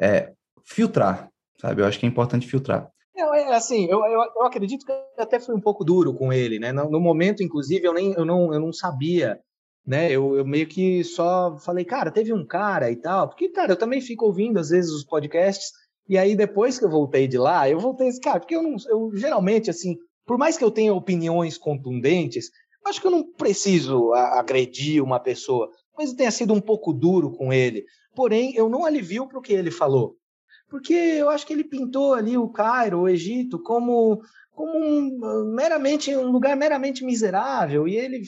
é, 0.00 0.32
filtrar, 0.64 1.28
sabe? 1.60 1.82
Eu 1.82 1.86
acho 1.86 1.98
que 1.98 2.06
é 2.06 2.08
importante 2.08 2.46
filtrar. 2.46 2.90
É, 3.16 3.54
assim, 3.54 3.86
eu, 3.86 3.98
eu, 4.04 4.20
eu, 4.36 4.42
acredito 4.44 4.86
que 4.86 4.92
até 5.16 5.40
foi 5.40 5.54
um 5.54 5.60
pouco 5.60 5.84
duro 5.84 6.14
com 6.14 6.32
ele, 6.32 6.58
né? 6.58 6.70
No, 6.72 6.88
no 6.88 7.00
momento, 7.00 7.42
inclusive, 7.42 7.84
eu 7.84 7.92
nem 7.92 8.12
eu 8.12 8.24
não, 8.24 8.52
eu 8.52 8.60
não 8.60 8.72
sabia, 8.72 9.40
né? 9.84 10.10
Eu, 10.10 10.36
eu, 10.36 10.44
meio 10.44 10.66
que 10.68 11.02
só 11.02 11.56
falei, 11.58 11.84
cara, 11.84 12.12
teve 12.12 12.32
um 12.32 12.46
cara 12.46 12.90
e 12.90 12.96
tal, 12.96 13.28
porque, 13.28 13.48
cara, 13.48 13.72
eu 13.72 13.76
também 13.76 14.00
fico 14.00 14.26
ouvindo 14.26 14.58
às 14.58 14.68
vezes 14.68 14.92
os 14.92 15.04
podcasts, 15.04 15.72
e 16.08 16.16
aí 16.16 16.36
depois 16.36 16.78
que 16.78 16.84
eu 16.84 16.90
voltei 16.90 17.26
de 17.26 17.38
lá, 17.38 17.68
eu 17.68 17.80
voltei 17.80 18.08
cara, 18.20 18.38
porque 18.38 18.54
eu 18.54 18.62
não, 18.62 18.76
eu 18.88 19.10
geralmente, 19.14 19.68
assim, 19.68 19.96
por 20.24 20.38
mais 20.38 20.56
que 20.56 20.62
eu 20.62 20.70
tenha 20.70 20.94
opiniões 20.94 21.58
contundentes, 21.58 22.50
Acho 22.84 23.00
que 23.00 23.06
eu 23.06 23.10
não 23.10 23.22
preciso 23.22 24.12
agredir 24.14 25.02
uma 25.02 25.20
pessoa, 25.20 25.70
mas 25.96 26.12
tenha 26.12 26.30
sido 26.30 26.54
um 26.54 26.60
pouco 26.60 26.92
duro 26.92 27.30
com 27.32 27.52
ele. 27.52 27.84
Porém, 28.14 28.54
eu 28.54 28.68
não 28.68 28.84
alivio 28.84 29.26
para 29.26 29.38
o 29.38 29.42
que 29.42 29.52
ele 29.52 29.70
falou. 29.70 30.16
Porque 30.68 30.92
eu 30.92 31.30
acho 31.30 31.46
que 31.46 31.52
ele 31.52 31.64
pintou 31.64 32.14
ali 32.14 32.36
o 32.36 32.48
Cairo, 32.48 33.00
o 33.00 33.08
Egito, 33.08 33.58
como, 33.58 34.20
como 34.52 34.78
um, 34.78 35.52
meramente 35.54 36.14
um 36.14 36.30
lugar 36.30 36.56
meramente 36.56 37.04
miserável. 37.04 37.88
E 37.88 37.96
ele 37.96 38.22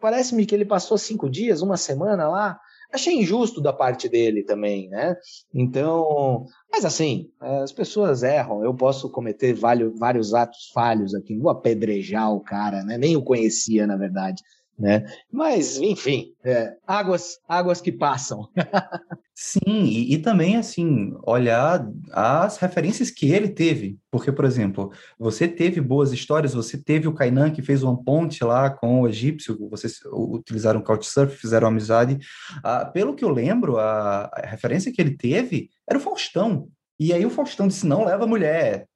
parece-me 0.00 0.44
que 0.44 0.54
ele 0.54 0.64
passou 0.64 0.98
cinco 0.98 1.30
dias, 1.30 1.62
uma 1.62 1.76
semana 1.76 2.28
lá, 2.28 2.58
achei 2.94 3.14
injusto 3.14 3.60
da 3.60 3.72
parte 3.72 4.08
dele 4.08 4.42
também, 4.42 4.88
né? 4.88 5.16
Então, 5.52 6.46
mas 6.70 6.84
assim, 6.84 7.30
as 7.40 7.72
pessoas 7.72 8.22
erram, 8.22 8.64
eu 8.64 8.74
posso 8.74 9.10
cometer 9.10 9.52
vários, 9.52 10.34
atos 10.34 10.70
falhos 10.72 11.14
aqui, 11.14 11.36
vou 11.38 11.50
apedrejar 11.50 12.32
o 12.32 12.40
cara, 12.40 12.82
né? 12.84 12.96
Nem 12.96 13.16
o 13.16 13.22
conhecia, 13.22 13.86
na 13.86 13.96
verdade 13.96 14.42
né? 14.78 15.04
Mas, 15.30 15.78
enfim, 15.78 16.34
é, 16.44 16.76
águas, 16.86 17.38
águas 17.48 17.80
que 17.80 17.92
passam. 17.92 18.48
Sim, 19.36 19.60
e, 19.66 20.14
e, 20.14 20.18
também, 20.18 20.56
assim, 20.56 21.12
olhar 21.24 21.84
as 22.12 22.56
referências 22.56 23.10
que 23.10 23.32
ele 23.32 23.48
teve. 23.48 23.98
Porque, 24.08 24.30
por 24.30 24.44
exemplo, 24.44 24.92
você 25.18 25.48
teve 25.48 25.80
boas 25.80 26.12
histórias, 26.12 26.54
você 26.54 26.78
teve 26.78 27.08
o 27.08 27.12
Kainan 27.12 27.50
que 27.50 27.60
fez 27.60 27.82
uma 27.82 28.00
ponte 28.00 28.44
lá 28.44 28.70
com 28.70 29.00
o 29.00 29.08
egípcio, 29.08 29.68
vocês 29.68 29.98
utilizaram 30.12 30.78
o 30.78 30.84
Couchsurf, 30.84 31.36
fizeram 31.36 31.66
amizade. 31.66 32.18
Ah, 32.62 32.84
pelo 32.84 33.14
que 33.16 33.24
eu 33.24 33.28
lembro, 33.28 33.76
a, 33.76 34.30
a 34.32 34.46
referência 34.46 34.92
que 34.92 35.02
ele 35.02 35.16
teve 35.16 35.68
era 35.88 35.98
o 35.98 36.02
Faustão. 36.02 36.68
E 36.98 37.12
aí 37.12 37.26
o 37.26 37.30
Faustão 37.30 37.66
disse, 37.66 37.86
não 37.88 38.04
leva 38.04 38.28
mulher, 38.28 38.86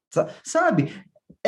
Sabe? 0.43 0.91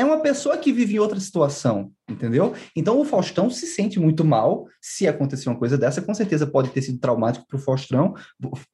É 0.00 0.04
uma 0.04 0.20
pessoa 0.20 0.56
que 0.56 0.72
vive 0.72 0.94
em 0.94 0.98
outra 0.98 1.20
situação, 1.20 1.92
entendeu? 2.08 2.54
Então 2.74 2.98
o 2.98 3.04
Faustão 3.04 3.50
se 3.50 3.66
sente 3.66 4.00
muito 4.00 4.24
mal 4.24 4.66
se 4.80 5.06
acontecer 5.06 5.50
uma 5.50 5.58
coisa 5.58 5.76
dessa, 5.76 6.00
com 6.00 6.14
certeza 6.14 6.46
pode 6.46 6.70
ter 6.70 6.80
sido 6.80 6.98
traumático 6.98 7.46
para 7.46 7.58
o 7.58 7.60
Faustão, 7.60 8.14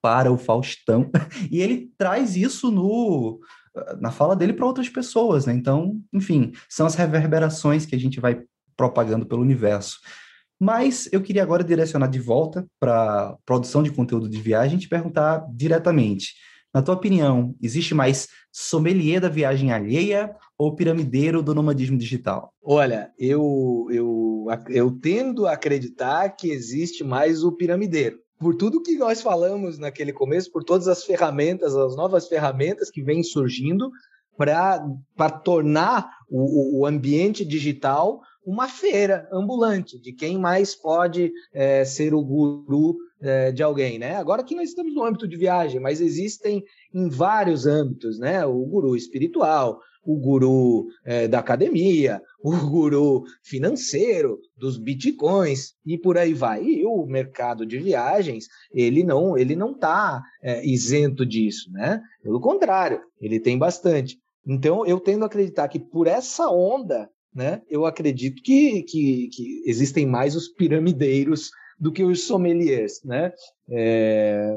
para 0.01 0.31
o 0.31 0.39
Faustão, 0.39 1.11
e 1.51 1.61
ele 1.61 1.91
traz 1.99 2.37
isso 2.37 2.71
no 2.71 3.41
na 4.01 4.11
fala 4.11 4.35
dele 4.35 4.55
para 4.55 4.65
outras 4.65 4.89
pessoas, 4.89 5.45
né? 5.45 5.53
Então, 5.53 6.01
enfim, 6.11 6.53
são 6.67 6.87
as 6.87 6.95
reverberações 6.95 7.85
que 7.85 7.95
a 7.95 7.99
gente 7.99 8.19
vai 8.19 8.41
propagando 8.75 9.27
pelo 9.27 9.43
universo. 9.43 9.99
Mas 10.59 11.11
eu 11.12 11.21
queria 11.21 11.43
agora 11.43 11.62
direcionar 11.62 12.07
de 12.07 12.19
volta 12.19 12.67
para 12.81 13.37
produção 13.45 13.83
de 13.83 13.91
conteúdo 13.91 14.31
de 14.31 14.41
viagem 14.41 14.79
e 14.79 14.81
te 14.81 14.89
perguntar 14.89 15.45
diretamente. 15.53 16.35
Na 16.77 16.83
tua 16.83 16.95
opinião, 16.95 17.55
existe 17.62 17.95
mais 17.95 18.29
sommelier 18.53 19.19
da 19.19 19.31
viagem 19.31 19.73
alheia 19.73 20.37
ou 20.59 20.77
piramideiro 20.77 21.43
do 21.43 21.55
nomadismo 21.55 21.97
digital? 21.97 22.53
Olha, 22.62 23.11
eu, 23.19 23.87
eu, 23.91 24.45
eu 24.69 24.91
tendo 24.91 25.47
a 25.47 25.53
acreditar 25.53 26.29
que 26.37 26.51
existe 26.51 27.03
mais 27.03 27.43
o 27.43 27.51
piramideiro. 27.51 28.19
Por 28.39 28.55
tudo 28.55 28.83
que 28.83 28.95
nós 28.99 29.23
falamos 29.23 29.79
naquele 29.79 30.12
começo, 30.12 30.53
por 30.53 30.62
todas 30.62 30.87
as 30.87 31.03
ferramentas, 31.03 31.75
as 31.75 31.97
novas 31.97 32.29
ferramentas 32.29 32.91
que 32.91 33.03
vêm 33.03 33.23
surgindo 33.23 33.91
para 34.37 35.31
tornar 35.43 36.11
o, 36.29 36.81
o 36.81 36.85
ambiente 36.85 37.43
digital 37.43 38.21
uma 38.45 38.69
feira 38.69 39.27
ambulante 39.33 39.99
de 39.99 40.12
quem 40.12 40.37
mais 40.37 40.75
pode 40.75 41.33
é, 41.55 41.87
ser 41.87 42.12
o 42.12 42.23
guru 42.23 42.99
é, 43.21 43.53
de 43.53 43.63
alguém, 43.63 43.99
né? 43.99 44.17
Agora 44.17 44.43
que 44.43 44.55
nós 44.55 44.69
estamos 44.69 44.95
no 44.95 45.05
âmbito 45.05 45.27
de 45.27 45.37
viagem, 45.37 45.81
mas 45.81 46.01
existem 46.01 46.65
em 46.93 47.09
vários 47.09 47.67
âmbitos, 47.67 48.19
né? 48.19 48.45
O 48.45 48.65
guru 48.65 48.97
espiritual, 48.97 49.81
o 50.05 50.17
guru 50.17 50.87
é, 51.05 51.27
da 51.27 51.41
academia, 51.41 52.23
o 52.43 52.57
guru 52.69 53.25
financeiro 53.43 54.39
dos 54.57 54.79
bitcoins 54.79 55.75
e 55.85 55.99
por 55.99 56.17
aí 56.17 56.33
vai. 56.33 56.63
E 56.65 56.87
o 56.87 57.05
mercado 57.07 57.67
de 57.67 57.79
viagens, 57.79 58.47
ele 58.73 59.03
não 59.03 59.37
ele 59.37 59.57
não 59.57 59.73
está 59.73 60.23
é, 60.43 60.65
isento 60.67 61.27
disso, 61.27 61.71
né? 61.73 62.01
Pelo 62.23 62.41
contrário, 62.41 63.01
ele 63.21 63.41
tem 63.41 63.59
bastante. 63.59 64.19
Então, 64.47 64.87
eu 64.87 65.01
tendo 65.01 65.25
a 65.25 65.27
acreditar 65.27 65.67
que 65.67 65.81
por 65.81 66.07
essa 66.07 66.49
onda, 66.49 67.11
né, 67.35 67.61
eu 67.69 67.85
acredito 67.85 68.41
que, 68.43 68.83
que, 68.85 69.29
que 69.29 69.63
existem 69.67 70.07
mais 70.07 70.37
os 70.37 70.49
piramideiros 70.49 71.51
do 71.79 71.93
que 71.93 72.03
os 72.03 72.27
sommeliers, 72.27 73.03
né? 73.05 73.33
É, 73.71 74.57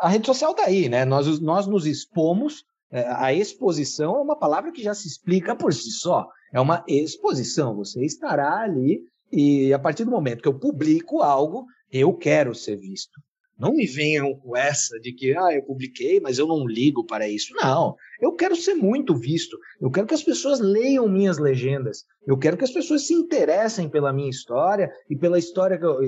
a 0.00 0.08
rede 0.08 0.26
social 0.26 0.52
está 0.52 0.66
aí, 0.66 0.88
né? 0.88 1.04
Nós, 1.04 1.40
nós 1.40 1.66
nos 1.66 1.86
expomos. 1.86 2.64
É, 2.90 3.06
a 3.08 3.32
exposição 3.32 4.16
é 4.16 4.20
uma 4.20 4.38
palavra 4.38 4.70
que 4.70 4.82
já 4.82 4.94
se 4.94 5.08
explica 5.08 5.56
por 5.56 5.72
si 5.72 5.90
só. 5.90 6.28
É 6.52 6.60
uma 6.60 6.84
exposição. 6.86 7.74
Você 7.76 8.04
estará 8.04 8.60
ali 8.60 9.02
e 9.32 9.72
a 9.72 9.78
partir 9.78 10.04
do 10.04 10.10
momento 10.10 10.42
que 10.42 10.48
eu 10.48 10.58
publico 10.58 11.20
algo, 11.20 11.66
eu 11.90 12.14
quero 12.14 12.54
ser 12.54 12.76
visto. 12.76 13.20
Não 13.58 13.72
me 13.72 13.86
venham 13.86 14.34
com 14.34 14.56
essa 14.56 14.98
de 14.98 15.12
que 15.12 15.36
ah, 15.36 15.52
eu 15.52 15.62
publiquei, 15.62 16.18
mas 16.20 16.38
eu 16.38 16.46
não 16.46 16.66
ligo 16.66 17.04
para 17.04 17.28
isso. 17.28 17.54
Não, 17.54 17.94
eu 18.20 18.32
quero 18.32 18.56
ser 18.56 18.74
muito 18.74 19.14
visto. 19.14 19.56
Eu 19.80 19.90
quero 19.90 20.06
que 20.06 20.14
as 20.14 20.22
pessoas 20.22 20.60
leiam 20.60 21.08
minhas 21.08 21.38
legendas. 21.38 22.04
Eu 22.26 22.36
quero 22.36 22.56
que 22.56 22.64
as 22.64 22.72
pessoas 22.72 23.06
se 23.06 23.14
interessem 23.14 23.88
pela 23.88 24.12
minha 24.12 24.30
história 24.30 24.90
e 25.08 25.16
pela 25.16 25.38
história 25.38 25.78
que 25.78 25.84
eu, 25.84 26.00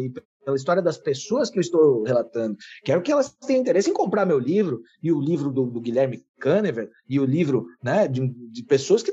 pela 0.46 0.56
história 0.56 0.80
das 0.80 0.96
pessoas 0.96 1.50
que 1.50 1.58
eu 1.58 1.60
estou 1.60 2.04
relatando. 2.04 2.56
Quero 2.84 3.02
que 3.02 3.10
elas 3.10 3.34
tenham 3.34 3.60
interesse 3.60 3.90
em 3.90 3.92
comprar 3.92 4.24
meu 4.24 4.38
livro 4.38 4.80
e 5.02 5.10
o 5.10 5.20
livro 5.20 5.50
do, 5.50 5.66
do 5.66 5.80
Guilherme 5.80 6.24
Canever 6.38 6.88
e 7.08 7.18
o 7.18 7.24
livro 7.24 7.66
né, 7.82 8.06
de, 8.06 8.28
de 8.28 8.62
pessoas 8.62 9.02
que 9.02 9.12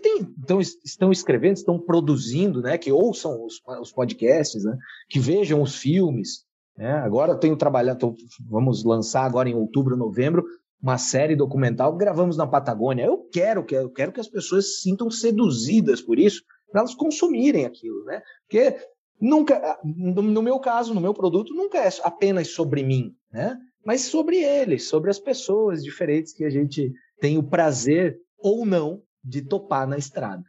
estão 0.85 1.11
escrevendo, 1.11 1.57
estão 1.57 1.79
produzindo, 1.79 2.61
né, 2.61 2.77
que 2.77 2.91
ouçam 2.91 3.43
os, 3.43 3.59
os 3.81 3.91
podcasts, 3.91 4.63
né, 4.63 4.77
que 5.09 5.19
vejam 5.19 5.59
os 5.59 5.75
filmes, 5.75 6.45
né? 6.77 6.91
Agora 6.91 7.35
tenho 7.35 7.55
trabalhado, 7.55 7.99
tô, 7.99 8.15
vamos 8.47 8.83
lançar 8.83 9.25
agora 9.25 9.49
em 9.49 9.55
outubro, 9.55 9.97
novembro, 9.97 10.43
uma 10.81 10.97
série 10.97 11.35
documental 11.35 11.93
que 11.93 12.03
gravamos 12.03 12.35
na 12.35 12.45
Patagônia. 12.45 13.05
Eu 13.05 13.17
quero 13.31 13.63
que 13.63 13.75
eu 13.75 13.89
quero 13.89 14.11
que 14.11 14.19
as 14.19 14.27
pessoas 14.27 14.75
se 14.75 14.81
sintam 14.81 15.09
seduzidas 15.09 16.01
por 16.01 16.19
isso, 16.19 16.43
para 16.71 16.81
elas 16.81 16.95
consumirem 16.95 17.65
aquilo, 17.65 18.03
né? 18.05 18.21
Porque 18.47 18.75
nunca, 19.23 19.79
no 19.83 20.41
meu 20.41 20.59
caso, 20.59 20.93
no 20.93 20.99
meu 20.99 21.13
produto, 21.13 21.53
nunca 21.53 21.79
é 21.79 21.89
apenas 22.03 22.49
sobre 22.49 22.83
mim, 22.83 23.15
né? 23.31 23.57
Mas 23.85 24.01
sobre 24.01 24.37
eles, 24.37 24.87
sobre 24.87 25.09
as 25.09 25.17
pessoas 25.17 25.83
diferentes 25.83 26.33
que 26.33 26.43
a 26.43 26.49
gente 26.49 26.91
tem 27.19 27.37
o 27.37 27.43
prazer 27.43 28.19
ou 28.37 28.65
não 28.65 29.01
de 29.23 29.41
topar 29.41 29.87
na 29.87 29.97
estrada. 29.97 30.43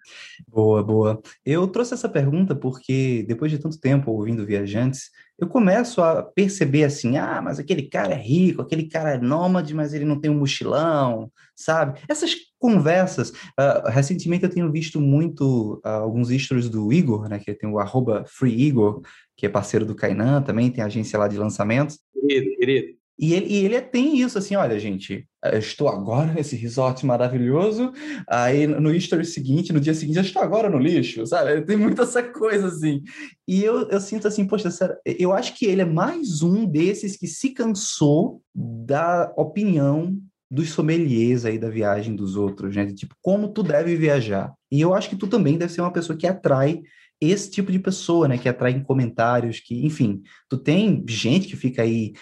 Boa, 0.48 0.82
boa. 0.82 1.22
Eu 1.44 1.68
trouxe 1.68 1.94
essa 1.94 2.08
pergunta 2.08 2.54
porque 2.54 3.24
depois 3.28 3.50
de 3.50 3.58
tanto 3.58 3.78
tempo 3.78 4.10
ouvindo 4.10 4.44
viajantes, 4.44 5.10
eu 5.38 5.48
começo 5.48 6.00
a 6.00 6.22
perceber 6.22 6.84
assim, 6.84 7.16
ah, 7.16 7.40
mas 7.42 7.58
aquele 7.58 7.82
cara 7.82 8.12
é 8.12 8.16
rico, 8.16 8.62
aquele 8.62 8.88
cara 8.88 9.14
é 9.14 9.18
nômade, 9.18 9.74
mas 9.74 9.92
ele 9.92 10.04
não 10.04 10.20
tem 10.20 10.30
um 10.30 10.38
mochilão, 10.38 11.30
sabe? 11.56 12.00
Essas 12.08 12.34
conversas. 12.58 13.30
Uh, 13.30 13.88
recentemente 13.88 14.44
eu 14.44 14.50
tenho 14.50 14.70
visto 14.70 15.00
muito 15.00 15.80
uh, 15.84 15.88
alguns 15.88 16.30
stories 16.30 16.68
do 16.68 16.92
Igor, 16.92 17.28
né, 17.28 17.38
que 17.38 17.52
tem 17.54 17.68
o 17.68 17.78
arroba 17.78 18.24
Free 18.26 18.58
Igor, 18.62 19.02
que 19.36 19.46
é 19.46 19.48
parceiro 19.48 19.84
do 19.84 19.94
Kainan, 19.94 20.42
também 20.42 20.70
tem 20.70 20.82
agência 20.82 21.18
lá 21.18 21.28
de 21.28 21.36
lançamentos. 21.36 21.98
Querido, 22.12 22.56
querido. 22.56 23.03
E 23.18 23.32
ele, 23.32 23.46
e 23.46 23.64
ele 23.64 23.80
tem 23.80 24.18
isso, 24.20 24.36
assim, 24.36 24.56
olha, 24.56 24.78
gente, 24.78 25.28
eu 25.44 25.58
estou 25.58 25.88
agora 25.88 26.32
nesse 26.32 26.56
resort 26.56 27.06
maravilhoso, 27.06 27.92
aí 28.28 28.66
no 28.66 28.92
history 28.92 29.24
seguinte, 29.24 29.72
no 29.72 29.80
dia 29.80 29.94
seguinte, 29.94 30.16
eu 30.16 30.24
estou 30.24 30.42
agora 30.42 30.68
no 30.68 30.78
lixo, 30.78 31.24
sabe? 31.24 31.62
Tem 31.62 31.76
muita 31.76 32.02
essa 32.02 32.22
coisa, 32.22 32.66
assim. 32.66 33.02
E 33.46 33.62
eu, 33.62 33.88
eu 33.88 34.00
sinto 34.00 34.26
assim, 34.26 34.46
poxa, 34.46 34.70
sério, 34.70 34.96
eu 35.06 35.32
acho 35.32 35.54
que 35.56 35.64
ele 35.64 35.82
é 35.82 35.84
mais 35.84 36.42
um 36.42 36.66
desses 36.66 37.16
que 37.16 37.28
se 37.28 37.50
cansou 37.50 38.42
da 38.52 39.32
opinião 39.36 40.18
dos 40.50 40.70
sommeliers 40.70 41.44
aí 41.44 41.58
da 41.58 41.68
viagem 41.68 42.14
dos 42.14 42.36
outros, 42.36 42.74
né? 42.74 42.86
Tipo, 42.92 43.14
como 43.22 43.48
tu 43.48 43.62
deve 43.62 43.96
viajar. 43.96 44.52
E 44.70 44.80
eu 44.80 44.92
acho 44.92 45.08
que 45.08 45.16
tu 45.16 45.26
também 45.26 45.56
deve 45.56 45.72
ser 45.72 45.80
uma 45.80 45.92
pessoa 45.92 46.16
que 46.16 46.26
atrai 46.26 46.82
esse 47.20 47.50
tipo 47.50 47.72
de 47.72 47.78
pessoa, 47.78 48.28
né? 48.28 48.38
Que 48.38 48.48
atrai 48.48 48.72
em 48.72 48.82
comentários, 48.82 49.60
que, 49.60 49.84
enfim, 49.86 50.22
tu 50.48 50.58
tem 50.58 51.04
gente 51.08 51.48
que 51.48 51.56
fica 51.56 51.82
aí 51.82 52.12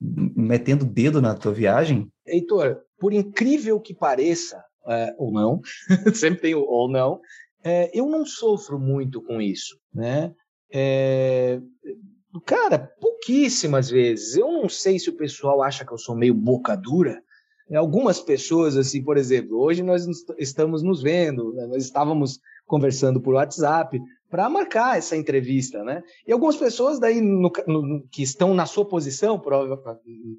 metendo 0.00 0.84
dedo 0.84 1.20
na 1.20 1.34
tua 1.34 1.52
viagem? 1.52 2.08
Heitor, 2.26 2.82
por 2.98 3.12
incrível 3.12 3.80
que 3.80 3.94
pareça, 3.94 4.62
é, 4.88 5.14
ou 5.18 5.32
não, 5.32 5.60
sempre 6.14 6.40
tem 6.40 6.54
ou 6.54 6.88
não, 6.88 7.20
é, 7.64 7.90
eu 7.92 8.06
não 8.06 8.24
sofro 8.24 8.78
muito 8.78 9.20
com 9.22 9.40
isso, 9.40 9.78
né? 9.92 10.32
É, 10.72 11.60
cara, 12.44 12.78
pouquíssimas 13.00 13.90
vezes. 13.90 14.36
Eu 14.36 14.50
não 14.52 14.68
sei 14.68 14.98
se 14.98 15.10
o 15.10 15.16
pessoal 15.16 15.62
acha 15.62 15.84
que 15.84 15.92
eu 15.92 15.98
sou 15.98 16.16
meio 16.16 16.34
boca 16.34 16.76
dura. 16.76 17.20
Algumas 17.74 18.20
pessoas, 18.20 18.76
assim, 18.76 19.02
por 19.02 19.16
exemplo, 19.16 19.58
hoje 19.58 19.82
nós 19.82 20.06
estamos 20.38 20.82
nos 20.84 21.02
vendo, 21.02 21.52
né? 21.52 21.66
nós 21.66 21.84
estávamos 21.84 22.38
conversando 22.64 23.20
por 23.20 23.34
WhatsApp 23.34 24.00
para 24.30 24.48
marcar 24.48 24.98
essa 24.98 25.16
entrevista, 25.16 25.82
né? 25.84 26.02
E 26.26 26.32
algumas 26.32 26.56
pessoas 26.56 26.98
daí 26.98 27.20
no, 27.20 27.50
no, 27.66 28.06
que 28.10 28.22
estão 28.22 28.54
na 28.54 28.66
sua 28.66 28.84
posição, 28.84 29.40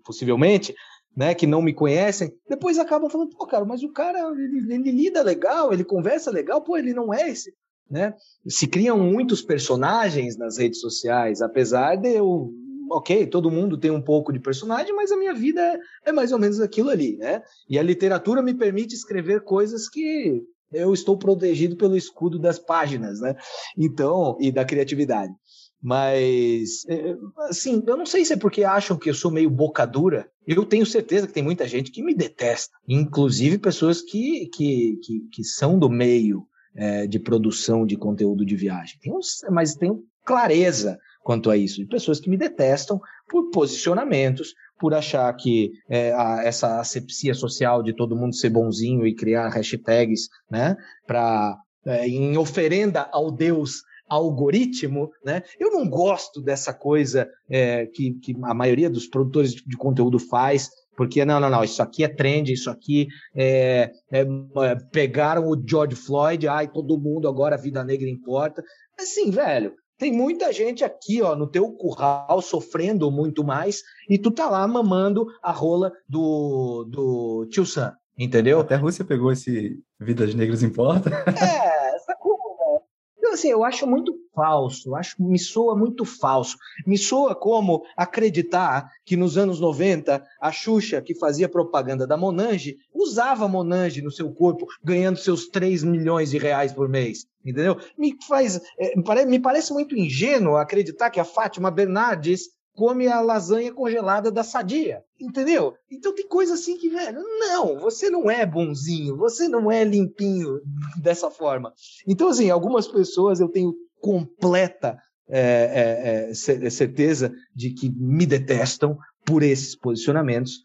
possivelmente, 0.04 0.76
né, 1.16 1.34
que 1.34 1.48
não 1.48 1.62
me 1.64 1.74
conhecem, 1.74 2.32
depois 2.48 2.78
acabam 2.78 3.10
falando, 3.10 3.36
pô, 3.36 3.48
cara, 3.48 3.66
mas 3.66 3.82
o 3.82 3.92
cara 3.92 4.20
ele, 4.38 4.74
ele 4.74 4.92
lida 4.92 5.24
legal, 5.24 5.74
ele 5.74 5.84
conversa 5.84 6.30
legal, 6.30 6.62
pô, 6.62 6.78
ele 6.78 6.94
não 6.94 7.12
é 7.12 7.30
esse, 7.30 7.54
né? 7.90 8.14
Se 8.48 8.68
criam 8.68 9.00
muitos 9.00 9.42
personagens 9.42 10.38
nas 10.38 10.58
redes 10.58 10.80
sociais, 10.80 11.42
apesar 11.42 11.96
de 11.96 12.10
eu 12.10 12.54
ok, 12.90 13.28
todo 13.28 13.52
mundo 13.52 13.78
tem 13.78 13.92
um 13.92 14.02
pouco 14.02 14.32
de 14.32 14.40
personagem, 14.40 14.94
mas 14.96 15.12
a 15.12 15.18
minha 15.18 15.34
vida 15.34 15.62
é, 15.62 15.80
é, 16.06 16.12
mais 16.12 16.32
ou 16.32 16.40
menos 16.40 16.60
aquilo 16.60 16.90
ali, 16.90 17.18
né? 17.18 17.42
E 17.70 17.78
a 17.78 17.84
literatura 17.84 18.42
me 18.42 18.54
permite 18.54 18.96
escrever 18.96 19.42
coisas 19.42 19.90
que 19.90 20.42
eu 20.72 20.94
estou 20.94 21.18
protegido 21.18 21.76
pelo 21.76 21.96
escudo 21.96 22.40
das 22.40 22.60
páginas, 22.60 23.20
né? 23.20 23.36
Então, 23.78 24.38
e 24.40 24.52
da 24.52 24.66
criatividade. 24.66 25.34
Mas, 25.82 26.86
é, 26.90 27.16
assim, 27.50 27.84
eu 27.86 27.96
não 27.96 28.06
sei 28.06 28.26
se 28.26 28.34
é 28.34 28.38
porque 28.38 28.64
acham 28.64 28.98
que 28.98 29.10
eu 29.10 29.14
sou 29.14 29.32
meio 29.32 29.50
boca 29.50 29.86
dura. 29.86 30.30
Eu 30.46 30.66
tenho 30.66 30.86
certeza 30.86 31.28
que 31.28 31.34
tem 31.34 31.44
muita 31.44 31.68
gente 31.68 31.92
que 31.92 32.04
me 32.04 32.16
detesta, 32.16 32.76
inclusive 32.88 33.58
pessoas 33.58 34.02
que, 34.02 34.50
que, 34.54 35.00
que, 35.04 35.20
que 35.32 35.44
são 35.44 35.78
do 35.78 35.90
meio 35.90 36.48
é, 36.76 37.08
de 37.08 37.20
produção 37.20 37.86
de 37.86 37.96
conteúdo 37.96 38.46
de 38.46 38.56
viagem. 38.56 38.98
Tem 39.00 39.16
uns, 39.16 39.42
mas 39.52 39.76
tenho 39.76 40.04
clareza 40.26 40.98
quanto 41.28 41.52
a 41.52 41.58
isso. 41.58 41.82
E 41.82 41.86
pessoas 41.86 42.22
que 42.22 42.30
me 42.30 42.38
detestam 42.38 43.02
por 43.30 43.52
posicionamentos, 43.52 44.54
por 44.80 44.94
achar 44.94 45.34
que 45.34 45.74
é, 45.90 46.14
a, 46.14 46.42
essa 46.46 46.80
asepsia 46.80 47.34
social 47.34 47.84
de 47.84 47.92
todo 47.92 48.16
mundo 48.16 48.34
ser 48.34 48.50
bonzinho 48.50 49.06
e 49.06 49.14
criar 49.14 49.50
hashtags, 49.50 50.30
né, 50.50 50.78
para 51.06 51.58
é, 51.86 52.08
em 52.08 52.38
oferenda 52.38 53.10
ao 53.12 53.30
Deus 53.30 53.82
algoritmo, 54.08 55.10
né? 55.22 55.44
Eu 55.60 55.70
não 55.70 55.90
gosto 55.90 56.42
dessa 56.42 56.74
coisa 56.74 57.30
é, 57.50 57.88
que, 57.88 58.14
que 58.22 58.34
a 58.44 58.54
maioria 58.54 58.90
dos 58.90 59.06
produtores 59.06 59.54
de, 59.54 59.66
de 59.66 59.76
conteúdo 59.76 60.18
faz, 60.18 60.70
porque 60.96 61.26
não, 61.26 61.42
não, 61.42 61.50
não, 61.50 61.62
isso 61.62 61.84
aqui 61.84 62.06
é 62.06 62.08
trend, 62.08 62.54
isso 62.54 62.70
aqui 62.70 63.10
é, 63.36 63.92
é, 64.10 64.22
é, 64.22 64.76
pegaram 64.94 65.50
o 65.50 65.62
George 65.62 65.98
Floyd, 65.98 66.48
ai, 66.48 66.72
todo 66.72 66.98
mundo 66.98 67.28
agora 67.28 67.56
a 67.56 67.60
vida 67.60 67.84
negra 67.84 68.10
importa. 68.10 68.64
Assim, 68.98 69.30
velho, 69.30 69.74
tem 69.98 70.12
muita 70.12 70.54
gente 70.54 70.84
aqui, 70.84 71.22
ó, 71.22 71.36
no 71.36 71.48
teu 71.48 71.72
curral 71.72 72.42
sofrendo 72.42 73.12
muito 73.12 73.44
mais 73.44 73.82
e 74.10 74.18
tu 74.18 74.32
tá 74.32 74.50
lá 74.50 74.68
mamando 74.68 75.28
a 75.42 75.52
rola 75.52 75.92
do, 76.08 76.86
do 76.86 77.48
tio 77.50 77.66
Sam, 77.66 77.94
entendeu? 78.18 78.60
Até 78.60 78.76
a 78.76 78.78
Rússia 78.78 79.04
pegou 79.04 79.32
esse 79.32 79.80
Vidas 80.00 80.36
Negras 80.36 80.62
Importa. 80.62 81.10
É, 81.10 81.96
essa 81.96 82.16
coisa, 82.16 82.44
né? 82.44 82.80
Então, 83.18 83.27
assim, 83.38 83.50
eu 83.50 83.64
acho 83.64 83.86
muito 83.86 84.14
falso, 84.34 84.96
acho 84.96 85.16
me 85.20 85.38
soa 85.38 85.76
muito 85.76 86.04
falso. 86.04 86.58
Me 86.86 86.98
soa 86.98 87.36
como 87.36 87.84
acreditar 87.96 88.90
que 89.06 89.16
nos 89.16 89.38
anos 89.38 89.60
90 89.60 90.24
a 90.42 90.52
Xuxa, 90.52 91.02
que 91.02 91.16
fazia 91.16 91.48
propaganda 91.48 92.06
da 92.06 92.18
Monange, 92.18 92.78
usava 92.94 93.48
Monange 93.48 94.02
no 94.02 94.12
seu 94.12 94.32
corpo, 94.34 94.68
ganhando 94.84 95.18
seus 95.18 95.48
3 95.48 95.84
milhões 95.84 96.32
de 96.32 96.38
reais 96.38 96.74
por 96.74 96.90
mês. 96.90 97.26
Entendeu? 97.46 97.78
Me 97.98 98.14
faz. 98.28 98.60
É, 98.78 99.26
me 99.26 99.40
parece 99.40 99.72
muito 99.72 99.96
ingênuo 99.96 100.58
acreditar 100.58 101.10
que 101.10 101.20
a 101.20 101.24
Fátima 101.24 101.72
Bernardes 101.72 102.50
come 102.78 103.08
a 103.08 103.20
lasanha 103.22 103.74
congelada 103.74 104.32
da 104.32 104.44
sadia, 104.44 105.04
entendeu? 105.20 105.74
Então 105.90 106.14
tem 106.14 106.28
coisa 106.28 106.54
assim 106.54 106.78
que, 106.78 106.90
velho, 106.90 107.24
não, 107.40 107.80
você 107.80 108.08
não 108.08 108.30
é 108.30 108.46
bonzinho, 108.46 109.18
você 109.18 109.48
não 109.48 109.72
é 109.72 109.84
limpinho 109.84 110.62
dessa 111.02 111.32
forma. 111.32 111.74
Então, 112.08 112.28
assim, 112.28 112.52
algumas 112.52 112.88
pessoas 112.88 113.40
eu 113.40 113.50
tenho 113.50 113.74
completa 114.00 114.96
é, 115.28 116.30
é, 116.30 116.30
é, 116.30 116.70
certeza 116.70 117.34
de 117.54 117.72
que 117.72 117.90
me 117.90 118.28
detestam 118.28 118.96
por 119.26 119.42
esses 119.42 119.76
posicionamentos. 119.76 120.62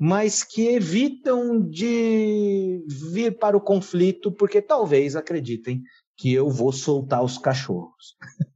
mas 0.00 0.44
que 0.44 0.68
evitam 0.68 1.60
de 1.60 2.84
vir 2.86 3.36
para 3.36 3.56
o 3.56 3.60
conflito 3.60 4.30
porque 4.30 4.62
talvez 4.62 5.16
acreditem 5.16 5.82
que 6.16 6.32
eu 6.32 6.48
vou 6.48 6.70
soltar 6.70 7.24
os 7.24 7.36
cachorros. 7.36 8.16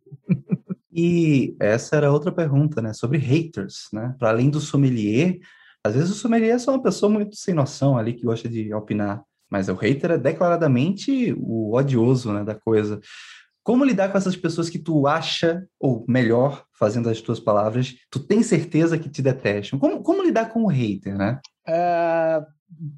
E 0.93 1.57
essa 1.59 1.97
era 1.97 2.13
outra 2.13 2.31
pergunta, 2.31 2.83
né? 2.83 2.93
Sobre 2.93 3.19
haters, 3.19 3.89
né? 3.93 4.15
Para 4.19 4.29
além 4.29 4.51
do 4.51 4.61
sommelier, 4.61 5.39
às 5.85 5.95
vezes 5.95 6.11
o 6.11 6.15
sommelier 6.15 6.55
é 6.55 6.59
só 6.59 6.73
uma 6.73 6.83
pessoa 6.83 7.11
muito 7.11 7.35
sem 7.35 7.55
noção 7.55 7.97
ali 7.97 8.13
que 8.13 8.25
gosta 8.25 8.49
de 8.49 8.73
opinar, 8.73 9.23
mas 9.51 9.69
o 9.69 9.75
hater 9.75 10.13
é 10.13 10.19
declaradamente 10.19 11.35
o 11.39 11.75
odioso, 11.75 12.33
né, 12.33 12.45
da 12.45 12.55
coisa. 12.55 13.01
Como 13.65 13.85
lidar 13.85 14.11
com 14.11 14.19
essas 14.19 14.37
pessoas 14.37 14.69
que 14.69 14.79
tu 14.79 15.07
acha, 15.07 15.67
ou 15.79 16.05
melhor, 16.09 16.65
fazendo 16.79 17.09
as 17.09 17.21
tuas 17.21 17.39
palavras, 17.39 17.95
tu 18.11 18.19
tem 18.19 18.43
certeza 18.43 18.99
que 18.99 19.09
te 19.09 19.23
detestam? 19.23 19.79
Como, 19.79 20.03
como 20.03 20.23
lidar 20.23 20.51
com 20.51 20.65
o 20.65 20.69
hater, 20.69 21.17
né? 21.17 21.41
Uh, 21.69 22.45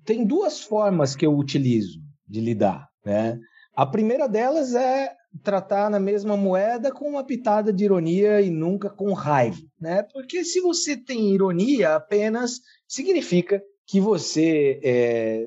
tem 0.04 0.26
duas 0.26 0.62
formas 0.62 1.14
que 1.14 1.26
eu 1.26 1.36
utilizo 1.36 2.00
de 2.26 2.40
lidar, 2.40 2.88
né? 3.04 3.38
A 3.76 3.84
primeira 3.84 4.28
delas 4.28 4.74
é 4.74 5.12
tratar 5.42 5.90
na 5.90 5.98
mesma 5.98 6.36
moeda 6.36 6.92
com 6.92 7.08
uma 7.08 7.24
pitada 7.24 7.72
de 7.72 7.84
ironia 7.84 8.40
e 8.40 8.50
nunca 8.50 8.88
com 8.88 9.12
raiva, 9.12 9.60
né? 9.80 10.02
Porque 10.12 10.44
se 10.44 10.60
você 10.60 10.96
tem 10.96 11.34
ironia 11.34 11.96
apenas, 11.96 12.60
significa 12.86 13.62
que 13.86 14.00
você 14.00 14.80
é, 14.82 15.46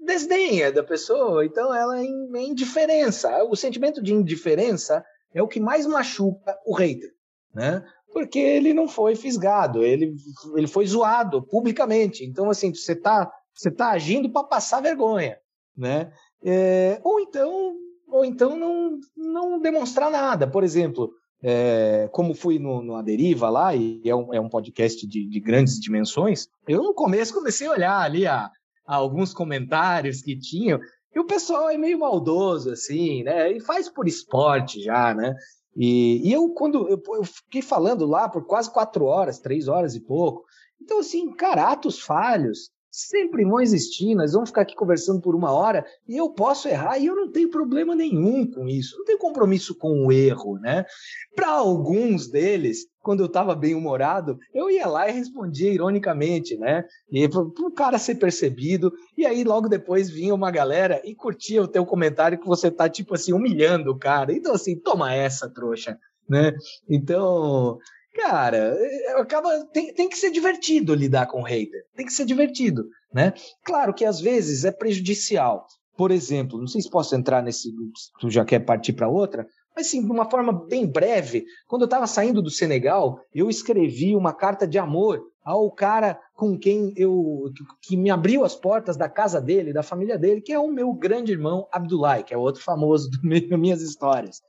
desdenha 0.00 0.72
da 0.72 0.82
pessoa, 0.82 1.44
então 1.44 1.74
ela 1.74 2.00
é, 2.00 2.04
é 2.04 2.42
indiferença. 2.42 3.44
O 3.44 3.54
sentimento 3.54 4.02
de 4.02 4.14
indiferença 4.14 5.04
é 5.34 5.42
o 5.42 5.48
que 5.48 5.60
mais 5.60 5.86
machuca 5.86 6.56
o 6.64 6.74
hater, 6.74 7.12
né? 7.54 7.84
Porque 8.12 8.38
ele 8.38 8.72
não 8.72 8.88
foi 8.88 9.14
fisgado, 9.14 9.84
ele, 9.84 10.14
ele 10.56 10.66
foi 10.66 10.86
zoado 10.86 11.42
publicamente. 11.42 12.24
Então, 12.24 12.48
assim, 12.48 12.74
você 12.74 12.92
está 12.92 13.30
você 13.56 13.70
tá 13.70 13.90
agindo 13.90 14.30
para 14.30 14.44
passar 14.44 14.82
vergonha, 14.82 15.38
né? 15.74 16.12
É, 16.44 17.00
ou 17.02 17.18
então 17.20 17.74
ou 18.08 18.24
então 18.24 18.56
não, 18.56 18.98
não 19.16 19.60
demonstrar 19.60 20.10
nada. 20.10 20.46
Por 20.46 20.64
exemplo, 20.64 21.12
é, 21.42 22.08
como 22.12 22.34
fui 22.34 22.58
no, 22.58 22.82
no 22.82 22.96
Aderiva 22.96 23.48
lá, 23.48 23.74
e 23.74 24.00
é 24.04 24.14
um, 24.14 24.34
é 24.34 24.40
um 24.40 24.48
podcast 24.48 25.06
de, 25.06 25.26
de, 25.26 25.40
grandes 25.40 25.78
dimensões, 25.78 26.48
eu 26.66 26.82
no 26.82 26.94
começo 26.94 27.34
comecei 27.34 27.66
a 27.66 27.72
olhar 27.72 27.98
ali 28.00 28.26
a, 28.26 28.50
a 28.86 28.96
alguns 28.96 29.34
comentários 29.34 30.22
que 30.22 30.38
tinham, 30.38 30.80
e 31.14 31.18
o 31.18 31.24
pessoal 31.24 31.70
é 31.70 31.78
meio 31.78 31.98
maldoso, 31.98 32.70
assim, 32.70 33.22
né? 33.22 33.52
E 33.52 33.60
faz 33.60 33.88
por 33.88 34.06
esporte 34.06 34.82
já, 34.82 35.14
né? 35.14 35.34
E, 35.74 36.28
e 36.28 36.32
eu, 36.32 36.50
quando 36.50 36.88
eu, 36.88 37.02
eu, 37.14 37.24
fiquei 37.24 37.62
falando 37.62 38.06
lá 38.06 38.28
por 38.28 38.46
quase 38.46 38.70
quatro 38.70 39.04
horas, 39.04 39.38
três 39.38 39.68
horas 39.68 39.94
e 39.94 40.00
pouco. 40.00 40.44
Então, 40.80 41.00
assim, 41.00 41.32
cara, 41.32 41.70
atos 41.70 42.00
falhos, 42.00 42.70
sempre 42.96 43.44
vão 43.44 43.60
existir, 43.60 44.14
nós 44.14 44.32
vamos 44.32 44.48
ficar 44.48 44.62
aqui 44.62 44.74
conversando 44.74 45.20
por 45.20 45.34
uma 45.34 45.52
hora 45.52 45.84
e 46.08 46.16
eu 46.16 46.30
posso 46.30 46.66
errar 46.66 46.98
e 46.98 47.04
eu 47.04 47.14
não 47.14 47.30
tenho 47.30 47.50
problema 47.50 47.94
nenhum 47.94 48.50
com 48.50 48.66
isso, 48.66 48.96
não 48.96 49.04
tenho 49.04 49.18
compromisso 49.18 49.76
com 49.76 50.06
o 50.06 50.10
erro, 50.10 50.58
né? 50.58 50.86
Para 51.34 51.50
alguns 51.50 52.26
deles, 52.26 52.86
quando 53.02 53.20
eu 53.20 53.26
estava 53.26 53.54
bem 53.54 53.74
humorado, 53.74 54.38
eu 54.54 54.70
ia 54.70 54.86
lá 54.86 55.10
e 55.10 55.12
respondia 55.12 55.70
ironicamente, 55.70 56.56
né? 56.56 56.86
E 57.10 57.28
para 57.28 57.42
o 57.42 57.70
cara 57.70 57.98
ser 57.98 58.14
percebido, 58.14 58.90
e 59.16 59.26
aí 59.26 59.44
logo 59.44 59.68
depois 59.68 60.08
vinha 60.08 60.34
uma 60.34 60.50
galera 60.50 61.02
e 61.04 61.14
curtia 61.14 61.62
o 61.62 61.68
teu 61.68 61.84
comentário 61.84 62.40
que 62.40 62.46
você 62.46 62.70
tá 62.70 62.88
tipo 62.88 63.14
assim 63.14 63.34
humilhando 63.34 63.90
o 63.90 63.98
cara. 63.98 64.32
Então 64.32 64.54
assim, 64.54 64.74
toma 64.74 65.12
essa, 65.14 65.52
trouxa, 65.52 65.98
né? 66.26 66.54
Então, 66.88 67.78
cara, 68.16 68.74
é, 68.78 69.20
acaba 69.20 69.64
tem, 69.66 69.92
tem 69.92 70.08
que 70.08 70.16
ser 70.16 70.30
divertido 70.30 70.94
lidar 70.94 71.26
com 71.26 71.42
hater. 71.42 71.84
Tem 71.94 72.06
que 72.06 72.12
ser 72.12 72.24
divertido, 72.24 72.88
né? 73.12 73.34
Claro 73.62 73.92
que 73.92 74.04
às 74.04 74.20
vezes 74.20 74.64
é 74.64 74.72
prejudicial. 74.72 75.66
Por 75.96 76.10
exemplo, 76.10 76.58
não 76.58 76.66
sei 76.66 76.80
se 76.80 76.90
posso 76.90 77.14
entrar 77.14 77.42
nesse, 77.42 77.72
tu 78.20 78.30
já 78.30 78.44
quer 78.44 78.60
partir 78.60 78.92
para 78.92 79.08
outra, 79.08 79.46
mas 79.74 79.88
sim, 79.88 80.02
de 80.02 80.10
uma 80.10 80.28
forma 80.30 80.52
bem 80.52 80.86
breve. 80.86 81.44
Quando 81.68 81.82
eu 81.82 81.86
estava 81.86 82.06
saindo 82.06 82.42
do 82.42 82.50
Senegal, 82.50 83.20
eu 83.34 83.48
escrevi 83.48 84.16
uma 84.16 84.32
carta 84.32 84.66
de 84.66 84.78
amor 84.78 85.22
ao 85.44 85.70
cara 85.70 86.18
com 86.34 86.58
quem 86.58 86.92
eu 86.96 87.44
que 87.82 87.96
me 87.96 88.10
abriu 88.10 88.44
as 88.44 88.54
portas 88.54 88.96
da 88.96 89.08
casa 89.08 89.40
dele, 89.40 89.72
da 89.72 89.82
família 89.82 90.18
dele, 90.18 90.40
que 90.40 90.52
é 90.52 90.58
o 90.58 90.72
meu 90.72 90.92
grande 90.92 91.32
irmão 91.32 91.68
Abdullah, 91.70 92.22
que 92.22 92.34
é 92.34 92.38
outro 92.38 92.62
famoso 92.62 93.10
das 93.22 93.58
minhas 93.58 93.80
histórias. 93.80 94.42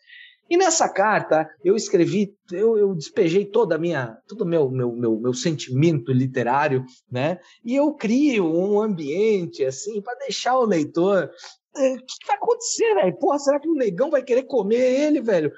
E 0.50 0.58
nessa 0.58 0.88
carta 0.88 1.50
eu 1.64 1.76
escrevi, 1.76 2.34
eu, 2.52 2.78
eu 2.78 2.96
despejei 2.96 3.46
toda 3.46 3.76
a 3.76 3.78
minha, 3.78 4.18
todo 4.28 4.42
o 4.42 4.48
meu, 4.48 4.70
meu, 4.70 4.92
meu, 4.94 5.20
meu 5.20 5.34
sentimento 5.34 6.12
literário, 6.12 6.86
né? 7.12 7.40
E 7.64 7.76
eu 7.76 7.94
crio 7.94 8.46
um 8.46 8.82
ambiente 8.82 9.64
assim 9.64 10.02
para 10.02 10.18
deixar 10.20 10.58
o 10.58 10.66
leitor 10.66 11.30
é, 11.78 11.94
o 11.94 11.98
que 11.98 12.28
vai 12.28 12.36
acontecer, 12.36 12.96
velho? 12.96 13.18
Porra, 13.18 13.40
será 13.40 13.60
que 13.60 13.70
o 13.70 13.76
negão 13.76 14.10
vai 14.10 14.24
querer 14.24 14.44
comer 14.44 15.00
ele, 15.02 15.22
velho? 15.22 15.52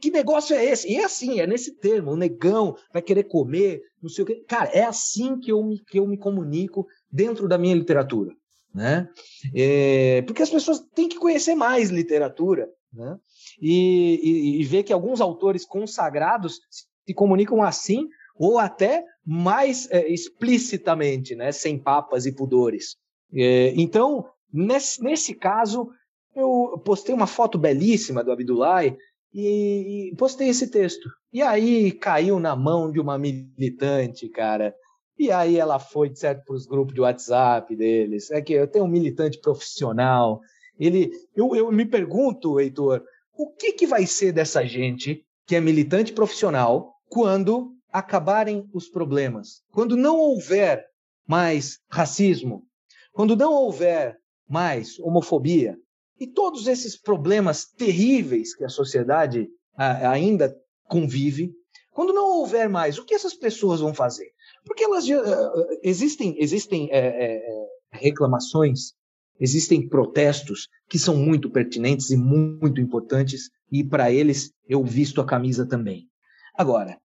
Que 0.00 0.10
negócio 0.10 0.56
é 0.56 0.64
esse? 0.64 0.90
E 0.90 0.96
é 0.96 1.04
assim, 1.04 1.38
é 1.38 1.46
nesse 1.46 1.76
termo, 1.76 2.12
o 2.12 2.16
negão 2.16 2.74
vai 2.92 3.02
querer 3.02 3.24
comer, 3.24 3.82
não 4.02 4.08
sei 4.08 4.24
o 4.24 4.26
quê. 4.26 4.42
Cara, 4.48 4.70
é 4.70 4.82
assim 4.82 5.38
que 5.38 5.52
eu 5.52 5.62
me, 5.62 5.78
que 5.84 5.98
eu 5.98 6.06
me 6.06 6.16
comunico 6.16 6.86
dentro 7.12 7.46
da 7.46 7.58
minha 7.58 7.74
literatura, 7.74 8.32
né? 8.74 9.08
É, 9.54 10.22
porque 10.22 10.42
as 10.42 10.50
pessoas 10.50 10.80
têm 10.94 11.08
que 11.08 11.18
conhecer 11.18 11.54
mais 11.54 11.90
literatura, 11.90 12.66
né? 12.92 13.18
E, 13.60 14.20
e, 14.22 14.60
e 14.60 14.64
ver 14.64 14.82
que 14.82 14.92
alguns 14.92 15.20
autores 15.20 15.64
consagrados 15.64 16.60
se 16.70 17.14
comunicam 17.14 17.62
assim 17.62 18.08
ou 18.36 18.58
até 18.58 19.04
mais 19.24 19.90
é, 19.90 20.08
explicitamente, 20.08 21.34
né, 21.34 21.52
sem 21.52 21.78
papas 21.78 22.24
e 22.24 22.32
pudores. 22.32 22.96
É, 23.34 23.72
então, 23.76 24.26
nesse, 24.52 25.02
nesse 25.02 25.34
caso, 25.34 25.90
eu 26.34 26.80
postei 26.84 27.14
uma 27.14 27.26
foto 27.26 27.58
belíssima 27.58 28.24
do 28.24 28.32
Abdullah 28.32 28.86
e, 28.86 28.96
e, 29.34 30.16
postei 30.16 30.48
esse 30.48 30.68
texto. 30.70 31.08
E 31.32 31.42
aí 31.42 31.92
caiu 31.92 32.40
na 32.40 32.56
mão 32.56 32.90
de 32.90 32.98
uma 32.98 33.18
militante, 33.18 34.28
cara. 34.28 34.74
E 35.18 35.30
aí 35.30 35.58
ela 35.58 35.78
foi, 35.78 36.14
certo, 36.14 36.44
para 36.44 36.56
os 36.56 36.66
grupos 36.66 36.94
de 36.94 37.00
WhatsApp 37.02 37.76
deles. 37.76 38.30
É 38.30 38.40
que 38.40 38.54
eu 38.54 38.66
tenho 38.66 38.86
um 38.86 38.88
militante 38.88 39.38
profissional. 39.38 40.40
Ele, 40.78 41.10
eu, 41.36 41.54
eu 41.54 41.70
me 41.70 41.84
pergunto, 41.84 42.58
Heitor, 42.58 43.04
o 43.40 43.50
que, 43.54 43.72
que 43.72 43.86
vai 43.86 44.06
ser 44.06 44.32
dessa 44.32 44.66
gente 44.66 45.24
que 45.46 45.56
é 45.56 45.60
militante 45.60 46.12
profissional 46.12 46.94
quando 47.08 47.74
acabarem 47.90 48.68
os 48.74 48.86
problemas? 48.86 49.62
Quando 49.72 49.96
não 49.96 50.18
houver 50.18 50.84
mais 51.26 51.78
racismo, 51.90 52.66
quando 53.14 53.34
não 53.34 53.54
houver 53.54 54.18
mais 54.46 54.98
homofobia 54.98 55.74
e 56.18 56.26
todos 56.26 56.66
esses 56.66 57.00
problemas 57.00 57.64
terríveis 57.64 58.54
que 58.54 58.62
a 58.62 58.68
sociedade 58.68 59.48
ainda 59.74 60.54
convive, 60.86 61.50
quando 61.92 62.12
não 62.12 62.40
houver 62.40 62.68
mais, 62.68 62.98
o 62.98 63.06
que 63.06 63.14
essas 63.14 63.32
pessoas 63.32 63.80
vão 63.80 63.94
fazer? 63.94 64.30
Porque 64.66 64.84
elas 64.84 65.08
uh, 65.08 65.78
existem 65.82 66.36
existem 66.38 66.90
é, 66.92 66.98
é, 66.98 67.42
reclamações 67.90 68.92
Existem 69.40 69.88
protestos 69.88 70.68
que 70.88 70.98
são 70.98 71.16
muito 71.16 71.50
pertinentes 71.50 72.10
e 72.10 72.16
muito 72.16 72.80
importantes, 72.80 73.48
e 73.72 73.82
para 73.82 74.12
eles 74.12 74.52
eu 74.68 74.84
visto 74.84 75.20
a 75.20 75.24
camisa 75.24 75.66
também. 75.66 76.06
Agora, 76.54 76.98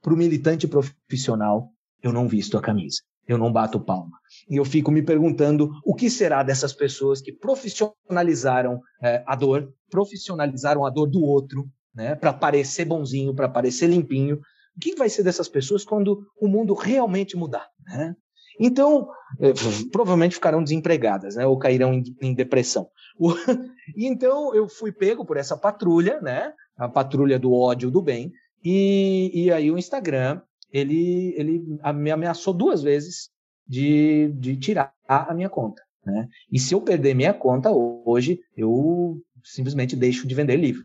para 0.00 0.14
o 0.14 0.16
militante 0.16 0.68
profissional, 0.68 1.68
eu 2.02 2.12
não 2.12 2.28
visto 2.28 2.56
a 2.56 2.62
camisa, 2.62 2.98
eu 3.26 3.36
não 3.36 3.52
bato 3.52 3.80
palma. 3.80 4.16
E 4.48 4.56
eu 4.56 4.64
fico 4.64 4.90
me 4.90 5.02
perguntando 5.02 5.70
o 5.84 5.94
que 5.94 6.08
será 6.08 6.42
dessas 6.42 6.72
pessoas 6.72 7.20
que 7.20 7.32
profissionalizaram 7.32 8.80
é, 9.02 9.22
a 9.26 9.34
dor, 9.34 9.72
profissionalizaram 9.90 10.86
a 10.86 10.90
dor 10.90 11.06
do 11.06 11.20
outro, 11.20 11.68
né, 11.94 12.14
para 12.14 12.32
parecer 12.32 12.84
bonzinho, 12.84 13.34
para 13.34 13.48
parecer 13.48 13.88
limpinho. 13.88 14.36
O 14.36 14.80
que 14.80 14.94
vai 14.94 15.08
ser 15.08 15.24
dessas 15.24 15.48
pessoas 15.48 15.84
quando 15.84 16.24
o 16.40 16.46
mundo 16.46 16.72
realmente 16.72 17.36
mudar? 17.36 17.68
Né? 17.84 18.14
Então, 18.62 19.08
é, 19.40 19.54
provavelmente 19.90 20.34
ficarão 20.34 20.62
desempregadas, 20.62 21.34
né? 21.34 21.46
Ou 21.46 21.58
cairão 21.58 21.94
em, 22.20 22.34
depressão. 22.34 22.88
Então, 23.96 24.54
eu 24.54 24.68
fui 24.68 24.92
pego 24.92 25.24
por 25.24 25.36
essa 25.36 25.56
patrulha, 25.56 26.20
né? 26.20 26.52
A 26.76 26.88
patrulha 26.88 27.40
do 27.40 27.52
ódio 27.52 27.90
do 27.90 28.00
bem. 28.00 28.32
E, 28.62 29.32
e 29.34 29.50
aí 29.50 29.68
o 29.68 29.76
Instagram, 29.76 30.40
ele, 30.72 31.34
ele 31.36 31.64
me 31.94 32.10
ameaçou 32.12 32.54
duas 32.54 32.82
vezes 32.82 33.30
de, 33.66 34.32
de 34.38 34.56
tirar 34.56 34.92
a 35.08 35.34
minha 35.34 35.48
conta. 35.48 35.82
Né? 36.06 36.28
E 36.52 36.58
se 36.58 36.72
eu 36.72 36.80
perder 36.80 37.14
minha 37.14 37.34
conta 37.34 37.70
hoje, 37.72 38.40
eu 38.56 39.20
simplesmente 39.42 39.96
deixo 39.96 40.26
de 40.26 40.34
vender 40.34 40.56
livro. 40.56 40.84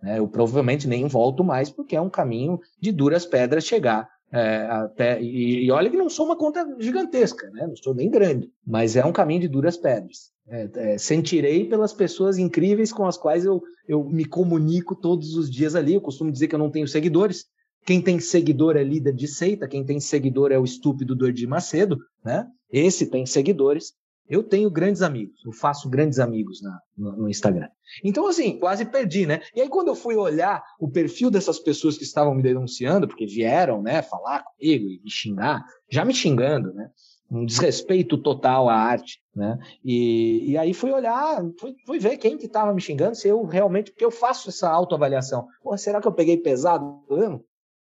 Né? 0.00 0.20
Eu 0.20 0.28
provavelmente 0.28 0.86
nem 0.86 1.08
volto 1.08 1.42
mais, 1.42 1.70
porque 1.70 1.96
é 1.96 2.00
um 2.00 2.10
caminho 2.10 2.60
de 2.80 2.92
duras 2.92 3.26
pedras 3.26 3.64
chegar 3.64 4.08
é, 4.34 4.66
até, 4.68 5.22
e, 5.22 5.64
e, 5.64 5.70
olha 5.70 5.88
que 5.88 5.96
não 5.96 6.10
sou 6.10 6.26
uma 6.26 6.36
conta 6.36 6.66
gigantesca, 6.80 7.48
né? 7.50 7.68
não 7.68 7.76
sou 7.76 7.94
nem 7.94 8.10
grande, 8.10 8.50
mas 8.66 8.96
é 8.96 9.04
um 9.04 9.12
caminho 9.12 9.42
de 9.42 9.46
duras 9.46 9.76
pedras. 9.76 10.32
É, 10.48 10.70
é, 10.74 10.98
sentirei 10.98 11.68
pelas 11.68 11.92
pessoas 11.92 12.36
incríveis 12.36 12.92
com 12.92 13.06
as 13.06 13.16
quais 13.16 13.44
eu, 13.44 13.62
eu 13.86 14.02
me 14.02 14.24
comunico 14.24 14.96
todos 14.96 15.36
os 15.36 15.48
dias 15.48 15.76
ali. 15.76 15.94
Eu 15.94 16.00
costumo 16.00 16.32
dizer 16.32 16.48
que 16.48 16.54
eu 16.56 16.58
não 16.58 16.70
tenho 16.70 16.88
seguidores, 16.88 17.44
Quem 17.86 18.02
tem 18.02 18.18
seguidor 18.18 18.76
é 18.76 18.82
líder 18.82 19.14
de 19.14 19.28
seita, 19.28 19.68
quem 19.68 19.84
tem 19.84 20.00
seguidor 20.00 20.50
é 20.50 20.58
o 20.58 20.64
estúpido 20.64 21.14
do 21.14 21.28
Edir 21.28 21.48
Macedo, 21.48 21.98
né? 22.24 22.46
Esse 22.72 23.06
tem 23.06 23.24
seguidores. 23.24 23.92
Eu 24.28 24.42
tenho 24.42 24.70
grandes 24.70 25.02
amigos, 25.02 25.44
eu 25.44 25.52
faço 25.52 25.88
grandes 25.88 26.18
amigos 26.18 26.62
na, 26.62 26.80
no, 26.96 27.16
no, 27.16 27.28
Instagram. 27.28 27.68
Então, 28.02 28.26
assim, 28.26 28.58
quase 28.58 28.86
perdi, 28.86 29.26
né? 29.26 29.42
E 29.54 29.60
aí, 29.60 29.68
quando 29.68 29.88
eu 29.88 29.94
fui 29.94 30.16
olhar 30.16 30.62
o 30.80 30.88
perfil 30.88 31.30
dessas 31.30 31.58
pessoas 31.58 31.98
que 31.98 32.04
estavam 32.04 32.34
me 32.34 32.42
denunciando, 32.42 33.06
porque 33.06 33.26
vieram, 33.26 33.82
né, 33.82 34.00
falar 34.00 34.42
comigo 34.42 34.88
e 34.88 35.00
me 35.02 35.10
xingar, 35.10 35.62
já 35.90 36.04
me 36.04 36.14
xingando, 36.14 36.72
né? 36.72 36.90
Um 37.30 37.44
desrespeito 37.44 38.16
total 38.16 38.68
à 38.68 38.74
arte, 38.74 39.20
né? 39.36 39.58
E, 39.84 40.52
e 40.52 40.56
aí 40.58 40.72
fui 40.72 40.90
olhar, 40.90 41.42
fui, 41.58 41.74
fui 41.84 41.98
ver 41.98 42.16
quem 42.16 42.38
que 42.38 42.46
estava 42.46 42.72
me 42.72 42.80
xingando, 42.80 43.16
se 43.16 43.28
eu 43.28 43.44
realmente, 43.44 43.90
porque 43.90 44.04
eu 44.04 44.10
faço 44.10 44.48
essa 44.48 44.70
autoavaliação. 44.70 45.46
Pô, 45.62 45.76
será 45.76 46.00
que 46.00 46.08
eu 46.08 46.12
peguei 46.12 46.38
pesado? 46.38 47.04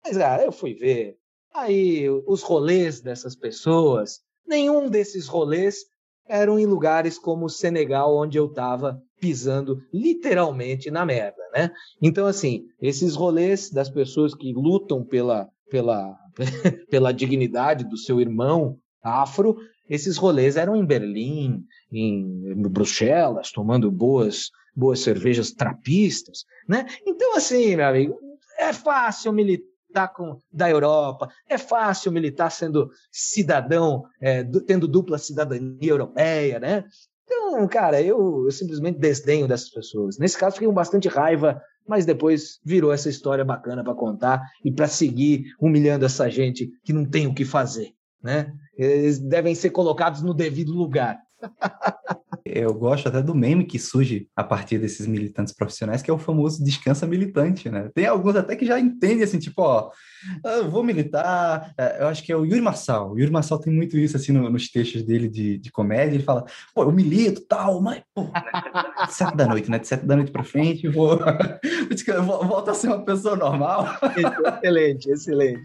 Mas, 0.03 0.17
cara, 0.17 0.43
eu 0.43 0.51
fui 0.53 0.73
ver. 0.73 1.17
Aí, 1.53 2.09
os 2.09 2.41
rolês 2.43 3.01
dessas 3.01 3.35
pessoas, 3.35 4.21
nenhum 4.47 4.89
desses 4.89 5.27
rolês 5.27 5.85
eram 6.29 6.59
em 6.59 6.65
lugares 6.65 7.17
como 7.17 7.45
o 7.45 7.49
Senegal, 7.49 8.15
onde 8.15 8.37
eu 8.37 8.45
estava 8.45 9.01
pisando 9.19 9.81
literalmente 9.91 10.91
na 10.91 11.03
merda, 11.05 11.41
né? 11.53 11.71
Então, 12.01 12.27
assim, 12.27 12.65
esses 12.79 13.15
rolês 13.15 13.71
das 13.71 13.89
pessoas 13.89 14.35
que 14.35 14.53
lutam 14.53 15.03
pela, 15.03 15.49
pela, 15.69 16.15
pela 16.89 17.11
dignidade 17.11 17.83
do 17.83 17.97
seu 17.97 18.21
irmão 18.21 18.77
afro, 19.03 19.57
esses 19.89 20.17
rolês 20.17 20.55
eram 20.55 20.75
em 20.75 20.85
Berlim, 20.85 21.63
em 21.91 22.53
Bruxelas, 22.69 23.51
tomando 23.51 23.91
boas, 23.91 24.51
boas 24.75 24.99
cervejas 24.99 25.51
trapistas, 25.51 26.45
né? 26.67 26.85
Então, 27.05 27.35
assim, 27.35 27.75
meu 27.75 27.87
amigo, 27.87 28.19
é 28.59 28.71
fácil 28.71 29.33
militar 29.33 29.68
militar 29.89 30.13
com, 30.13 30.39
da 30.51 30.69
Europa, 30.69 31.29
é 31.49 31.57
fácil 31.57 32.11
militar 32.11 32.51
sendo 32.51 32.89
cidadão, 33.11 34.03
é, 34.21 34.43
tendo 34.65 34.87
dupla 34.87 35.17
cidadania 35.17 35.91
europeia, 35.91 36.59
né? 36.59 36.85
Então, 37.25 37.67
cara, 37.67 38.01
eu, 38.01 38.45
eu, 38.45 38.51
simplesmente 38.51 38.99
desdenho 38.99 39.47
dessas 39.47 39.69
pessoas. 39.69 40.17
Nesse 40.17 40.37
caso, 40.37 40.53
fiquei 40.53 40.67
com 40.67 40.73
bastante 40.73 41.07
raiva, 41.07 41.61
mas 41.87 42.05
depois 42.05 42.59
virou 42.63 42.91
essa 42.91 43.09
história 43.09 43.43
bacana 43.43 43.83
para 43.83 43.95
contar 43.95 44.41
e 44.63 44.71
para 44.71 44.87
seguir 44.87 45.43
humilhando 45.59 46.05
essa 46.05 46.29
gente 46.29 46.69
que 46.83 46.93
não 46.93 47.05
tem 47.05 47.27
o 47.27 47.33
que 47.33 47.45
fazer, 47.45 47.91
né? 48.23 48.51
Eles 48.77 49.19
devem 49.19 49.53
ser 49.53 49.71
colocados 49.71 50.21
no 50.21 50.33
devido 50.33 50.71
lugar. 50.71 51.19
Eu 52.53 52.73
gosto 52.73 53.07
até 53.07 53.21
do 53.21 53.35
meme 53.35 53.65
que 53.65 53.79
surge 53.79 54.27
a 54.35 54.43
partir 54.43 54.77
desses 54.77 55.05
militantes 55.07 55.53
profissionais, 55.53 56.01
que 56.01 56.09
é 56.09 56.13
o 56.13 56.17
famoso 56.17 56.63
descansa 56.63 57.05
militante, 57.05 57.69
né? 57.69 57.89
Tem 57.93 58.05
alguns 58.05 58.35
até 58.35 58.55
que 58.55 58.65
já 58.65 58.79
entendem 58.79 59.23
assim, 59.23 59.39
tipo, 59.39 59.61
ó, 59.61 59.91
ah, 60.45 60.57
eu 60.57 60.69
vou 60.69 60.83
militar. 60.83 61.73
É, 61.77 62.01
eu 62.01 62.07
acho 62.07 62.23
que 62.23 62.31
é 62.31 62.35
o 62.35 62.45
Yuri 62.45 62.61
Marçal. 62.61 63.11
O 63.11 63.19
Yuri 63.19 63.31
Marçal 63.31 63.59
tem 63.59 63.73
muito 63.73 63.97
isso 63.97 64.17
assim 64.17 64.31
no, 64.31 64.49
nos 64.49 64.69
textos 64.69 65.03
dele 65.03 65.29
de, 65.29 65.57
de 65.57 65.71
comédia. 65.71 66.15
Ele 66.15 66.23
fala, 66.23 66.45
pô, 66.73 66.83
eu 66.83 66.91
milito 66.91 67.41
tal, 67.47 67.81
mas, 67.81 68.01
pô, 68.13 68.27
sete 69.09 69.35
da 69.35 69.45
noite, 69.47 69.69
né? 69.69 69.79
De 69.79 69.87
sete 69.87 70.05
da 70.05 70.15
noite 70.15 70.31
para 70.31 70.43
frente, 70.43 70.87
vou, 70.87 71.19
vou 72.25 72.47
volto 72.47 72.71
a 72.71 72.73
ser 72.73 72.87
uma 72.87 73.03
pessoa 73.03 73.35
normal. 73.35 73.87
Excelente, 74.61 75.11
excelente. 75.11 75.63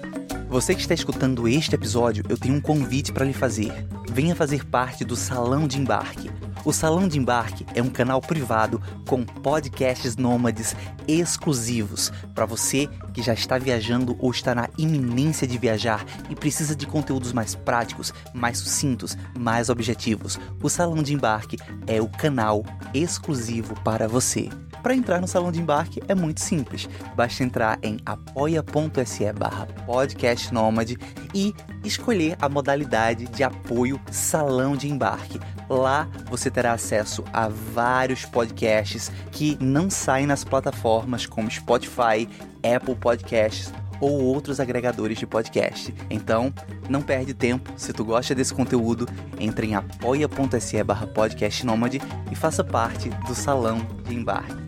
Você 0.50 0.74
que 0.74 0.80
está 0.80 0.92
escutando 0.92 1.46
este 1.46 1.76
episódio, 1.76 2.24
eu 2.28 2.36
tenho 2.36 2.56
um 2.56 2.60
convite 2.60 3.12
para 3.12 3.24
lhe 3.24 3.32
fazer. 3.32 3.72
Venha 4.10 4.34
fazer 4.34 4.66
parte 4.66 5.04
do 5.04 5.14
Salão 5.14 5.68
de 5.68 5.78
Embarque. 5.78 6.28
O 6.62 6.74
Salão 6.74 7.08
de 7.08 7.18
Embarque 7.18 7.64
é 7.74 7.82
um 7.82 7.88
canal 7.88 8.20
privado 8.20 8.82
com 9.08 9.24
podcasts 9.24 10.16
nômades 10.16 10.76
exclusivos 11.08 12.12
para 12.34 12.44
você 12.44 12.86
que 13.14 13.22
já 13.22 13.32
está 13.32 13.56
viajando 13.56 14.14
ou 14.18 14.30
está 14.30 14.54
na 14.54 14.68
iminência 14.76 15.46
de 15.46 15.56
viajar 15.56 16.04
e 16.28 16.34
precisa 16.34 16.76
de 16.76 16.86
conteúdos 16.86 17.32
mais 17.32 17.54
práticos, 17.54 18.12
mais 18.34 18.58
sucintos, 18.58 19.16
mais 19.38 19.70
objetivos. 19.70 20.38
O 20.62 20.68
Salão 20.68 21.02
de 21.02 21.14
Embarque 21.14 21.56
é 21.86 22.00
o 22.00 22.08
canal 22.08 22.62
exclusivo 22.92 23.74
para 23.82 24.06
você. 24.06 24.50
Para 24.82 24.94
entrar 24.94 25.20
no 25.20 25.28
salão 25.28 25.52
de 25.52 25.60
embarque 25.60 26.00
é 26.08 26.14
muito 26.14 26.40
simples. 26.40 26.88
Basta 27.14 27.42
entrar 27.42 27.78
em 27.82 27.98
apoia.se 28.04 29.30
barra 29.34 29.66
podcastnomad 29.84 30.96
e 31.34 31.54
escolher 31.84 32.36
a 32.40 32.48
modalidade 32.48 33.26
de 33.26 33.42
apoio 33.42 34.00
salão 34.10 34.76
de 34.76 34.88
embarque. 34.88 35.38
Lá 35.70 36.08
você 36.28 36.50
terá 36.50 36.72
acesso 36.72 37.22
a 37.32 37.46
vários 37.46 38.24
podcasts 38.24 39.08
que 39.30 39.56
não 39.60 39.88
saem 39.88 40.26
nas 40.26 40.42
plataformas 40.42 41.26
como 41.26 41.48
Spotify, 41.48 42.28
Apple 42.60 42.96
Podcasts 42.96 43.72
ou 44.00 44.20
outros 44.20 44.58
agregadores 44.58 45.16
de 45.16 45.28
podcast. 45.28 45.94
Então, 46.10 46.52
não 46.88 47.00
perde 47.00 47.34
tempo. 47.34 47.70
Se 47.76 47.92
tu 47.92 48.04
gosta 48.04 48.34
desse 48.34 48.52
conteúdo, 48.52 49.06
entre 49.38 49.68
em 49.68 49.76
apoia.se 49.76 50.82
barra 50.82 51.06
podcastnomad 51.06 52.00
e 52.32 52.34
faça 52.34 52.64
parte 52.64 53.08
do 53.28 53.34
salão 53.34 53.78
de 54.08 54.16
embarque. 54.16 54.58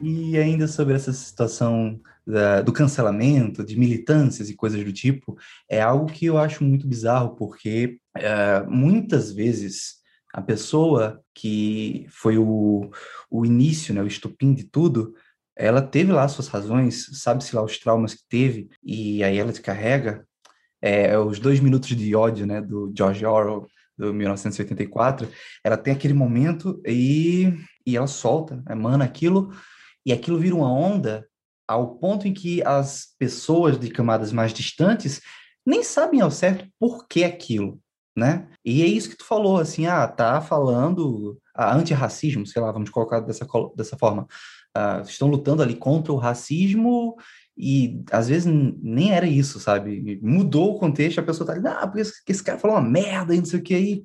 E 0.00 0.38
ainda 0.38 0.68
sobre 0.68 0.94
essa 0.94 1.12
situação 1.12 1.98
da, 2.26 2.62
do 2.62 2.72
cancelamento, 2.72 3.64
de 3.64 3.78
militâncias 3.78 4.48
e 4.48 4.56
coisas 4.56 4.82
do 4.82 4.92
tipo, 4.92 5.36
é 5.68 5.80
algo 5.80 6.06
que 6.06 6.26
eu 6.26 6.38
acho 6.38 6.64
muito 6.64 6.86
bizarro, 6.86 7.36
porque 7.36 7.98
é, 8.16 8.62
muitas 8.62 9.32
vezes 9.32 9.96
a 10.32 10.42
pessoa 10.42 11.20
que 11.34 12.06
foi 12.10 12.38
o, 12.38 12.90
o 13.30 13.46
início, 13.46 13.94
né, 13.94 14.02
o 14.02 14.06
estupim 14.06 14.54
de 14.54 14.64
tudo, 14.64 15.14
ela 15.56 15.80
teve 15.80 16.12
lá 16.12 16.26
suas 16.26 16.48
razões, 16.48 17.06
sabe-se 17.12 17.54
lá 17.54 17.62
os 17.62 17.78
traumas 17.78 18.14
que 18.14 18.26
teve, 18.28 18.68
e 18.82 19.22
aí 19.22 19.38
ela 19.38 19.52
descarrega 19.52 20.26
é, 20.82 21.16
os 21.16 21.38
dois 21.38 21.60
minutos 21.60 21.88
de 21.88 22.14
ódio, 22.14 22.46
né, 22.46 22.60
do 22.60 22.92
George 22.96 23.24
Orwell, 23.24 23.66
do 23.96 24.12
1984, 24.12 25.28
ela 25.62 25.76
tem 25.76 25.94
aquele 25.94 26.14
momento 26.14 26.82
e, 26.84 27.54
e 27.86 27.96
ela 27.96 28.08
solta, 28.08 28.62
emana 28.68 29.04
aquilo, 29.04 29.52
e 30.04 30.12
aquilo 30.12 30.38
vira 30.38 30.56
uma 30.56 30.72
onda 30.72 31.24
ao 31.66 31.96
ponto 31.96 32.28
em 32.28 32.34
que 32.34 32.62
as 32.62 33.08
pessoas 33.18 33.78
de 33.78 33.88
camadas 33.90 34.32
mais 34.32 34.52
distantes 34.52 35.20
nem 35.66 35.82
sabem 35.82 36.20
ao 36.20 36.30
certo 36.30 36.66
por 36.78 37.08
que 37.08 37.24
aquilo, 37.24 37.80
né? 38.16 38.48
E 38.64 38.82
é 38.82 38.86
isso 38.86 39.10
que 39.10 39.16
tu 39.16 39.24
falou, 39.24 39.58
assim, 39.58 39.86
ah, 39.86 40.06
tá 40.06 40.40
falando 40.40 41.38
ah, 41.54 41.74
antirracismo, 41.74 42.46
sei 42.46 42.60
lá, 42.60 42.70
vamos 42.70 42.90
colocar 42.90 43.20
dessa, 43.20 43.46
dessa 43.76 43.96
forma. 43.96 44.26
Ah, 44.74 45.02
estão 45.06 45.28
lutando 45.28 45.62
ali 45.62 45.74
contra 45.74 46.12
o 46.12 46.16
racismo 46.16 47.16
e 47.56 48.02
às 48.10 48.28
vezes 48.28 48.46
nem 48.46 49.12
era 49.12 49.26
isso, 49.26 49.60
sabe? 49.60 50.20
Mudou 50.22 50.74
o 50.74 50.78
contexto, 50.78 51.20
a 51.20 51.22
pessoa 51.22 51.46
tá 51.46 51.52
ali, 51.54 51.66
ah, 51.66 51.86
porque 51.86 52.02
esse 52.28 52.42
cara 52.42 52.58
falou 52.58 52.76
uma 52.76 52.88
merda 52.88 53.34
e 53.34 53.38
não 53.38 53.44
sei 53.44 53.60
o 53.60 53.62
que, 53.62 53.74
aí 53.74 54.04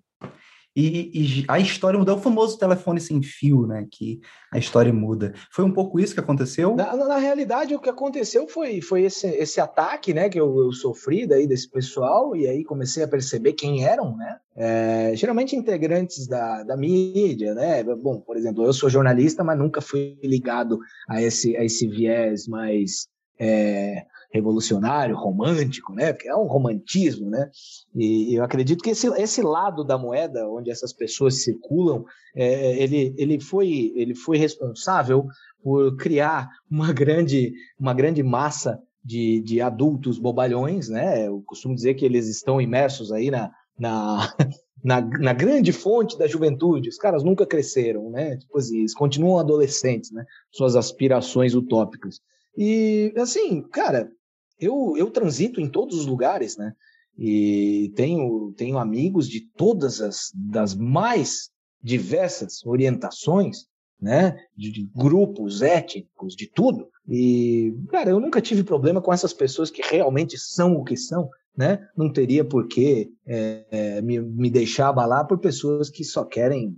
e, 0.76 1.42
e, 1.42 1.46
a 1.48 1.60
história 1.60 1.98
mudou. 1.98 2.16
O 2.16 2.22
famoso 2.22 2.58
telefone 2.58 3.02
sem 3.02 3.22
fio, 3.22 3.66
né? 3.66 3.88
Que 3.92 4.22
a 4.52 4.58
história 4.58 4.94
muda. 4.94 5.34
Foi 5.52 5.66
um 5.66 5.72
pouco 5.72 6.00
isso 6.00 6.14
que 6.14 6.20
aconteceu? 6.20 6.76
Na, 6.76 6.96
na 6.96 7.18
realidade, 7.18 7.76
o 7.76 7.80
que 7.80 7.90
aconteceu 7.90 8.48
foi, 8.48 8.80
foi 8.82 9.04
esse, 9.04 9.28
esse 9.28 9.60
ataque, 9.60 10.14
né? 10.14 10.30
Que 10.30 10.40
eu, 10.40 10.58
eu, 10.58 10.72
sofri 10.72 11.28
daí 11.28 11.48
desse 11.48 11.70
pessoal, 11.70 12.36
e 12.36 12.48
aí 12.48 12.64
comecei 12.64 13.04
a 13.04 13.08
perceber 13.08 13.54
quem 13.54 13.84
eram, 13.84 14.16
né? 14.16 14.38
É, 14.56 15.12
geralmente 15.16 15.56
integrantes 15.56 16.28
da, 16.28 16.64
da 16.64 16.78
mídia, 16.78 17.56
né? 17.56 17.84
Bom, 17.84 18.20
por 18.20 18.38
exemplo, 18.38 18.64
eu 18.64 18.74
sou 18.74 18.90
jornalista, 18.90 19.44
mas 19.44 19.58
nunca 19.58 19.82
fui 19.82 20.18
ligado 20.24 20.80
a 21.10 21.22
esse, 21.22 21.58
a 21.58 21.64
esse 21.64 21.88
viés 21.88 22.48
mais. 22.48 23.08
É, 23.40 24.06
revolucionário, 24.32 25.16
romântico, 25.16 25.94
né? 25.94 26.14
Porque 26.14 26.30
é 26.30 26.36
um 26.36 26.48
romantismo, 26.48 27.30
né? 27.30 27.50
E 27.96 28.38
eu 28.38 28.44
acredito 28.44 28.84
que 28.84 28.92
esse, 28.92 29.08
esse 29.20 29.42
lado 29.42 29.84
da 29.84 29.98
moeda, 29.98 30.48
onde 30.48 30.70
essas 30.70 30.94
pessoas 30.94 31.44
circulam, 31.44 32.04
é, 32.36 32.82
ele, 32.82 33.14
ele, 33.18 33.40
foi, 33.40 33.92
ele 33.96 34.14
foi 34.14 34.38
responsável 34.38 35.26
por 35.64 35.96
criar 35.98 36.48
uma 36.70 36.94
grande, 36.94 37.54
uma 37.80 37.94
grande 37.94 38.22
massa 38.22 38.80
de, 39.04 39.42
de 39.42 39.62
adultos 39.62 40.20
bobalhões, 40.20 40.90
né? 40.90 41.28
Eu 41.28 41.42
costumo 41.46 41.74
dizer 41.74 41.96
que 41.96 42.06
eles 42.06 42.28
estão 42.28 42.62
imersos 42.62 43.12
aí 43.12 43.32
na, 43.32 43.52
na, 43.78 44.34
na, 44.84 45.02
na, 45.02 45.34
grande 45.34 45.72
fonte 45.72 46.18
da 46.18 46.28
juventude. 46.28 46.90
Os 46.90 46.98
caras 46.98 47.24
nunca 47.24 47.48
cresceram, 47.48 48.12
né? 48.12 48.38
Tipo 48.38 48.60
assim, 48.60 48.80
eles 48.80 48.94
continuam 48.94 49.40
adolescentes, 49.40 50.12
né? 50.12 50.24
Suas 50.52 50.76
aspirações 50.76 51.56
utópicas. 51.56 52.20
E, 52.56 53.14
assim, 53.18 53.62
cara, 53.62 54.12
eu, 54.60 54.96
eu 54.98 55.10
transito 55.10 55.62
em 55.62 55.70
todos 55.70 56.00
os 56.00 56.06
lugares, 56.06 56.58
né? 56.58 56.74
E 57.18 57.92
tenho, 57.96 58.54
tenho 58.56 58.78
amigos 58.78 59.28
de 59.28 59.42
todas 59.42 60.00
as 60.00 60.32
das 60.34 60.76
mais 60.76 61.50
diversas 61.82 62.66
orientações, 62.66 63.66
né? 64.02 64.38
De, 64.56 64.72
de, 64.72 64.90
grupos 64.96 65.62
étnicos, 65.62 66.36
de 66.36 66.48
tudo. 66.48 66.88
E, 67.08 67.74
cara, 67.90 68.12
eu 68.12 68.20
nunca 68.20 68.42
tive 68.42 68.64
problema 68.64 69.02
com 69.02 69.12
essas 69.12 69.34
pessoas 69.34 69.70
que 69.70 69.82
realmente 69.82 70.38
são 70.38 70.74
o 70.76 70.84
que 70.84 70.96
são, 70.96 71.30
né? 71.56 71.86
Não 71.96 72.12
teria 72.12 72.46
por 72.46 72.68
que 72.68 73.12
é, 73.26 73.66
é, 73.70 74.02
me, 74.02 74.20
me 74.20 74.50
deixar 74.50 74.90
abalar 74.90 75.28
por 75.28 75.40
pessoas 75.40 75.90
que 75.90 76.04
só 76.04 76.24
querem 76.24 76.78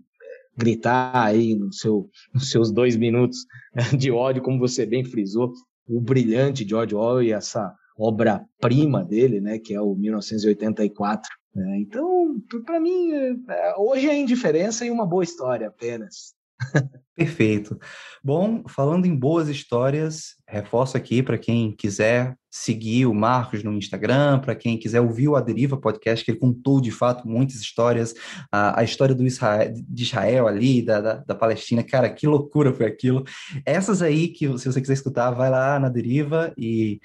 gritar 0.57 1.11
aí 1.15 1.55
no 1.55 1.71
seu, 1.71 2.09
nos 2.33 2.49
seus 2.49 2.71
dois 2.71 2.95
minutos 2.95 3.45
de 3.97 4.11
ódio, 4.11 4.41
como 4.41 4.59
você 4.59 4.85
bem 4.85 5.03
frisou, 5.03 5.53
o 5.91 5.99
brilhante 5.99 6.67
George 6.67 6.95
Orwell 6.95 7.23
e 7.23 7.31
essa 7.33 7.75
obra-prima 7.97 9.03
dele, 9.03 9.41
né, 9.41 9.59
que 9.59 9.73
é 9.73 9.81
o 9.81 9.93
1984. 9.93 11.29
Né? 11.53 11.79
Então, 11.79 12.35
para 12.65 12.79
mim, 12.79 13.11
é, 13.11 13.75
hoje 13.77 14.09
é 14.09 14.17
indiferença 14.17 14.85
e 14.85 14.89
uma 14.89 15.05
boa 15.05 15.23
história 15.23 15.67
apenas. 15.67 16.33
Perfeito. 17.21 17.79
Bom, 18.23 18.63
falando 18.67 19.05
em 19.05 19.15
boas 19.15 19.47
histórias, 19.47 20.35
reforço 20.47 20.97
aqui 20.97 21.21
para 21.21 21.37
quem 21.37 21.71
quiser 21.71 22.35
seguir 22.49 23.05
o 23.05 23.13
Marcos 23.13 23.63
no 23.63 23.73
Instagram, 23.73 24.39
para 24.39 24.55
quem 24.55 24.75
quiser 24.75 25.01
ouvir 25.01 25.27
o 25.27 25.35
A 25.35 25.41
Deriva 25.41 25.77
Podcast, 25.77 26.25
que 26.25 26.31
ele 26.31 26.39
contou 26.39 26.81
de 26.81 26.89
fato 26.89 27.27
muitas 27.27 27.57
histórias, 27.57 28.15
a, 28.51 28.79
a 28.79 28.83
história 28.83 29.13
do 29.13 29.23
Israel, 29.23 29.71
de 29.87 30.01
Israel 30.01 30.47
ali, 30.47 30.81
da, 30.81 30.99
da, 30.99 31.13
da, 31.17 31.35
Palestina, 31.35 31.83
cara, 31.83 32.09
que 32.09 32.25
loucura 32.25 32.73
foi 32.73 32.87
aquilo. 32.87 33.23
Essas 33.63 34.01
aí 34.01 34.29
que, 34.29 34.47
se 34.57 34.65
você 34.65 34.81
quiser 34.81 34.93
escutar, 34.93 35.29
vai 35.29 35.51
lá 35.51 35.79
na 35.79 35.89
Deriva 35.89 36.51
e, 36.57 36.99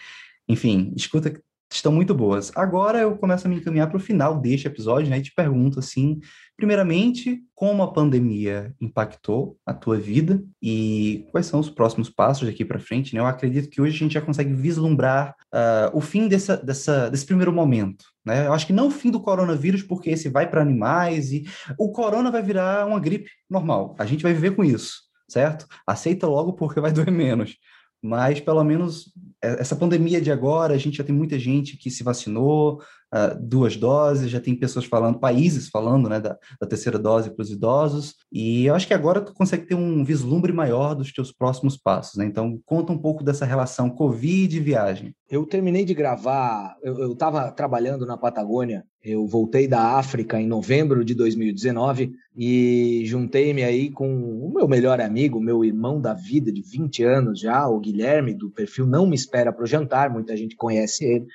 enfim, 0.48 0.94
escuta 0.96 1.30
estão 1.70 1.92
muito 1.92 2.14
boas. 2.14 2.52
Agora 2.54 3.00
eu 3.00 3.16
começo 3.16 3.46
a 3.46 3.50
me 3.50 3.56
encaminhar 3.56 3.88
para 3.88 3.96
o 3.96 4.00
final 4.00 4.40
deste 4.40 4.66
episódio, 4.66 5.10
né? 5.10 5.18
E 5.18 5.22
te 5.22 5.32
pergunto 5.34 5.78
assim, 5.78 6.20
primeiramente, 6.56 7.42
como 7.54 7.82
a 7.82 7.92
pandemia 7.92 8.74
impactou 8.80 9.58
a 9.64 9.74
tua 9.74 9.98
vida 9.98 10.42
e 10.62 11.26
quais 11.30 11.46
são 11.46 11.60
os 11.60 11.68
próximos 11.68 12.08
passos 12.08 12.48
daqui 12.48 12.64
para 12.64 12.78
frente, 12.78 13.14
né? 13.14 13.20
Eu 13.20 13.26
acredito 13.26 13.68
que 13.68 13.80
hoje 13.80 13.94
a 13.94 13.98
gente 13.98 14.14
já 14.14 14.20
consegue 14.20 14.52
vislumbrar 14.54 15.34
uh, 15.52 15.96
o 15.96 16.00
fim 16.00 16.28
dessa, 16.28 16.56
dessa, 16.56 17.10
desse 17.10 17.26
primeiro 17.26 17.52
momento, 17.52 18.06
né? 18.24 18.46
Eu 18.46 18.54
acho 18.54 18.66
que 18.66 18.72
não 18.72 18.88
o 18.88 18.90
fim 18.90 19.10
do 19.10 19.20
coronavírus, 19.20 19.82
porque 19.82 20.10
esse 20.10 20.28
vai 20.28 20.48
para 20.48 20.62
animais 20.62 21.30
e 21.30 21.44
o 21.78 21.92
corona 21.92 22.30
vai 22.30 22.42
virar 22.42 22.86
uma 22.86 22.98
gripe 22.98 23.30
normal. 23.48 23.94
A 23.98 24.06
gente 24.06 24.22
vai 24.22 24.32
viver 24.32 24.56
com 24.56 24.64
isso, 24.64 25.02
certo? 25.28 25.66
Aceita 25.86 26.26
logo 26.26 26.54
porque 26.54 26.80
vai 26.80 26.90
doer 26.92 27.10
menos 27.10 27.56
mas 28.02 28.40
pelo 28.40 28.62
menos 28.62 29.12
é, 29.42 29.60
essa 29.60 29.74
pandemia 29.74 30.20
de 30.20 30.30
agora, 30.30 30.74
a 30.74 30.78
gente 30.78 30.98
já 30.98 31.04
tem 31.04 31.14
muita 31.14 31.38
gente 31.38 31.76
que 31.76 31.90
se 31.90 32.02
vacinou, 32.02 32.80
uh, 33.14 33.38
duas 33.40 33.76
doses, 33.76 34.30
já 34.30 34.40
tem 34.40 34.54
pessoas 34.54 34.84
falando, 34.84 35.18
países 35.18 35.68
falando, 35.68 36.08
né, 36.08 36.20
da, 36.20 36.38
da 36.60 36.66
terceira 36.66 36.98
dose 36.98 37.30
para 37.30 37.42
os 37.42 37.50
idosos, 37.50 38.14
e 38.32 38.66
eu 38.66 38.74
acho 38.74 38.86
que 38.86 38.94
agora 38.94 39.20
tu 39.20 39.32
consegue 39.32 39.66
ter 39.66 39.74
um 39.74 40.04
vislumbre 40.04 40.52
maior 40.52 40.94
dos 40.94 41.12
teus 41.12 41.32
próximos 41.32 41.76
passos, 41.76 42.16
né? 42.16 42.24
Então, 42.24 42.60
conta 42.64 42.92
um 42.92 42.98
pouco 42.98 43.24
dessa 43.24 43.44
relação 43.44 43.90
Covid 43.90 44.56
e 44.56 44.60
viagem. 44.60 45.14
Eu 45.28 45.44
terminei 45.44 45.84
de 45.84 45.94
gravar, 45.94 46.76
eu 46.82 47.12
estava 47.12 47.50
trabalhando 47.50 48.06
na 48.06 48.16
Patagônia, 48.16 48.84
eu 49.02 49.26
voltei 49.26 49.66
da 49.66 49.96
África 49.96 50.40
em 50.40 50.46
novembro 50.46 51.04
de 51.04 51.14
2019 51.14 52.12
e 52.36 53.02
juntei-me 53.06 53.64
aí 53.64 53.90
com 53.90 54.08
o 54.08 54.52
meu 54.52 54.68
melhor 54.68 55.00
amigo, 55.00 55.40
meu 55.40 55.64
irmão 55.64 56.00
da 56.00 56.14
vida 56.14 56.52
de 56.52 56.62
20 56.62 57.02
anos 57.02 57.40
já, 57.40 57.66
o 57.68 57.80
Guilherme, 57.80 58.34
do 58.34 58.50
perfil 58.50 58.86
Não 58.86 59.06
Me 59.06 59.16
Espera 59.16 59.52
para 59.52 59.64
o 59.64 59.66
Jantar, 59.66 60.10
muita 60.10 60.36
gente 60.36 60.56
conhece 60.56 61.04
ele 61.04 61.26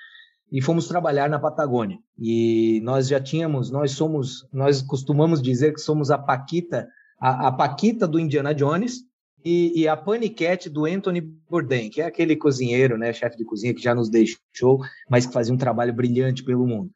e 0.52 0.62
fomos 0.62 0.88
trabalhar 0.88 1.30
na 1.30 1.40
Patagônia. 1.40 1.98
E 2.20 2.82
nós 2.84 3.08
já 3.08 3.20
tínhamos, 3.20 3.72
nós 3.72 3.92
somos, 3.92 4.46
nós 4.52 4.82
costumamos 4.82 5.42
dizer 5.42 5.74
que 5.74 5.80
somos 5.80 6.12
a 6.12 6.18
Paquita, 6.18 6.88
a, 7.20 7.48
a 7.48 7.52
Paquita 7.52 8.08
do 8.08 8.20
Indiana 8.20 8.54
Jones 8.54 9.04
e, 9.44 9.82
e, 9.82 9.88
a 9.88 9.98
paniquete 9.98 10.70
do 10.70 10.86
Anthony 10.86 11.22
Bourdain, 11.22 11.90
que 11.90 12.02
é 12.02 12.06
aquele 12.06 12.36
cozinheiro, 12.36 12.98
né, 12.98 13.12
chefe 13.12 13.38
de 13.38 13.46
cozinha 13.46 13.74
que 13.74 13.82
já 13.82 13.96
nos 13.96 14.10
deixou, 14.10 14.80
mas 15.10 15.26
que 15.26 15.34
fazia 15.34 15.54
um 15.54 15.58
trabalho 15.58 15.94
brilhante 15.94 16.44
pelo 16.44 16.68
mundo. 16.68 16.92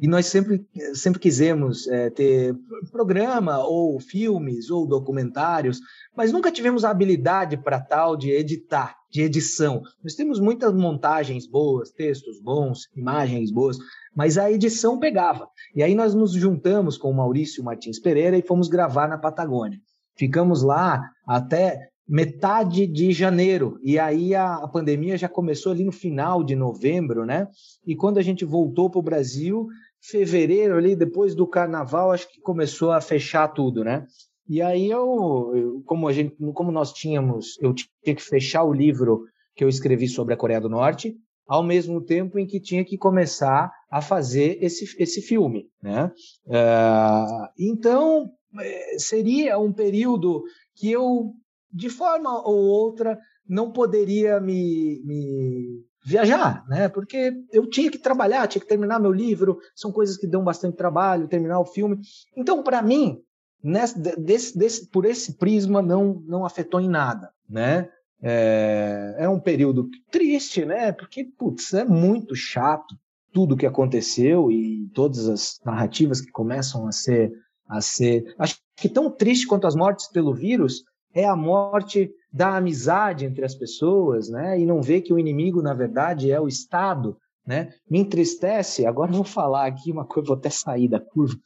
E 0.00 0.08
nós 0.08 0.26
sempre, 0.26 0.66
sempre 0.94 1.20
quisemos 1.20 1.86
é, 1.88 2.08
ter 2.08 2.56
programa, 2.90 3.58
ou 3.58 4.00
filmes, 4.00 4.70
ou 4.70 4.86
documentários, 4.86 5.78
mas 6.16 6.32
nunca 6.32 6.50
tivemos 6.50 6.84
a 6.84 6.90
habilidade 6.90 7.58
para 7.58 7.78
tal 7.78 8.16
de 8.16 8.30
editar, 8.30 8.96
de 9.10 9.20
edição. 9.20 9.82
Nós 10.02 10.14
temos 10.14 10.40
muitas 10.40 10.72
montagens 10.72 11.46
boas, 11.46 11.90
textos 11.90 12.40
bons, 12.40 12.88
imagens 12.96 13.50
boas, 13.50 13.76
mas 14.16 14.38
a 14.38 14.50
edição 14.50 14.98
pegava. 14.98 15.46
E 15.76 15.82
aí 15.82 15.94
nós 15.94 16.14
nos 16.14 16.32
juntamos 16.32 16.96
com 16.96 17.10
o 17.10 17.14
Maurício 17.14 17.62
Martins 17.62 17.98
Pereira 18.00 18.38
e 18.38 18.42
fomos 18.42 18.68
gravar 18.68 19.06
na 19.06 19.18
Patagônia. 19.18 19.78
Ficamos 20.16 20.62
lá 20.62 21.02
até 21.26 21.90
metade 22.06 22.86
de 22.86 23.12
janeiro. 23.12 23.78
E 23.82 23.98
aí 23.98 24.34
a, 24.34 24.56
a, 24.56 24.68
pandemia 24.68 25.16
já 25.16 25.28
começou 25.28 25.72
ali 25.72 25.84
no 25.84 25.92
final 25.92 26.44
de 26.44 26.54
novembro, 26.54 27.24
né? 27.24 27.48
E 27.86 27.96
quando 27.96 28.18
a 28.18 28.22
gente 28.22 28.44
voltou 28.44 28.90
para 28.90 28.98
o 28.98 29.02
Brasil, 29.02 29.66
fevereiro 30.00 30.76
ali, 30.76 30.94
depois 30.94 31.34
do 31.34 31.46
carnaval, 31.46 32.12
acho 32.12 32.28
que 32.30 32.40
começou 32.40 32.92
a 32.92 33.00
fechar 33.00 33.48
tudo, 33.48 33.82
né? 33.82 34.06
E 34.46 34.60
aí 34.60 34.90
eu, 34.90 35.52
eu 35.54 35.82
como 35.86 36.06
a 36.06 36.12
gente, 36.12 36.36
como 36.52 36.70
nós 36.70 36.92
tínhamos, 36.92 37.58
eu 37.60 37.74
tinha 37.74 38.14
que 38.14 38.22
fechar 38.22 38.62
o 38.64 38.74
livro 38.74 39.24
que 39.56 39.64
eu 39.64 39.68
escrevi 39.68 40.06
sobre 40.06 40.34
a 40.34 40.36
Coreia 40.36 40.60
do 40.60 40.68
Norte, 40.68 41.16
ao 41.46 41.62
mesmo 41.62 42.00
tempo 42.02 42.38
em 42.38 42.46
que 42.46 42.60
tinha 42.60 42.84
que 42.84 42.98
começar 42.98 43.70
a 43.90 44.00
fazer 44.02 44.58
esse, 44.62 44.84
esse 45.00 45.22
filme, 45.22 45.68
né? 45.82 46.10
Uh, 46.46 47.48
então 47.58 48.30
é, 48.60 48.98
seria 48.98 49.58
um 49.58 49.72
período 49.72 50.42
que 50.76 50.90
eu, 50.90 51.32
de 51.74 51.90
forma 51.90 52.30
ou 52.46 52.56
outra, 52.56 53.18
não 53.46 53.72
poderia 53.72 54.40
me, 54.40 55.02
me 55.04 55.84
viajar, 56.04 56.64
né? 56.68 56.88
Porque 56.88 57.32
eu 57.52 57.68
tinha 57.68 57.90
que 57.90 57.98
trabalhar, 57.98 58.46
tinha 58.46 58.62
que 58.62 58.68
terminar 58.68 59.00
meu 59.00 59.12
livro, 59.12 59.58
são 59.74 59.90
coisas 59.90 60.16
que 60.16 60.26
dão 60.26 60.44
bastante 60.44 60.76
trabalho, 60.76 61.28
terminar 61.28 61.58
o 61.58 61.66
filme. 61.66 61.98
Então, 62.36 62.62
para 62.62 62.80
mim, 62.80 63.18
nesse, 63.62 63.98
desse, 63.98 64.56
desse, 64.56 64.88
por 64.88 65.04
esse 65.04 65.36
prisma, 65.36 65.82
não, 65.82 66.22
não 66.26 66.46
afetou 66.46 66.80
em 66.80 66.88
nada, 66.88 67.30
né? 67.48 67.88
É, 68.22 69.16
é 69.18 69.28
um 69.28 69.40
período 69.40 69.88
triste, 70.10 70.64
né? 70.64 70.92
Porque, 70.92 71.24
putz, 71.24 71.74
é 71.74 71.84
muito 71.84 72.34
chato 72.36 72.94
tudo 73.32 73.56
que 73.56 73.66
aconteceu 73.66 74.50
e 74.50 74.88
todas 74.94 75.28
as 75.28 75.60
narrativas 75.64 76.20
que 76.20 76.30
começam 76.30 76.86
a 76.86 76.92
ser 76.92 77.32
a 77.68 77.80
ser. 77.80 78.34
Acho 78.38 78.58
que 78.76 78.88
tão 78.88 79.10
triste 79.10 79.46
quanto 79.46 79.66
as 79.66 79.74
mortes 79.74 80.08
pelo 80.08 80.34
vírus 80.34 80.84
é 81.14 81.24
a 81.24 81.36
morte 81.36 82.10
da 82.32 82.56
amizade 82.56 83.24
entre 83.24 83.44
as 83.44 83.54
pessoas, 83.54 84.28
né? 84.28 84.58
E 84.58 84.66
não 84.66 84.82
ver 84.82 85.02
que 85.02 85.12
o 85.12 85.18
inimigo, 85.18 85.62
na 85.62 85.72
verdade, 85.72 86.32
é 86.32 86.40
o 86.40 86.48
Estado, 86.48 87.16
né? 87.46 87.72
Me 87.88 88.00
entristece, 88.00 88.84
agora 88.84 89.12
vou 89.12 89.24
falar 89.24 89.66
aqui 89.66 89.92
uma 89.92 90.04
coisa, 90.04 90.28
vou 90.28 90.36
até 90.36 90.50
sair 90.50 90.88
da 90.88 90.98
curva. 90.98 91.38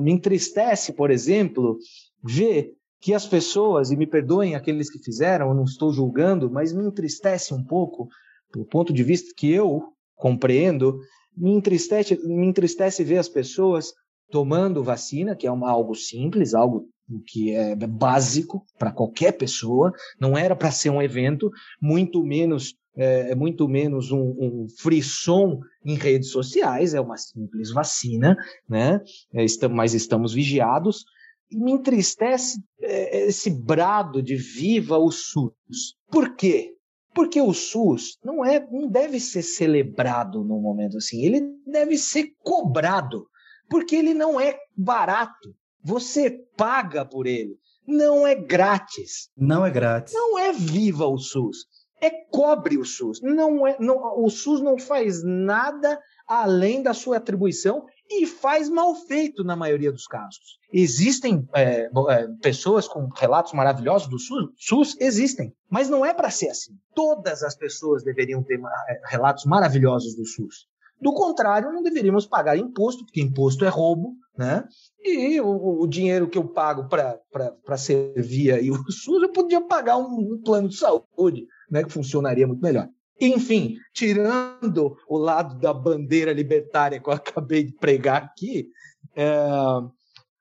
Me 0.00 0.12
entristece, 0.12 0.92
por 0.92 1.10
exemplo, 1.10 1.78
ver 2.22 2.72
que 3.00 3.14
as 3.14 3.26
pessoas, 3.26 3.90
e 3.90 3.96
me 3.96 4.06
perdoem 4.06 4.54
aqueles 4.54 4.90
que 4.90 4.98
fizeram, 4.98 5.48
eu 5.48 5.54
não 5.54 5.64
estou 5.64 5.92
julgando, 5.92 6.50
mas 6.50 6.72
me 6.72 6.84
entristece 6.84 7.54
um 7.54 7.64
pouco, 7.64 8.08
do 8.52 8.64
ponto 8.64 8.92
de 8.92 9.02
vista 9.02 9.32
que 9.36 9.50
eu 9.50 9.92
compreendo, 10.16 11.00
me 11.36 11.52
entristece, 11.52 12.18
me 12.26 12.46
entristece 12.46 13.04
ver 13.04 13.18
as 13.18 13.28
pessoas 13.28 13.92
tomando 14.30 14.82
vacina, 14.82 15.36
que 15.36 15.46
é 15.46 15.50
uma, 15.50 15.70
algo 15.70 15.94
simples, 15.94 16.54
algo 16.54 16.88
que 17.26 17.54
é 17.54 17.74
básico 17.74 18.64
para 18.78 18.92
qualquer 18.92 19.32
pessoa, 19.32 19.92
não 20.20 20.36
era 20.36 20.54
para 20.54 20.70
ser 20.70 20.90
um 20.90 21.02
evento, 21.02 21.50
muito 21.80 22.22
menos 22.24 22.76
é, 22.98 23.32
muito 23.36 23.68
menos 23.68 24.10
um, 24.10 24.34
um 24.40 24.66
frisson 24.76 25.60
em 25.84 25.94
redes 25.94 26.30
sociais, 26.30 26.94
é 26.94 27.00
uma 27.00 27.16
simples 27.16 27.72
vacina, 27.72 28.36
né? 28.68 29.00
É, 29.32 29.44
estamos, 29.44 29.76
mas 29.76 29.94
estamos 29.94 30.34
vigiados. 30.34 31.04
E 31.48 31.56
me 31.56 31.72
entristece 31.72 32.60
é, 32.82 33.26
esse 33.26 33.50
brado 33.50 34.20
de 34.20 34.34
viva 34.34 34.98
o 34.98 35.12
SUS. 35.12 35.94
Por 36.10 36.34
quê? 36.34 36.74
Porque 37.14 37.40
o 37.40 37.54
SUS 37.54 38.18
não 38.22 38.44
é, 38.44 38.66
não 38.68 38.88
deve 38.88 39.20
ser 39.20 39.42
celebrado 39.42 40.42
num 40.42 40.60
momento 40.60 40.96
assim, 40.96 41.24
ele 41.24 41.40
deve 41.64 41.96
ser 41.96 42.32
cobrado 42.42 43.28
porque 43.68 43.94
ele 43.94 44.14
não 44.14 44.40
é 44.40 44.58
barato. 44.76 45.54
Você 45.82 46.30
paga 46.56 47.04
por 47.04 47.26
ele. 47.26 47.58
Não 47.86 48.26
é 48.26 48.34
grátis. 48.34 49.30
Não 49.36 49.64
é 49.64 49.70
grátis. 49.70 50.12
Não 50.12 50.38
é 50.38 50.52
viva 50.52 51.06
o 51.06 51.18
SUS. 51.18 51.66
É 52.00 52.10
cobre 52.10 52.76
o 52.76 52.84
SUS. 52.84 53.20
Não 53.22 53.66
é, 53.66 53.76
não, 53.80 54.22
o 54.22 54.28
SUS 54.28 54.60
não 54.60 54.78
faz 54.78 55.22
nada 55.24 55.98
além 56.26 56.82
da 56.82 56.92
sua 56.92 57.16
atribuição 57.16 57.86
e 58.10 58.26
faz 58.26 58.68
mal 58.68 58.94
feito 58.94 59.42
na 59.42 59.56
maioria 59.56 59.90
dos 59.90 60.06
casos. 60.06 60.58
Existem 60.72 61.48
é, 61.54 61.88
é, 62.10 62.28
pessoas 62.42 62.86
com 62.86 63.08
relatos 63.08 63.54
maravilhosos 63.54 64.08
do 64.08 64.18
SUS? 64.18 64.50
SUS 64.58 64.96
existem, 65.00 65.54
mas 65.70 65.88
não 65.88 66.04
é 66.04 66.12
para 66.12 66.30
ser 66.30 66.50
assim. 66.50 66.72
Todas 66.94 67.42
as 67.42 67.56
pessoas 67.56 68.04
deveriam 68.04 68.42
ter 68.42 68.60
é, 68.60 69.00
relatos 69.06 69.46
maravilhosos 69.46 70.14
do 70.14 70.26
SUS. 70.26 70.66
Do 71.00 71.14
contrário, 71.14 71.72
não 71.72 71.82
deveríamos 71.82 72.26
pagar 72.26 72.56
imposto, 72.58 73.04
porque 73.04 73.22
imposto 73.22 73.64
é 73.64 73.68
roubo, 73.68 74.14
né? 74.38 74.64
E 75.04 75.40
o, 75.40 75.80
o 75.80 75.86
dinheiro 75.88 76.28
que 76.28 76.38
eu 76.38 76.46
pago 76.46 76.88
para 76.88 77.76
servir 77.76 78.52
aí 78.52 78.70
o 78.70 78.76
SUS, 78.88 79.22
eu 79.22 79.32
podia 79.32 79.60
pagar 79.60 79.96
um, 79.96 80.34
um, 80.34 80.42
plano 80.42 80.68
de 80.68 80.76
saúde, 80.76 81.48
né? 81.68 81.82
Que 81.82 81.92
funcionaria 81.92 82.46
muito 82.46 82.62
melhor. 82.62 82.88
Enfim, 83.20 83.76
tirando 83.92 84.96
o 85.08 85.18
lado 85.18 85.58
da 85.58 85.74
bandeira 85.74 86.32
libertária 86.32 87.00
que 87.00 87.08
eu 87.08 87.12
acabei 87.14 87.64
de 87.64 87.72
pregar 87.72 88.22
aqui, 88.22 88.68
é, 89.16 89.28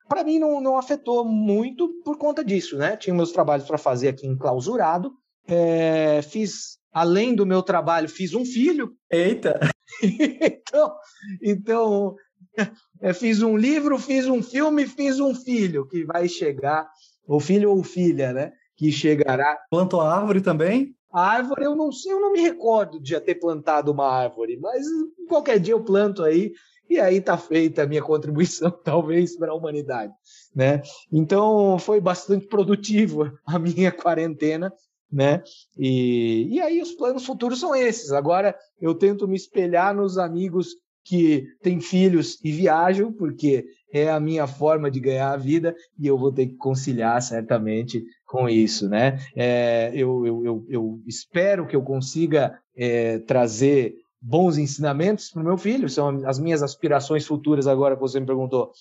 para 0.08 0.24
mim 0.24 0.38
não, 0.38 0.62
não 0.62 0.78
afetou 0.78 1.26
muito 1.26 1.90
por 2.06 2.20
conta 2.20 2.46
disso, 2.46 2.78
né? 2.78 2.96
Tinha 2.96 3.16
meus 3.16 3.32
trabalhos 3.32 3.66
para 3.66 3.80
fazer 3.80 4.10
aqui 4.10 4.28
enclausurado, 4.28 5.12
é, 5.48 6.22
fiz 6.22 6.78
além 6.94 7.34
do 7.34 7.48
meu 7.48 7.64
trabalho, 7.64 8.08
fiz 8.08 8.36
um 8.36 8.46
filho. 8.46 8.94
Eita! 9.10 9.60
então, 10.04 10.96
então 11.42 12.16
é, 13.02 13.14
fiz 13.14 13.42
um 13.42 13.56
livro, 13.56 13.98
fiz 13.98 14.28
um 14.28 14.42
filme, 14.42 14.88
fiz 14.88 15.20
um 15.20 15.34
filho 15.34 15.88
que 15.88 16.04
vai 16.06 16.28
chegar, 16.28 16.90
ou 17.28 17.40
filho 17.40 17.72
ou 17.72 17.84
filha, 17.84 18.34
né? 18.34 18.52
Que 18.76 18.92
chegará. 18.92 19.58
Plantou 19.70 20.02
a 20.02 20.16
árvore 20.16 20.42
também? 20.42 20.96
A 21.12 21.22
árvore, 21.22 21.64
eu 21.64 21.76
não 21.76 21.92
sei, 21.92 22.12
eu 22.12 22.20
não 22.20 22.32
me 22.32 22.42
recordo 22.42 23.00
de 23.00 23.12
já 23.12 23.22
ter 23.22 23.36
plantado 23.36 23.92
uma 23.92 24.08
árvore, 24.08 24.58
mas 24.58 24.86
qualquer 25.28 25.60
dia 25.60 25.74
eu 25.74 25.84
planto 25.84 26.24
aí 26.24 26.52
e 26.90 27.00
aí 27.00 27.18
está 27.18 27.38
feita 27.38 27.84
a 27.84 27.88
minha 27.88 28.02
contribuição, 28.02 28.72
talvez, 28.84 29.38
para 29.38 29.52
a 29.52 29.56
humanidade. 29.56 30.14
Né? 30.56 30.82
Então, 31.12 31.78
foi 31.80 32.00
bastante 32.00 32.48
produtivo 32.48 33.32
a 33.46 33.60
minha 33.60 33.92
quarentena. 33.92 34.72
Né? 35.10 35.42
E, 35.78 36.50
e 36.52 36.60
aí 36.60 36.82
os 36.82 36.92
planos 36.92 37.26
futuros 37.26 37.60
são 37.60 37.74
esses. 37.74 38.12
Agora 38.12 38.58
eu 38.80 38.94
tento 38.94 39.28
me 39.28 39.38
espelhar 39.38 39.96
nos 39.96 40.18
amigos 40.18 40.76
que 41.08 41.48
têm 41.62 41.80
filhos 41.80 42.38
e 42.44 42.52
viajam, 42.52 43.14
porque 43.14 43.66
é 43.94 44.10
a 44.10 44.20
minha 44.20 44.46
forma 44.46 44.92
de 44.92 45.00
ganhar 45.00 45.32
a 45.32 45.38
vida 45.38 45.74
e 45.98 46.06
eu 46.06 46.18
vou 46.18 46.32
ter 46.32 46.48
que 46.48 46.56
conciliar 46.56 47.22
certamente 47.22 48.04
com 48.26 48.50
isso, 48.50 48.90
né? 48.90 49.18
É, 49.36 49.92
eu, 49.94 50.26
eu, 50.26 50.46
eu, 50.46 50.66
eu, 50.68 51.00
espero 51.08 51.66
que 51.66 51.76
eu 51.76 51.82
consiga 51.82 52.60
é, 52.76 53.20
trazer 53.20 53.96
bons 54.22 54.58
ensinamentos 54.58 55.30
para 55.30 55.42
o 55.42 55.46
meu 55.46 55.58
filho, 55.58 55.88
são 55.88 56.28
as 56.28 56.38
minhas 56.38 56.62
aspirações 56.62 57.26
futuras 57.26 57.68
agora 57.68 57.96
que 57.96 58.02
você 58.02 58.20
me 58.20 58.26
perguntou, 58.26 58.72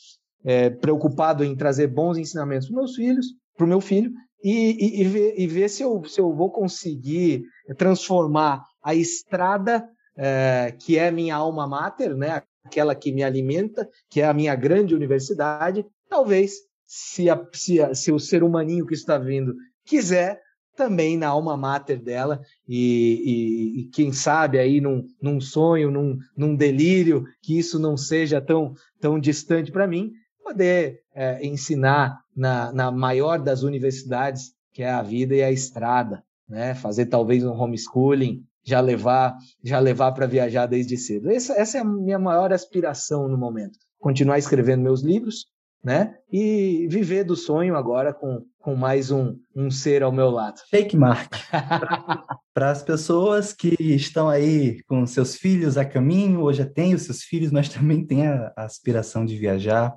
é, 0.44 0.70
preocupado 0.70 1.44
em 1.44 1.54
trazer 1.54 1.86
bons 1.86 2.18
ensinamentos 2.18 2.66
para 2.66 2.76
meus 2.76 2.96
filhos, 2.96 3.26
para 3.56 3.64
o 3.64 3.68
meu 3.68 3.80
filho, 3.80 4.10
e, 4.42 4.52
e, 4.52 5.00
e, 5.00 5.04
ver, 5.04 5.34
e 5.38 5.46
ver 5.46 5.68
se 5.68 5.82
eu, 5.82 6.04
se 6.04 6.20
eu 6.20 6.34
vou 6.34 6.50
conseguir 6.50 7.44
transformar 7.76 8.64
a 8.82 8.94
estrada 8.94 9.88
é, 10.16 10.74
que 10.78 10.98
é 10.98 11.10
minha 11.10 11.36
alma 11.36 11.66
mater, 11.66 12.16
né, 12.16 12.42
aquela 12.64 12.94
que 12.94 13.12
me 13.12 13.22
alimenta, 13.22 13.88
que 14.10 14.20
é 14.20 14.26
a 14.26 14.34
minha 14.34 14.54
grande 14.54 14.94
universidade, 14.94 15.86
talvez, 16.08 16.54
se, 16.86 17.28
a, 17.28 17.46
se, 17.52 17.80
a, 17.80 17.94
se 17.94 18.12
o 18.12 18.18
ser 18.18 18.42
humaninho 18.42 18.86
que 18.86 18.94
está 18.94 19.18
vindo 19.18 19.54
quiser, 19.84 20.40
também 20.76 21.16
na 21.16 21.28
alma 21.28 21.56
mater 21.56 21.98
dela 21.98 22.40
e, 22.68 23.22
e, 23.24 23.80
e, 23.80 23.84
quem 23.88 24.12
sabe 24.12 24.58
aí 24.58 24.80
num, 24.80 25.08
num 25.20 25.40
sonho, 25.40 25.90
num, 25.90 26.18
num, 26.36 26.54
delírio, 26.54 27.24
que 27.42 27.58
isso 27.58 27.78
não 27.78 27.96
seja 27.96 28.40
tão, 28.40 28.74
tão 29.00 29.18
distante 29.18 29.72
para 29.72 29.86
mim, 29.86 30.12
poder 30.44 31.00
é, 31.14 31.44
ensinar 31.44 32.20
na, 32.36 32.70
na 32.72 32.90
maior 32.90 33.38
das 33.38 33.62
universidades, 33.62 34.52
que 34.72 34.82
é 34.82 34.90
a 34.90 35.02
vida 35.02 35.34
e 35.34 35.42
a 35.42 35.50
estrada, 35.50 36.22
né? 36.46 36.74
fazer 36.74 37.06
talvez 37.06 37.42
um 37.42 37.52
homeschooling, 37.52 38.44
já 38.66 38.80
levar 38.80 39.36
já 39.62 39.78
levar 39.78 40.12
para 40.12 40.26
viajar 40.26 40.66
desde 40.66 40.96
cedo. 40.96 41.30
Essa, 41.30 41.54
essa 41.54 41.78
é 41.78 41.80
a 41.80 41.84
minha 41.84 42.18
maior 42.18 42.52
aspiração 42.52 43.28
no 43.28 43.38
momento. 43.38 43.78
Continuar 43.98 44.38
escrevendo 44.38 44.82
meus 44.82 45.02
livros, 45.02 45.46
né? 45.82 46.16
E 46.32 46.88
viver 46.90 47.22
do 47.22 47.36
sonho 47.36 47.76
agora 47.76 48.12
com, 48.12 48.44
com 48.58 48.74
mais 48.74 49.12
um, 49.12 49.36
um 49.54 49.70
ser 49.70 50.02
ao 50.02 50.10
meu 50.10 50.30
lado. 50.30 50.60
Fake 50.68 50.96
Mark. 50.96 51.32
Para 52.52 52.70
as 52.70 52.82
pessoas 52.82 53.52
que 53.52 53.76
estão 53.78 54.28
aí 54.28 54.82
com 54.88 55.06
seus 55.06 55.36
filhos 55.36 55.78
a 55.78 55.84
caminho, 55.84 56.40
ou 56.40 56.52
já 56.52 56.66
têm 56.66 56.94
os 56.94 57.02
seus 57.02 57.22
filhos, 57.22 57.52
mas 57.52 57.68
também 57.68 58.04
têm 58.04 58.26
a, 58.26 58.52
a 58.56 58.64
aspiração 58.64 59.24
de 59.24 59.36
viajar, 59.36 59.94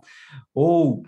ou 0.53 1.01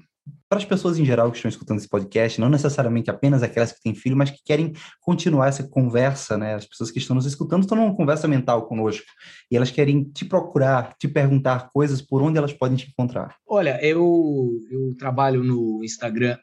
para 0.47 0.59
as 0.59 0.65
pessoas 0.65 0.99
em 0.99 1.05
geral 1.05 1.31
que 1.31 1.37
estão 1.37 1.49
escutando 1.49 1.77
esse 1.77 1.87
podcast, 1.87 2.39
não 2.39 2.49
necessariamente 2.49 3.09
apenas 3.09 3.41
aquelas 3.41 3.71
que 3.71 3.81
têm 3.81 3.95
filho, 3.95 4.17
mas 4.17 4.29
que 4.29 4.43
querem 4.43 4.73
continuar 4.99 5.47
essa 5.47 5.63
conversa, 5.67 6.37
né? 6.37 6.55
As 6.55 6.65
pessoas 6.65 6.91
que 6.91 6.99
estão 6.99 7.15
nos 7.15 7.25
escutando 7.25 7.61
estão 7.61 7.77
numa 7.77 7.95
conversa 7.95 8.27
mental 8.27 8.67
conosco 8.67 9.05
e 9.49 9.55
elas 9.55 9.71
querem 9.71 10.03
te 10.03 10.25
procurar, 10.25 10.95
te 10.97 11.07
perguntar 11.07 11.69
coisas 11.71 12.01
por 12.01 12.21
onde 12.21 12.37
elas 12.37 12.51
podem 12.51 12.77
te 12.77 12.89
encontrar. 12.89 13.35
Olha, 13.47 13.79
eu, 13.81 14.51
eu 14.69 14.95
trabalho 14.97 15.43
no 15.43 15.83
Instagram 15.83 16.37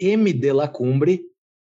mdelacumbre, 0.00 1.22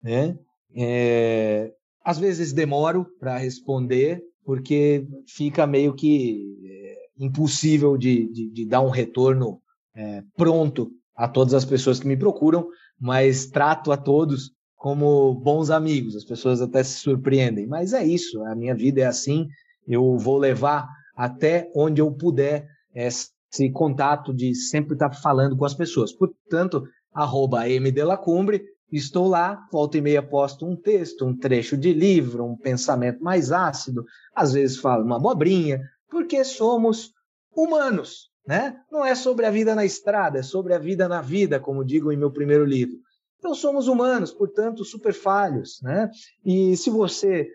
né? 0.04 0.38
É, 0.76 1.74
às 2.04 2.20
vezes 2.20 2.54
demoro 2.54 3.08
para 3.20 3.38
responder 3.38 4.22
porque 4.46 5.08
fica 5.28 5.66
meio 5.66 5.96
que 5.96 6.46
é, 6.64 7.24
impossível 7.26 7.98
de, 7.98 8.32
de, 8.32 8.50
de, 8.52 8.66
dar 8.66 8.82
um 8.82 8.92
retorno 8.92 9.60
é, 9.96 10.24
pronto 10.38 10.92
a 11.16 11.28
todas 11.28 11.53
as 11.53 11.66
pessoas 11.66 11.99
que 11.99 12.07
me 12.07 12.18
procuram, 12.18 12.68
mas 12.99 13.45
trato 13.45 13.91
a 13.91 13.97
todos 13.97 14.51
como 14.76 15.34
bons 15.34 15.70
amigos. 15.70 16.16
As 16.16 16.26
pessoas 16.26 16.61
até 16.61 16.84
se 16.84 16.99
surpreendem, 16.99 17.66
mas 17.66 17.93
é 17.93 18.05
isso. 18.05 18.43
A 18.45 18.55
minha 18.55 18.76
vida 18.76 19.01
é 19.01 19.05
assim. 19.05 19.47
Eu 19.88 20.18
vou 20.18 20.38
levar 20.38 20.88
até 21.16 21.72
onde 21.76 22.01
eu 22.01 22.11
puder 22.11 22.68
esse 22.93 23.32
contato 23.74 24.34
de 24.34 24.53
sempre 24.53 24.93
estar 24.93 25.11
falando 25.13 25.55
com 25.55 25.66
as 25.66 25.74
pessoas. 25.74 26.11
Portanto, 26.11 26.84
arroba 27.13 27.63
mdelacumbre, 27.66 28.63
estou 28.91 29.28
lá, 29.28 29.66
volta 29.72 29.97
e 29.97 30.01
meia 30.01 30.22
posto 30.22 30.66
um 30.66 30.76
texto, 30.76 31.26
um 31.26 31.36
trecho 31.36 31.78
de 31.78 31.93
livro, 31.93 32.45
um 32.45 32.57
pensamento 32.57 33.24
mais 33.24 33.51
ácido, 33.51 34.03
às 34.36 34.53
vezes 34.53 34.78
falo 34.78 35.05
uma 35.05 35.16
abobrinha, 35.16 35.80
porque 36.09 36.43
somos 36.43 37.11
humanos. 37.55 38.30
Né? 38.48 38.76
Não 38.91 39.04
é 39.04 39.16
sobre 39.16 39.46
a 39.46 39.52
vida 39.52 39.74
na 39.74 39.86
estrada, 39.86 40.39
é 40.39 40.43
sobre 40.43 40.74
a 40.74 40.78
vida 40.78 41.08
na 41.08 41.22
vida, 41.22 41.60
como 41.60 41.84
digo 41.84 42.12
em 42.12 42.18
meu 42.18 42.32
primeiro 42.32 42.64
livro. 42.64 42.98
Então 43.39 43.54
somos 43.54 43.88
humanos, 43.88 44.32
portanto, 44.32 44.84
super 44.84 45.14
falhos. 45.14 45.80
Né? 45.82 46.10
E 46.43 46.78
se 46.78 46.89
você, 46.89 47.48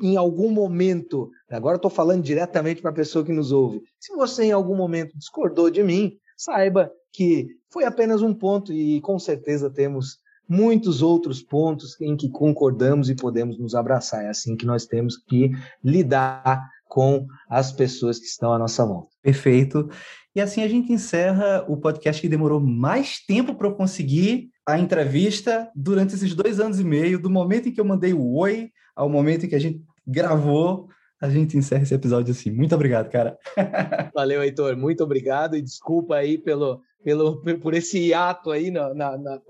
em 0.00 0.16
algum 0.16 0.50
momento, 0.50 1.30
agora 1.50 1.76
estou 1.76 1.90
falando 1.90 2.22
diretamente 2.22 2.80
para 2.80 2.90
a 2.90 2.94
pessoa 2.94 3.24
que 3.24 3.32
nos 3.32 3.52
ouve, 3.52 3.82
se 3.98 4.14
você 4.14 4.44
em 4.44 4.52
algum 4.52 4.76
momento 4.76 5.16
discordou 5.18 5.70
de 5.70 5.82
mim, 5.82 6.16
saiba 6.36 6.90
que 7.12 7.48
foi 7.68 7.84
apenas 7.84 8.22
um 8.22 8.32
ponto 8.32 8.72
e 8.72 9.00
com 9.00 9.18
certeza 9.18 9.68
temos 9.68 10.18
muitos 10.48 11.02
outros 11.02 11.42
pontos 11.42 12.00
em 12.00 12.16
que 12.16 12.30
concordamos 12.30 13.10
e 13.10 13.14
podemos 13.14 13.58
nos 13.58 13.74
abraçar. 13.74 14.24
É 14.24 14.28
assim 14.28 14.56
que 14.56 14.64
nós 14.64 14.86
temos 14.86 15.16
que 15.16 15.50
lidar 15.84 16.66
com 16.98 17.28
as 17.48 17.70
pessoas 17.70 18.18
que 18.18 18.26
estão 18.26 18.52
à 18.52 18.58
nossa 18.58 18.84
volta. 18.84 19.14
Perfeito. 19.22 19.88
E 20.34 20.40
assim 20.40 20.64
a 20.64 20.68
gente 20.68 20.92
encerra 20.92 21.64
o 21.68 21.76
podcast 21.76 22.20
que 22.20 22.28
demorou 22.28 22.58
mais 22.58 23.24
tempo 23.24 23.54
para 23.54 23.68
eu 23.68 23.76
conseguir 23.76 24.50
a 24.66 24.76
entrevista 24.80 25.70
durante 25.76 26.16
esses 26.16 26.34
dois 26.34 26.58
anos 26.58 26.80
e 26.80 26.84
meio, 26.84 27.22
do 27.22 27.30
momento 27.30 27.68
em 27.68 27.72
que 27.72 27.80
eu 27.80 27.84
mandei 27.84 28.12
o 28.12 28.34
oi 28.34 28.70
ao 28.96 29.08
momento 29.08 29.46
em 29.46 29.48
que 29.48 29.54
a 29.54 29.60
gente 29.60 29.80
gravou. 30.04 30.88
A 31.20 31.28
gente 31.28 31.56
encerra 31.56 31.82
esse 31.82 31.94
episódio 31.94 32.32
assim. 32.32 32.50
Muito 32.50 32.74
obrigado, 32.74 33.10
cara. 33.10 33.36
Valeu, 34.14 34.42
Heitor. 34.42 34.76
Muito 34.76 35.02
obrigado 35.02 35.56
e 35.56 35.62
desculpa 35.62 36.14
aí 36.14 36.38
pelo, 36.38 36.80
pelo, 37.02 37.42
por 37.60 37.74
esse 37.74 37.98
hiato 37.98 38.50
aí 38.50 38.70
na, 38.70 38.94
na, 38.94 39.18
na, 39.18 39.40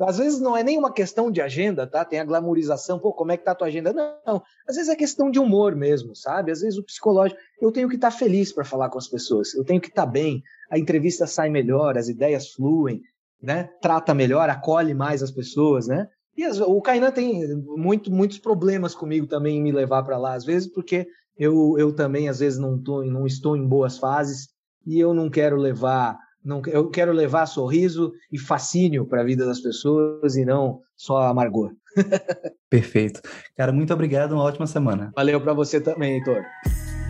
às 0.00 0.18
vezes 0.18 0.40
não 0.40 0.56
é 0.56 0.62
nem 0.62 0.78
uma 0.78 0.92
questão 0.92 1.30
de 1.30 1.40
agenda, 1.40 1.86
tá? 1.86 2.04
Tem 2.04 2.18
a 2.18 2.24
glamorização, 2.24 2.98
pô, 2.98 3.12
como 3.12 3.32
é 3.32 3.36
que 3.36 3.44
tá 3.44 3.52
a 3.52 3.54
tua 3.54 3.68
agenda? 3.68 3.92
Não, 3.92 4.14
não. 4.26 4.42
às 4.66 4.76
vezes 4.76 4.90
é 4.90 4.96
questão 4.96 5.30
de 5.30 5.38
humor 5.38 5.76
mesmo, 5.76 6.14
sabe? 6.16 6.50
Às 6.50 6.60
vezes 6.60 6.78
o 6.78 6.84
psicológico, 6.84 7.40
eu 7.60 7.70
tenho 7.70 7.88
que 7.88 7.96
estar 7.96 8.10
tá 8.10 8.16
feliz 8.16 8.52
para 8.52 8.64
falar 8.64 8.88
com 8.88 8.98
as 8.98 9.08
pessoas, 9.08 9.54
eu 9.54 9.64
tenho 9.64 9.80
que 9.80 9.88
estar 9.88 10.06
tá 10.06 10.10
bem, 10.10 10.42
a 10.70 10.78
entrevista 10.78 11.26
sai 11.26 11.50
melhor, 11.50 11.98
as 11.98 12.08
ideias 12.08 12.50
fluem, 12.52 13.02
né? 13.40 13.68
Trata 13.80 14.14
melhor, 14.14 14.48
acolhe 14.48 14.94
mais 14.94 15.22
as 15.22 15.30
pessoas, 15.30 15.86
né? 15.86 16.08
E 16.36 16.44
as, 16.44 16.60
o 16.60 16.80
Kainan 16.80 17.10
tem 17.10 17.54
muito, 17.56 18.10
muitos 18.10 18.38
problemas 18.38 18.94
comigo 18.94 19.26
também 19.26 19.58
em 19.58 19.62
me 19.62 19.72
levar 19.72 20.02
para 20.02 20.18
lá, 20.18 20.34
às 20.34 20.44
vezes, 20.44 20.68
porque 20.72 21.06
eu, 21.36 21.76
eu 21.78 21.92
também, 21.92 22.28
às 22.28 22.40
vezes, 22.40 22.58
não, 22.58 22.78
tô, 22.78 23.02
não 23.04 23.26
estou 23.26 23.56
em 23.56 23.66
boas 23.66 23.98
fases 23.98 24.48
e 24.86 24.98
eu 24.98 25.12
não 25.12 25.28
quero 25.30 25.56
levar 25.56 26.18
não, 26.44 26.60
eu 26.66 26.90
quero 26.90 27.12
levar 27.12 27.46
sorriso 27.46 28.12
e 28.30 28.38
fascínio 28.38 29.06
para 29.06 29.20
a 29.20 29.24
vida 29.24 29.46
das 29.46 29.60
pessoas 29.60 30.36
e 30.36 30.44
não 30.44 30.80
só 30.96 31.22
amargor. 31.22 31.72
Perfeito. 32.68 33.20
Cara, 33.56 33.72
muito 33.72 33.92
obrigado. 33.92 34.32
Uma 34.32 34.42
ótima 34.42 34.66
semana. 34.66 35.12
Valeu 35.14 35.40
para 35.40 35.52
você 35.52 35.80
também, 35.80 36.14
Heitor. 36.14 36.42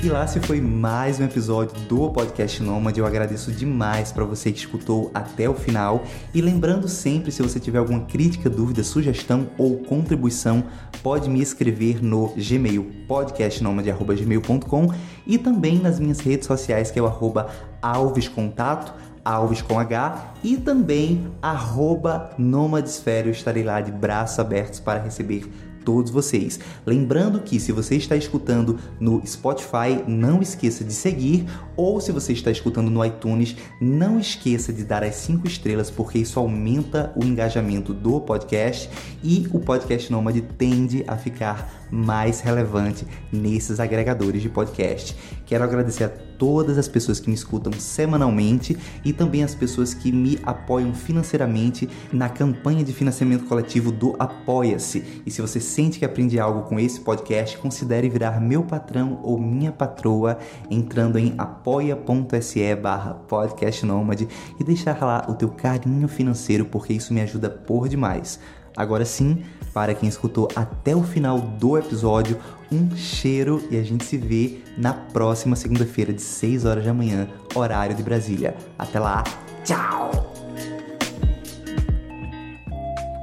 E 0.03 0.09
lá 0.09 0.27
se 0.27 0.41
foi 0.41 0.61
mais 0.61 1.21
um 1.21 1.25
episódio 1.25 1.79
do 1.83 2.11
Podcast 2.11 2.61
Nômade. 2.61 2.99
Eu 2.99 3.07
agradeço 3.07 3.53
demais 3.53 4.11
para 4.11 4.25
você 4.25 4.51
que 4.51 4.59
escutou 4.59 5.13
até 5.15 5.49
o 5.49 5.55
final. 5.55 6.03
E 6.35 6.41
lembrando 6.41 6.89
sempre, 6.89 7.31
se 7.31 7.41
você 7.41 7.61
tiver 7.61 7.79
alguma 7.79 8.01
crítica, 8.01 8.51
dúvida, 8.51 8.83
sugestão 8.83 9.49
ou 9.57 9.79
contribuição, 9.79 10.65
pode 11.05 11.31
me 11.31 11.41
escrever 11.41 12.03
no 12.03 12.35
Gmail, 12.35 12.91
podcastnomade.gmail.com 13.07 14.93
e 15.25 15.39
também 15.39 15.79
nas 15.79 16.01
minhas 16.01 16.19
redes 16.19 16.49
sociais, 16.49 16.91
que 16.91 16.99
é 16.99 17.03
o 17.03 17.07
arroba 17.07 17.47
alvescontato 17.81 18.93
Alves 19.25 19.63
com 19.63 19.79
H 19.79 20.35
e 20.43 20.57
também 20.57 21.33
arroba 21.41 22.33
Nomadesfério. 22.37 23.31
Estarei 23.31 23.63
lá 23.63 23.81
de 23.81 23.93
braços 23.93 24.41
abertos 24.41 24.81
para 24.81 25.01
receber 25.01 25.49
todos 25.85 26.11
vocês. 26.11 26.59
Lembrando 26.87 27.41
que 27.41 27.61
se 27.61 27.73
você 27.73 27.97
está 27.97 28.17
escutando 28.17 28.79
no 28.99 29.25
Spotify, 29.27 30.03
não 30.07 30.41
esqueça 30.41 30.85
de 30.85 30.93
seguir, 30.93 31.47
ou 31.77 32.01
se 32.01 32.13
você 32.13 32.33
está 32.33 32.51
escutando 32.51 32.91
no 32.91 33.05
iTunes, 33.05 33.57
não 33.81 34.19
esqueça 34.19 34.73
de 34.73 34.85
dar 34.85 35.03
as 35.03 35.17
5 35.17 35.47
estrelas, 35.47 35.91
porque 35.91 36.19
isso 36.19 36.39
aumenta 36.39 37.13
o 37.17 37.25
engajamento 37.25 37.93
do 37.93 38.21
podcast 38.21 38.89
e 39.23 39.49
o 39.53 39.61
podcast 39.61 40.11
Nômade 40.11 40.41
tende 40.41 41.05
a 41.07 41.17
ficar 41.17 41.83
mais 41.91 42.41
relevante 42.41 43.07
nesses 43.31 43.79
agregadores 43.79 44.41
de 44.41 44.49
podcast. 44.49 45.15
Quero 45.45 45.63
agradecer 45.63 46.05
a 46.05 46.09
todas 46.09 46.79
as 46.79 46.89
pessoas 46.89 47.21
que 47.21 47.29
me 47.29 47.37
escutam 47.37 47.73
semanalmente 47.75 48.77
e 49.05 49.13
também 49.13 49.45
as 49.45 49.55
pessoas 49.55 49.93
que 49.93 50.11
me 50.11 50.39
apoiam 50.43 50.95
financeiramente 50.95 51.89
na 52.13 52.29
campanha 52.29 52.83
de 52.83 52.93
financiamento 52.93 53.45
coletivo 53.45 53.93
do 53.93 54.17
Apoia-se. 54.19 55.23
E 55.27 55.31
se 55.31 55.43
você 55.43 55.61
sente 55.73 55.99
que 55.99 56.05
aprende 56.05 56.39
algo 56.39 56.63
com 56.69 56.79
esse 56.79 57.01
podcast, 57.01 57.57
considere 57.57 58.09
virar 58.09 58.41
meu 58.41 58.63
patrão 58.63 59.19
ou 59.23 59.39
minha 59.39 59.73
patroa 59.73 60.39
entrando 60.71 61.19
em 61.19 61.35
apoia.se 61.39 62.75
barra 62.77 63.15
podcastnomad 63.15 64.29
e 64.61 64.65
deixar 64.65 65.03
lá 65.03 65.25
o 65.29 65.35
teu 65.35 65.49
carinho 65.49 66.07
financeiro 66.09 66.67
porque 66.67 66.93
isso 66.93 67.15
me 67.15 67.23
ajuda 67.23 67.49
por 67.49 67.89
demais. 67.89 68.39
Agora 68.77 69.05
sim, 69.05 69.43
para 69.73 69.95
quem 69.95 70.09
escutou 70.09 70.49
até 70.55 70.95
o 70.95 71.03
final 71.03 71.41
do 71.41 71.79
episódio, 71.79 72.39
um 72.71 72.95
cheiro 72.95 73.63
e 73.71 73.79
a 73.79 73.83
gente 73.83 74.05
se 74.05 74.17
vê 74.17 74.61
na 74.77 74.93
próxima 74.93 75.57
segunda-feira 75.57 76.13
de 76.13 76.23
6 76.23 76.65
horas 76.65 76.85
da 76.85 76.95
manhã, 76.95 77.29
horário 77.55 77.95
de 77.95 78.03
Brasília. 78.03 78.55
Até 78.79 78.99
lá, 78.99 79.25
tchau! 79.65 80.42